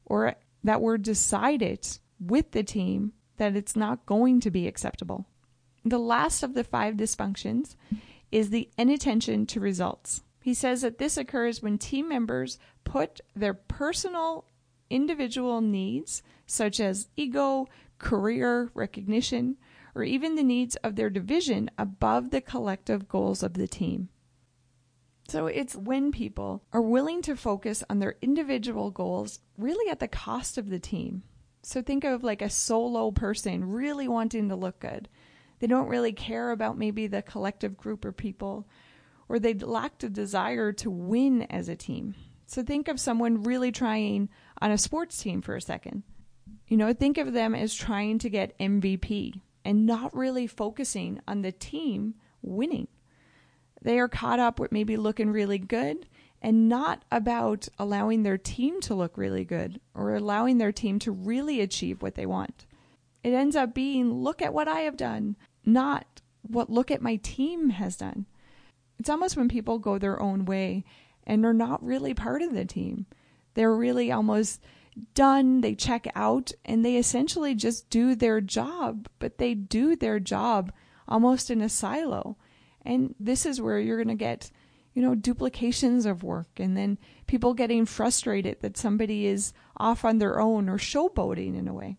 or 0.06 0.36
that 0.64 0.82
were 0.82 0.98
decided 0.98 1.88
with 2.20 2.52
the 2.52 2.64
team 2.64 3.14
that 3.38 3.56
it's 3.56 3.76
not 3.76 4.06
going 4.06 4.40
to 4.42 4.50
be 4.50 4.68
acceptable. 4.68 5.28
The 5.88 5.98
last 5.98 6.44
of 6.44 6.54
the 6.54 6.66
five 6.66 6.96
dysfunctions 6.96 7.76
is 8.30 8.50
the 8.50 8.70
inattention 8.78 9.46
to 9.48 9.62
results. 9.62 10.22
He 10.42 10.54
says 10.54 10.82
that 10.82 10.98
this 10.98 11.16
occurs 11.16 11.62
when 11.62 11.78
team 11.78 12.10
members 12.10 12.60
put 12.84 13.22
their 13.34 13.54
personal 13.54 14.46
individual 14.90 15.62
needs, 15.62 16.24
such 16.46 16.82
as 16.82 17.08
ego, 17.16 17.68
career, 18.00 18.70
recognition, 18.74 19.56
or 19.96 20.04
even 20.04 20.36
the 20.36 20.44
needs 20.44 20.76
of 20.78 20.98
their 20.98 21.10
division, 21.10 21.72
above 21.78 22.32
the 22.32 22.42
collective 22.42 23.08
goals 23.08 23.42
of 23.42 23.54
the 23.54 23.68
team. 23.68 24.10
So 25.30 25.48
it's 25.48 25.76
when 25.76 26.12
people 26.12 26.64
are 26.74 26.82
willing 26.82 27.22
to 27.24 27.36
focus 27.38 27.82
on 27.90 28.00
their 28.00 28.16
individual 28.22 28.92
goals, 28.92 29.40
really 29.58 29.90
at 29.90 30.00
the 30.02 30.08
cost 30.10 30.58
of 30.58 30.70
the 30.70 30.80
team. 30.80 31.24
So 31.64 31.82
think 31.82 32.04
of 32.04 32.24
like 32.24 32.42
a 32.42 32.50
solo 32.50 33.12
person 33.12 33.72
really 33.72 34.08
wanting 34.08 34.50
to 34.50 34.56
look 34.56 34.80
good. 34.80 35.10
They 35.60 35.68
don't 35.68 35.88
really 35.88 36.14
care 36.14 36.52
about 36.52 36.78
maybe 36.78 37.08
the 37.08 37.22
collective 37.22 37.78
group 37.78 38.06
or 38.06 38.12
people, 38.12 38.68
or 39.28 39.40
they 39.40 39.54
lack 39.54 39.98
the 40.00 40.10
desire 40.10 40.72
to 40.74 40.92
win 40.92 41.44
as 41.44 41.68
a 41.68 41.76
team. 41.76 42.16
So 42.46 42.64
think 42.64 42.88
of 42.88 43.00
someone 43.00 43.44
really 43.44 43.72
trying 43.72 44.30
on 44.62 44.72
a 44.72 44.78
sports 44.78 45.22
team 45.22 45.42
for 45.42 45.56
a 45.56 45.62
second. 45.62 46.04
You 46.68 46.78
know, 46.78 46.94
think 46.94 47.18
of 47.18 47.34
them 47.34 47.56
as 47.56 47.74
trying 47.74 48.20
to 48.20 48.30
get 48.30 48.58
MVP 48.60 49.42
and 49.66 49.86
not 49.86 50.16
really 50.16 50.48
focusing 50.48 51.20
on 51.28 51.42
the 51.42 51.52
team 51.52 52.16
winning. 52.42 52.88
They 53.82 54.00
are 54.00 54.08
caught 54.08 54.40
up 54.40 54.60
with 54.60 54.72
maybe 54.72 54.96
looking 54.96 55.30
really 55.30 55.58
good 55.58 56.08
and 56.42 56.70
not 56.70 57.04
about 57.12 57.68
allowing 57.80 58.24
their 58.24 58.38
team 58.38 58.80
to 58.82 58.96
look 58.96 59.18
really 59.18 59.44
good 59.44 59.80
or 59.94 60.16
allowing 60.16 60.58
their 60.58 60.72
team 60.72 61.00
to 61.00 61.12
really 61.12 61.62
achieve 61.62 62.02
what 62.02 62.16
they 62.16 62.26
want. 62.26 62.67
It 63.24 63.34
ends 63.34 63.56
up 63.56 63.74
being 63.74 64.14
look 64.14 64.42
at 64.42 64.54
what 64.54 64.68
I 64.68 64.82
have 64.82 64.98
done, 64.98 65.36
not 65.66 66.22
what 66.42 66.70
look 66.70 66.92
at 66.92 67.02
my 67.02 67.18
team 67.18 67.70
has 67.72 67.98
done. 67.98 68.26
It's 69.00 69.10
almost 69.10 69.38
when 69.38 69.50
people 69.50 69.80
go 69.80 69.98
their 69.98 70.22
own 70.22 70.46
way 70.46 70.84
and 71.26 71.46
are 71.46 71.54
not 71.54 71.84
really 71.84 72.14
part 72.14 72.42
of 72.42 72.54
the 72.54 72.66
team. 72.66 73.06
They're 73.54 73.76
really 73.76 74.12
almost 74.12 74.64
done, 75.14 75.62
they 75.62 75.76
check 75.76 76.08
out, 76.16 76.52
and 76.66 76.84
they 76.84 76.98
essentially 76.98 77.54
just 77.54 77.90
do 77.90 78.16
their 78.16 78.42
job, 78.42 79.08
but 79.20 79.38
they 79.38 79.54
do 79.54 79.96
their 79.96 80.20
job 80.20 80.72
almost 81.08 81.52
in 81.52 81.62
a 81.62 81.70
silo. 81.70 82.38
And 82.84 83.14
this 83.20 83.46
is 83.46 83.62
where 83.62 83.80
you're 83.80 83.98
going 83.98 84.08
to 84.08 84.16
get, 84.16 84.52
you 84.94 85.02
know, 85.02 85.16
duplications 85.16 86.06
of 86.06 86.24
work 86.24 86.50
and 86.58 86.76
then 86.78 86.98
people 87.28 87.54
getting 87.54 87.86
frustrated 87.86 88.62
that 88.62 88.78
somebody 88.78 89.28
is 89.28 89.54
off 89.76 90.06
on 90.06 90.18
their 90.18 90.40
own 90.40 90.70
or 90.70 90.78
showboating 90.78 91.58
in 91.58 91.68
a 91.68 91.74
way. 91.74 91.98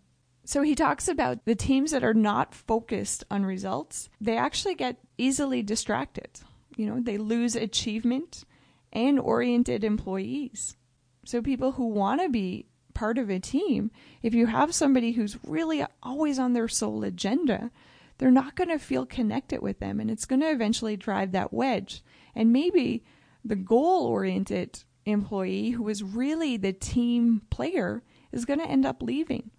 So 0.48 0.62
he 0.62 0.74
talks 0.74 1.08
about 1.08 1.44
the 1.44 1.54
teams 1.54 1.90
that 1.90 2.02
are 2.02 2.14
not 2.14 2.54
focused 2.54 3.22
on 3.30 3.44
results, 3.44 4.08
they 4.18 4.38
actually 4.38 4.74
get 4.74 4.96
easily 5.18 5.62
distracted. 5.62 6.40
You 6.74 6.86
know, 6.86 7.00
they 7.02 7.18
lose 7.18 7.54
achievement 7.54 8.46
and 8.90 9.20
oriented 9.20 9.84
employees. 9.84 10.78
So 11.26 11.42
people 11.42 11.72
who 11.72 11.88
want 11.88 12.22
to 12.22 12.30
be 12.30 12.64
part 12.94 13.18
of 13.18 13.28
a 13.28 13.38
team, 13.38 13.90
if 14.22 14.32
you 14.32 14.46
have 14.46 14.74
somebody 14.74 15.12
who's 15.12 15.36
really 15.46 15.84
always 16.02 16.38
on 16.38 16.54
their 16.54 16.66
sole 16.66 17.04
agenda, 17.04 17.70
they're 18.16 18.30
not 18.30 18.54
going 18.54 18.70
to 18.70 18.78
feel 18.78 19.04
connected 19.04 19.60
with 19.60 19.80
them 19.80 20.00
and 20.00 20.10
it's 20.10 20.24
going 20.24 20.40
to 20.40 20.50
eventually 20.50 20.96
drive 20.96 21.32
that 21.32 21.52
wedge. 21.52 22.02
And 22.34 22.54
maybe 22.54 23.04
the 23.44 23.54
goal 23.54 24.06
oriented 24.06 24.82
employee 25.04 25.72
who 25.72 25.86
is 25.90 26.02
really 26.02 26.56
the 26.56 26.72
team 26.72 27.42
player 27.50 28.02
is 28.32 28.46
going 28.46 28.60
to 28.60 28.66
end 28.66 28.86
up 28.86 29.02
leaving. 29.02 29.50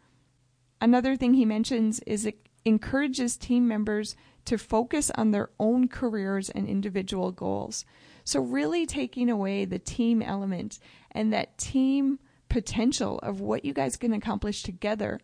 Another 0.82 1.15
thing 1.15 1.34
he 1.34 1.45
mentions 1.45 1.99
is 2.01 2.25
it 2.25 2.47
encourages 2.65 3.38
team 3.38 3.67
members 3.67 4.15
to 4.45 4.57
focus 4.57 5.11
on 5.15 5.32
their 5.32 5.49
own 5.59 5.88
careers 5.88 6.49
and 6.49 6.67
individual 6.67 7.32
goals. 7.32 7.86
So, 8.23 8.41
really 8.41 8.86
taking 8.86 9.30
away 9.30 9.65
the 9.65 9.80
team 9.80 10.21
element 10.21 10.80
and 11.11 11.34
that 11.34 11.57
team 11.57 12.19
potential 12.47 13.19
of 13.19 13.41
what 13.41 13.65
you 13.65 13.73
guys 13.73 13.95
can 13.95 14.13
accomplish 14.13 14.63
together. 14.63 15.19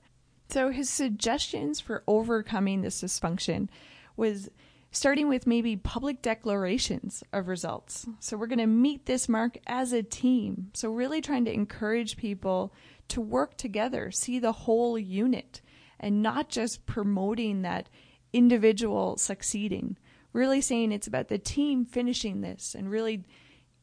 So, 0.49 0.69
his 0.69 0.89
suggestions 0.89 1.79
for 1.79 2.03
overcoming 2.07 2.81
this 2.81 3.01
dysfunction 3.01 3.69
was 4.15 4.49
starting 4.91 5.27
with 5.27 5.45
maybe 5.45 5.75
public 5.75 6.21
declarations 6.21 7.23
of 7.33 7.47
results. 7.47 8.07
So, 8.19 8.37
we're 8.37 8.47
going 8.47 8.59
to 8.59 8.67
meet 8.67 9.05
this 9.05 9.27
mark 9.27 9.57
as 9.67 9.91
a 9.91 10.03
team. 10.03 10.71
So, 10.73 10.91
really 10.91 11.21
trying 11.21 11.45
to 11.45 11.53
encourage 11.53 12.17
people 12.17 12.73
to 13.09 13.21
work 13.21 13.57
together, 13.57 14.11
see 14.11 14.39
the 14.39 14.51
whole 14.51 14.97
unit, 14.97 15.61
and 15.99 16.21
not 16.21 16.49
just 16.49 16.85
promoting 16.85 17.61
that 17.61 17.89
individual 18.33 19.17
succeeding. 19.17 19.97
Really 20.33 20.61
saying 20.61 20.91
it's 20.91 21.07
about 21.07 21.29
the 21.29 21.37
team 21.37 21.85
finishing 21.85 22.41
this 22.41 22.75
and 22.75 22.89
really, 22.89 23.23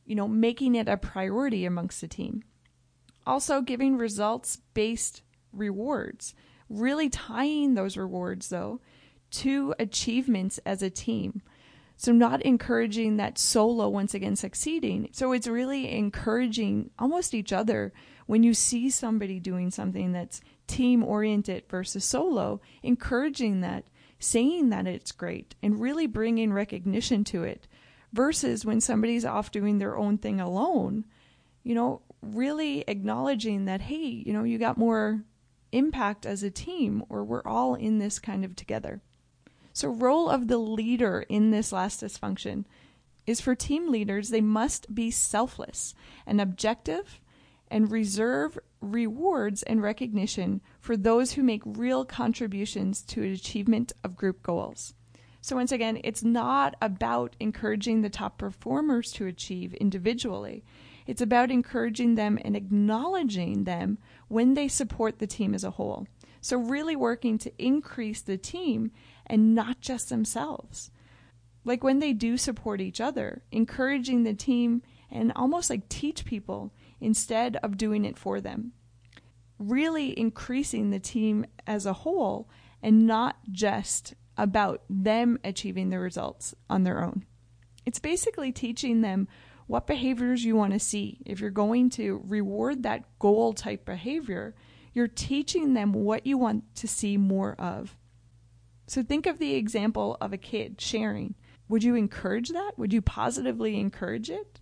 you 0.05 0.15
know, 0.15 0.29
making 0.29 0.75
it 0.75 0.89
a 0.89 0.97
priority 0.97 1.65
amongst 1.65 2.01
the 2.01 2.09
team. 2.09 2.43
Also, 3.27 3.63
giving 3.63 3.97
results 3.97 4.59
based 4.75 5.23
rewards, 5.53 6.35
really 6.69 7.09
tying 7.09 7.75
those 7.75 7.97
rewards, 7.97 8.49
though, 8.49 8.81
to 9.31 9.75
achievements 9.79 10.59
as 10.67 10.83
a 10.83 10.91
team. 10.91 11.41
So, 12.03 12.11
not 12.11 12.43
encouraging 12.43 13.17
that 13.19 13.39
solo 13.39 13.89
once 13.89 14.13
again 14.13 14.35
succeeding. 14.35 15.09
So, 15.13 15.31
it's 15.31 15.47
really 15.47 15.89
encouraging 15.93 16.91
almost 16.99 17.33
each 17.33 17.53
other 17.53 17.93
when 18.27 18.43
you 18.43 18.55
see 18.55 18.91
somebody 18.91 19.39
doing 19.39 19.71
something 19.71 20.11
that's 20.11 20.41
team 20.67 21.05
oriented 21.05 21.63
versus 21.69 22.05
solo, 22.05 22.61
encouraging 22.83 23.61
that, 23.61 23.85
saying 24.19 24.71
that 24.71 24.89
it's 24.89 25.13
great, 25.13 25.55
and 25.63 25.81
really 25.81 26.09
bringing 26.09 26.53
recognition 26.53 27.23
to 27.23 27.45
it. 27.45 27.69
Versus 28.13 28.65
when 28.65 28.81
somebody's 28.81 29.25
off 29.25 29.53
doing 29.53 29.79
their 29.79 29.97
own 29.97 30.19
thing 30.19 30.41
alone, 30.41 31.05
you 31.63 31.77
know, 31.77 32.03
really 32.21 32.81
acknowledging 32.89 33.67
that, 33.67 33.81
hey, 33.81 34.25
you 34.27 34.33
know, 34.33 34.43
you 34.43 34.59
got 34.59 34.77
more 34.77 35.23
impact 35.71 36.27
as 36.27 36.43
a 36.43 36.51
team, 36.51 37.05
or 37.09 37.23
we're 37.23 37.47
all 37.47 37.77
in 37.77 38.01
this 38.01 38.19
kind 38.19 38.45
of 38.45 38.57
together. 38.57 39.03
So, 39.73 39.89
role 39.89 40.29
of 40.29 40.49
the 40.49 40.59
leader 40.59 41.25
in 41.29 41.51
this 41.51 41.73
last 41.73 42.03
dysfunction 42.03 42.65
is 43.27 43.41
for 43.41 43.55
team 43.55 43.91
leaders, 43.91 44.29
they 44.29 44.41
must 44.41 44.95
be 44.95 45.11
selfless 45.11 45.95
and 46.27 46.41
objective 46.41 47.21
and 47.69 47.91
reserve 47.91 48.59
rewards 48.81 49.63
and 49.63 49.83
recognition 49.83 50.61
for 50.79 50.97
those 50.97 51.33
who 51.33 51.43
make 51.43 51.63
real 51.65 52.05
contributions 52.05 53.01
to 53.03 53.23
achievement 53.23 53.93
of 54.05 54.17
group 54.17 54.43
goals. 54.43 54.95
So, 55.41 55.57
once 55.57 55.73
again, 55.73 56.01
it's 56.05 56.23
not 56.23 56.77
about 56.81 57.35
encouraging 57.41 58.03
the 58.03 58.11
top 58.11 58.39
performers 58.39 59.11
to 59.13 59.27
achieve 59.27 59.75
individually. 59.75 60.65
It's 61.07 61.23
about 61.23 61.51
encouraging 61.51 62.15
them 62.15 62.39
and 62.45 62.55
acknowledging 62.55 63.65
them 63.65 63.99
when 64.29 64.55
they 64.55 64.69
support 64.69 65.19
the 65.19 65.27
team 65.27 65.53
as 65.55 65.65
a 65.65 65.73
whole. 65.73 66.07
So, 66.41 66.59
really 66.59 66.95
working 66.95 67.39
to 67.39 67.53
increase 67.59 68.21
the 68.21 68.37
team 68.37 68.93
and 69.27 69.55
not 69.55 69.81
just 69.81 70.09
themselves. 70.09 70.91
Like 71.65 71.85
when 71.85 72.01
they 72.01 72.13
do 72.13 72.37
support 72.37 72.81
each 72.81 73.01
other, 73.01 73.43
encouraging 73.53 74.25
the 74.25 74.35
team 74.35 74.83
and 75.11 75.33
almost 75.37 75.71
like 75.71 75.89
teach 75.89 76.25
people 76.25 76.73
instead 77.01 77.57
of 77.63 77.77
doing 77.77 78.05
it 78.05 78.19
for 78.19 78.41
them. 78.41 78.73
Really 79.59 80.19
increasing 80.19 80.91
the 80.91 80.99
team 80.99 81.47
as 81.67 81.87
a 81.87 81.93
whole 81.93 82.49
and 82.83 83.07
not 83.07 83.37
just 83.51 84.15
about 84.37 84.83
them 84.89 85.39
achieving 85.45 85.91
the 85.91 86.01
results 86.01 86.55
on 86.69 86.85
their 86.85 87.03
own. 87.03 87.25
It's 87.85 87.99
basically 87.99 88.51
teaching 88.53 89.03
them 89.03 89.29
what 89.67 89.87
behaviors 89.87 90.45
you 90.45 90.57
want 90.57 90.73
to 90.73 90.79
see. 90.79 91.21
If 91.25 91.41
you're 91.41 91.51
going 91.51 91.91
to 91.91 92.23
reward 92.27 92.83
that 92.83 93.19
goal 93.19 93.53
type 93.53 93.85
behavior, 93.85 94.55
you're 94.93 95.09
teaching 95.09 95.75
them 95.75 95.93
what 95.93 96.27
you 96.27 96.39
want 96.39 96.75
to 96.77 96.89
see 96.89 97.17
more 97.17 97.55
of. 97.55 97.97
So 98.87 99.03
think 99.03 99.27
of 99.27 99.39
the 99.39 99.55
example 99.55 100.17
of 100.21 100.33
a 100.33 100.39
kid 100.39 100.81
sharing. 100.81 101.35
Would 101.69 101.85
you 101.85 101.95
encourage 101.95 102.51
that? 102.51 102.73
Would 102.77 102.93
you 102.93 103.01
positively 103.01 103.79
encourage 103.79 104.29
it? 104.29 104.61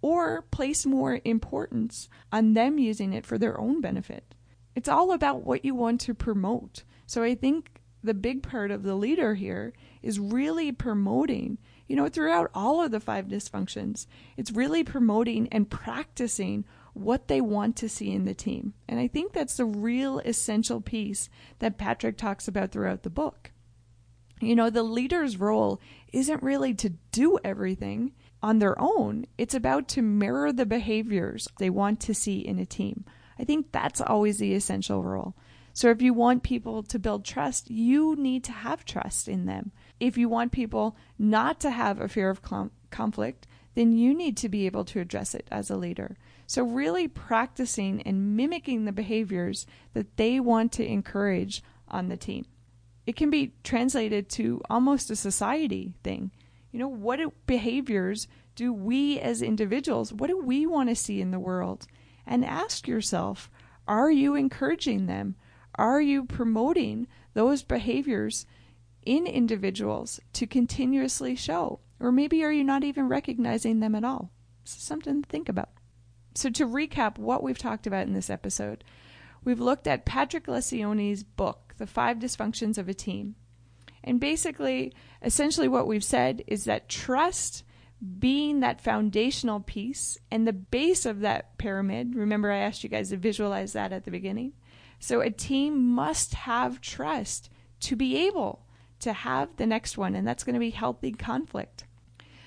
or 0.00 0.42
place 0.42 0.86
more 0.86 1.20
importance 1.24 2.08
on 2.32 2.54
them 2.54 2.78
using 2.78 3.12
it 3.12 3.26
for 3.26 3.38
their 3.38 3.58
own 3.58 3.80
benefit. 3.80 4.34
It's 4.74 4.88
all 4.88 5.12
about 5.12 5.44
what 5.44 5.64
you 5.64 5.74
want 5.74 6.00
to 6.02 6.14
promote. 6.14 6.84
So 7.06 7.22
I 7.22 7.34
think 7.34 7.80
the 8.02 8.14
big 8.14 8.42
part 8.42 8.70
of 8.70 8.84
the 8.84 8.94
leader 8.94 9.34
here 9.34 9.72
is 10.02 10.20
really 10.20 10.70
promoting, 10.70 11.58
you 11.88 11.96
know, 11.96 12.08
throughout 12.08 12.50
all 12.54 12.82
of 12.82 12.92
the 12.92 13.00
five 13.00 13.26
dysfunctions, 13.26 14.06
it's 14.36 14.52
really 14.52 14.84
promoting 14.84 15.48
and 15.50 15.68
practicing 15.68 16.64
what 16.94 17.26
they 17.26 17.40
want 17.40 17.74
to 17.76 17.88
see 17.88 18.12
in 18.12 18.24
the 18.24 18.34
team. 18.34 18.74
And 18.88 19.00
I 19.00 19.08
think 19.08 19.32
that's 19.32 19.56
the 19.56 19.64
real 19.64 20.20
essential 20.20 20.80
piece 20.80 21.28
that 21.58 21.78
Patrick 21.78 22.16
talks 22.16 22.46
about 22.46 22.70
throughout 22.70 23.02
the 23.02 23.10
book. 23.10 23.50
You 24.40 24.54
know, 24.54 24.70
the 24.70 24.82
leader's 24.82 25.36
role 25.36 25.80
isn't 26.12 26.42
really 26.42 26.74
to 26.74 26.90
do 27.12 27.38
everything, 27.44 28.12
on 28.42 28.58
their 28.58 28.80
own. 28.80 29.26
It's 29.36 29.54
about 29.54 29.88
to 29.88 30.02
mirror 30.02 30.52
the 30.52 30.66
behaviors 30.66 31.48
they 31.58 31.70
want 31.70 32.00
to 32.00 32.14
see 32.14 32.38
in 32.38 32.58
a 32.58 32.66
team. 32.66 33.04
I 33.38 33.44
think 33.44 33.72
that's 33.72 34.00
always 34.00 34.38
the 34.38 34.54
essential 34.54 35.02
role. 35.02 35.34
So 35.72 35.90
if 35.90 36.02
you 36.02 36.12
want 36.12 36.42
people 36.42 36.82
to 36.84 36.98
build 36.98 37.24
trust, 37.24 37.70
you 37.70 38.16
need 38.16 38.42
to 38.44 38.52
have 38.52 38.84
trust 38.84 39.28
in 39.28 39.46
them. 39.46 39.70
If 40.00 40.18
you 40.18 40.28
want 40.28 40.52
people 40.52 40.96
not 41.18 41.60
to 41.60 41.70
have 41.70 42.00
a 42.00 42.08
fear 42.08 42.30
of 42.30 42.42
conflict, 42.90 43.46
then 43.74 43.92
you 43.92 44.12
need 44.12 44.36
to 44.38 44.48
be 44.48 44.66
able 44.66 44.84
to 44.86 45.00
address 45.00 45.34
it 45.34 45.46
as 45.52 45.70
a 45.70 45.76
leader. 45.76 46.16
So 46.46 46.64
really 46.64 47.06
practicing 47.06 48.02
and 48.02 48.36
mimicking 48.36 48.84
the 48.84 48.92
behaviors 48.92 49.66
that 49.92 50.16
they 50.16 50.40
want 50.40 50.72
to 50.72 50.86
encourage 50.86 51.62
on 51.86 52.08
the 52.08 52.16
team. 52.16 52.46
It 53.08 53.16
can 53.16 53.30
be 53.30 53.54
translated 53.64 54.28
to 54.32 54.60
almost 54.68 55.10
a 55.10 55.16
society 55.16 55.94
thing. 56.04 56.30
You 56.70 56.78
know, 56.78 56.88
what 56.88 57.20
behaviors 57.46 58.28
do 58.54 58.70
we 58.70 59.18
as 59.18 59.40
individuals, 59.40 60.12
what 60.12 60.28
do 60.28 60.36
we 60.36 60.66
want 60.66 60.90
to 60.90 60.94
see 60.94 61.22
in 61.22 61.30
the 61.30 61.38
world? 61.38 61.86
And 62.26 62.44
ask 62.44 62.86
yourself, 62.86 63.50
are 63.86 64.10
you 64.10 64.34
encouraging 64.34 65.06
them? 65.06 65.36
Are 65.76 66.02
you 66.02 66.26
promoting 66.26 67.08
those 67.32 67.62
behaviors 67.62 68.44
in 69.06 69.26
individuals 69.26 70.20
to 70.34 70.46
continuously 70.46 71.34
show? 71.34 71.80
Or 71.98 72.12
maybe 72.12 72.44
are 72.44 72.52
you 72.52 72.62
not 72.62 72.84
even 72.84 73.08
recognizing 73.08 73.80
them 73.80 73.94
at 73.94 74.04
all? 74.04 74.32
something 74.64 75.22
to 75.22 75.28
think 75.30 75.48
about. 75.48 75.70
So, 76.34 76.50
to 76.50 76.66
recap 76.66 77.16
what 77.16 77.42
we've 77.42 77.56
talked 77.56 77.86
about 77.86 78.06
in 78.06 78.12
this 78.12 78.28
episode, 78.28 78.84
we've 79.44 79.60
looked 79.60 79.86
at 79.86 80.04
Patrick 80.04 80.44
Lencioni's 80.44 81.24
book, 81.24 81.67
The 81.78 81.86
Five 81.86 82.18
Dysfunctions 82.18 82.78
of 82.78 82.88
a 82.88 82.94
Team. 82.94 83.34
And 84.04 84.20
basically, 84.20 84.92
essentially, 85.22 85.68
what 85.68 85.86
we've 85.86 86.04
said 86.04 86.42
is 86.46 86.64
that 86.64 86.88
trust 86.88 87.64
being 88.18 88.60
that 88.60 88.80
foundational 88.80 89.60
piece 89.60 90.18
and 90.30 90.46
the 90.46 90.52
base 90.52 91.04
of 91.04 91.20
that 91.20 91.58
pyramid. 91.58 92.14
Remember, 92.14 92.50
I 92.50 92.58
asked 92.58 92.84
you 92.84 92.90
guys 92.90 93.10
to 93.10 93.16
visualize 93.16 93.72
that 93.72 93.92
at 93.92 94.04
the 94.04 94.10
beginning. 94.10 94.52
So, 95.00 95.20
a 95.20 95.30
team 95.30 95.94
must 95.94 96.34
have 96.34 96.80
trust 96.80 97.50
to 97.80 97.96
be 97.96 98.26
able 98.26 98.66
to 99.00 99.12
have 99.12 99.56
the 99.56 99.66
next 99.66 99.98
one, 99.98 100.14
and 100.14 100.26
that's 100.26 100.44
going 100.44 100.54
to 100.54 100.60
be 100.60 100.70
healthy 100.70 101.12
conflict. 101.12 101.84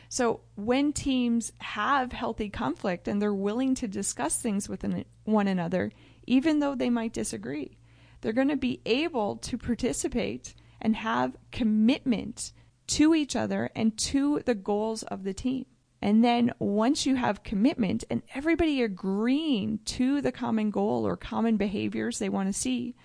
So, 0.09 0.41
when 0.55 0.91
teams 0.91 1.53
have 1.59 2.11
healthy 2.11 2.49
conflict 2.49 3.07
and 3.07 3.21
they're 3.21 3.33
willing 3.33 3.75
to 3.75 3.87
discuss 3.87 4.37
things 4.37 4.67
with 4.67 4.85
one 5.23 5.47
another, 5.47 5.91
even 6.27 6.59
though 6.59 6.75
they 6.75 6.89
might 6.89 7.13
disagree, 7.13 7.77
they're 8.21 8.33
going 8.33 8.47
to 8.47 8.55
be 8.55 8.81
able 8.85 9.37
to 9.37 9.57
participate 9.57 10.53
and 10.79 10.95
have 10.95 11.37
commitment 11.51 12.53
to 12.87 13.13
each 13.13 13.35
other 13.35 13.69
and 13.75 13.97
to 13.97 14.41
the 14.45 14.55
goals 14.55 15.03
of 15.03 15.23
the 15.23 15.33
team. 15.33 15.65
And 16.01 16.23
then 16.23 16.51
once 16.57 17.05
you 17.05 17.15
have 17.15 17.43
commitment 17.43 18.03
and 18.09 18.23
everybody 18.33 18.81
agreeing 18.81 19.79
to 19.85 20.19
the 20.21 20.31
common 20.31 20.71
goal 20.71 21.05
or 21.05 21.15
common 21.15 21.57
behaviors 21.57 22.17
they 22.17 22.29
want 22.29 22.49
to 22.49 22.59
see, 22.59 22.95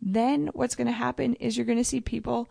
then 0.00 0.50
what's 0.52 0.74
going 0.74 0.86
to 0.86 0.92
happen 0.92 1.34
is 1.34 1.56
you're 1.56 1.64
going 1.64 1.78
to 1.78 1.84
see 1.84 2.02
people 2.02 2.50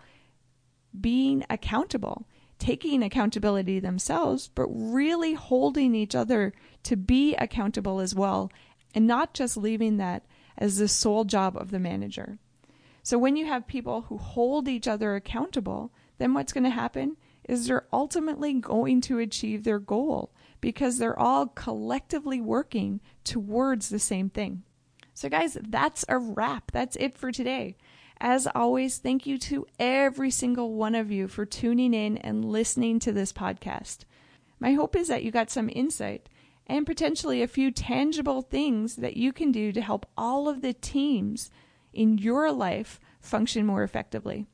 being 0.99 1.45
accountable, 1.49 2.27
taking 2.57 3.03
accountability 3.03 3.79
themselves, 3.79 4.49
but 4.55 4.67
really 4.67 5.33
holding 5.33 5.93
each 5.93 6.15
other 6.15 6.53
to 6.83 6.95
be 6.95 7.35
accountable 7.35 7.99
as 7.99 8.15
well, 8.15 8.51
and 8.95 9.05
not 9.05 9.33
just 9.35 9.57
leaving 9.57 9.97
that 9.97 10.25
as 10.57 10.77
the 10.77 10.87
sole 10.87 11.23
job 11.23 11.57
of 11.57 11.71
the 11.71 11.79
manager. 11.79 12.37
So 13.01 13.17
when 13.17 13.35
you 13.35 13.45
have 13.45 13.67
people 13.67 14.03
who 14.03 14.17
hold 14.17 14.67
each 14.67 14.87
other 14.87 15.15
accountable, 15.15 15.91
then 16.17 16.33
what's 16.33 16.53
going 16.53 16.63
to 16.63 16.69
happen 16.69 17.17
is 17.47 17.67
they're 17.67 17.87
ultimately 17.91 18.53
going 18.53 19.01
to 19.01 19.19
achieve 19.19 19.63
their 19.63 19.79
goal 19.79 20.33
because 20.61 20.97
they're 20.97 21.19
all 21.19 21.47
collectively 21.47 22.39
working 22.39 23.01
towards 23.25 23.89
the 23.89 23.99
same 23.99 24.29
thing. 24.29 24.63
So, 25.13 25.29
guys, 25.29 25.57
that's 25.61 26.05
a 26.07 26.17
wrap. 26.17 26.71
That's 26.71 26.95
it 26.95 27.17
for 27.17 27.31
today. 27.31 27.75
As 28.19 28.47
always, 28.55 28.97
thank 28.97 29.25
you 29.25 29.37
to 29.39 29.67
every 29.79 30.31
single 30.31 30.73
one 30.73 30.95
of 30.95 31.11
you 31.11 31.27
for 31.27 31.45
tuning 31.45 31.93
in 31.93 32.17
and 32.17 32.45
listening 32.45 32.99
to 32.99 33.11
this 33.11 33.33
podcast. 33.33 34.05
My 34.59 34.73
hope 34.73 34.95
is 34.95 35.09
that 35.09 35.23
you 35.23 35.31
got 35.31 35.51
some 35.51 35.69
insight 35.73 36.29
and 36.67 36.85
potentially 36.85 37.41
a 37.41 37.47
few 37.47 37.71
tangible 37.71 38.41
things 38.41 38.97
that 38.97 39.17
you 39.17 39.33
can 39.33 39.51
do 39.51 39.71
to 39.71 39.81
help 39.81 40.05
all 40.17 40.47
of 40.47 40.61
the 40.61 40.73
teams 40.73 41.51
in 41.93 42.17
your 42.17 42.51
life 42.51 42.99
function 43.19 43.65
more 43.65 43.83
effectively. 43.83 44.45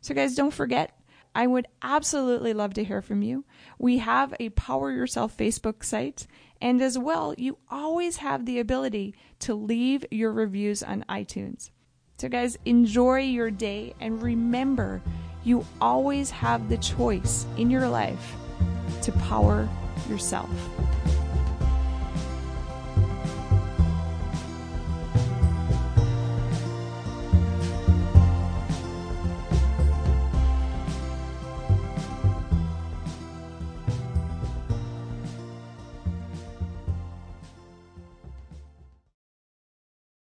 So, 0.00 0.14
guys, 0.14 0.34
don't 0.34 0.54
forget 0.54 0.98
I 1.34 1.46
would 1.46 1.66
absolutely 1.82 2.54
love 2.54 2.72
to 2.74 2.84
hear 2.84 3.02
from 3.02 3.20
you. 3.20 3.44
We 3.78 3.98
have 3.98 4.34
a 4.40 4.48
Power 4.50 4.90
Yourself 4.90 5.36
Facebook 5.36 5.84
site, 5.84 6.26
and 6.62 6.80
as 6.80 6.98
well, 6.98 7.34
you 7.36 7.58
always 7.70 8.16
have 8.16 8.46
the 8.46 8.58
ability 8.58 9.14
to 9.40 9.54
leave 9.54 10.06
your 10.10 10.32
reviews 10.32 10.82
on 10.82 11.04
iTunes. 11.10 11.70
So, 12.18 12.30
guys, 12.30 12.56
enjoy 12.64 13.20
your 13.20 13.50
day 13.50 13.94
and 14.00 14.22
remember 14.22 15.02
you 15.44 15.66
always 15.78 16.30
have 16.30 16.70
the 16.70 16.78
choice 16.78 17.44
in 17.58 17.70
your 17.70 17.86
life 17.86 18.34
to 19.02 19.12
power 19.12 19.68
yourself. 20.08 20.50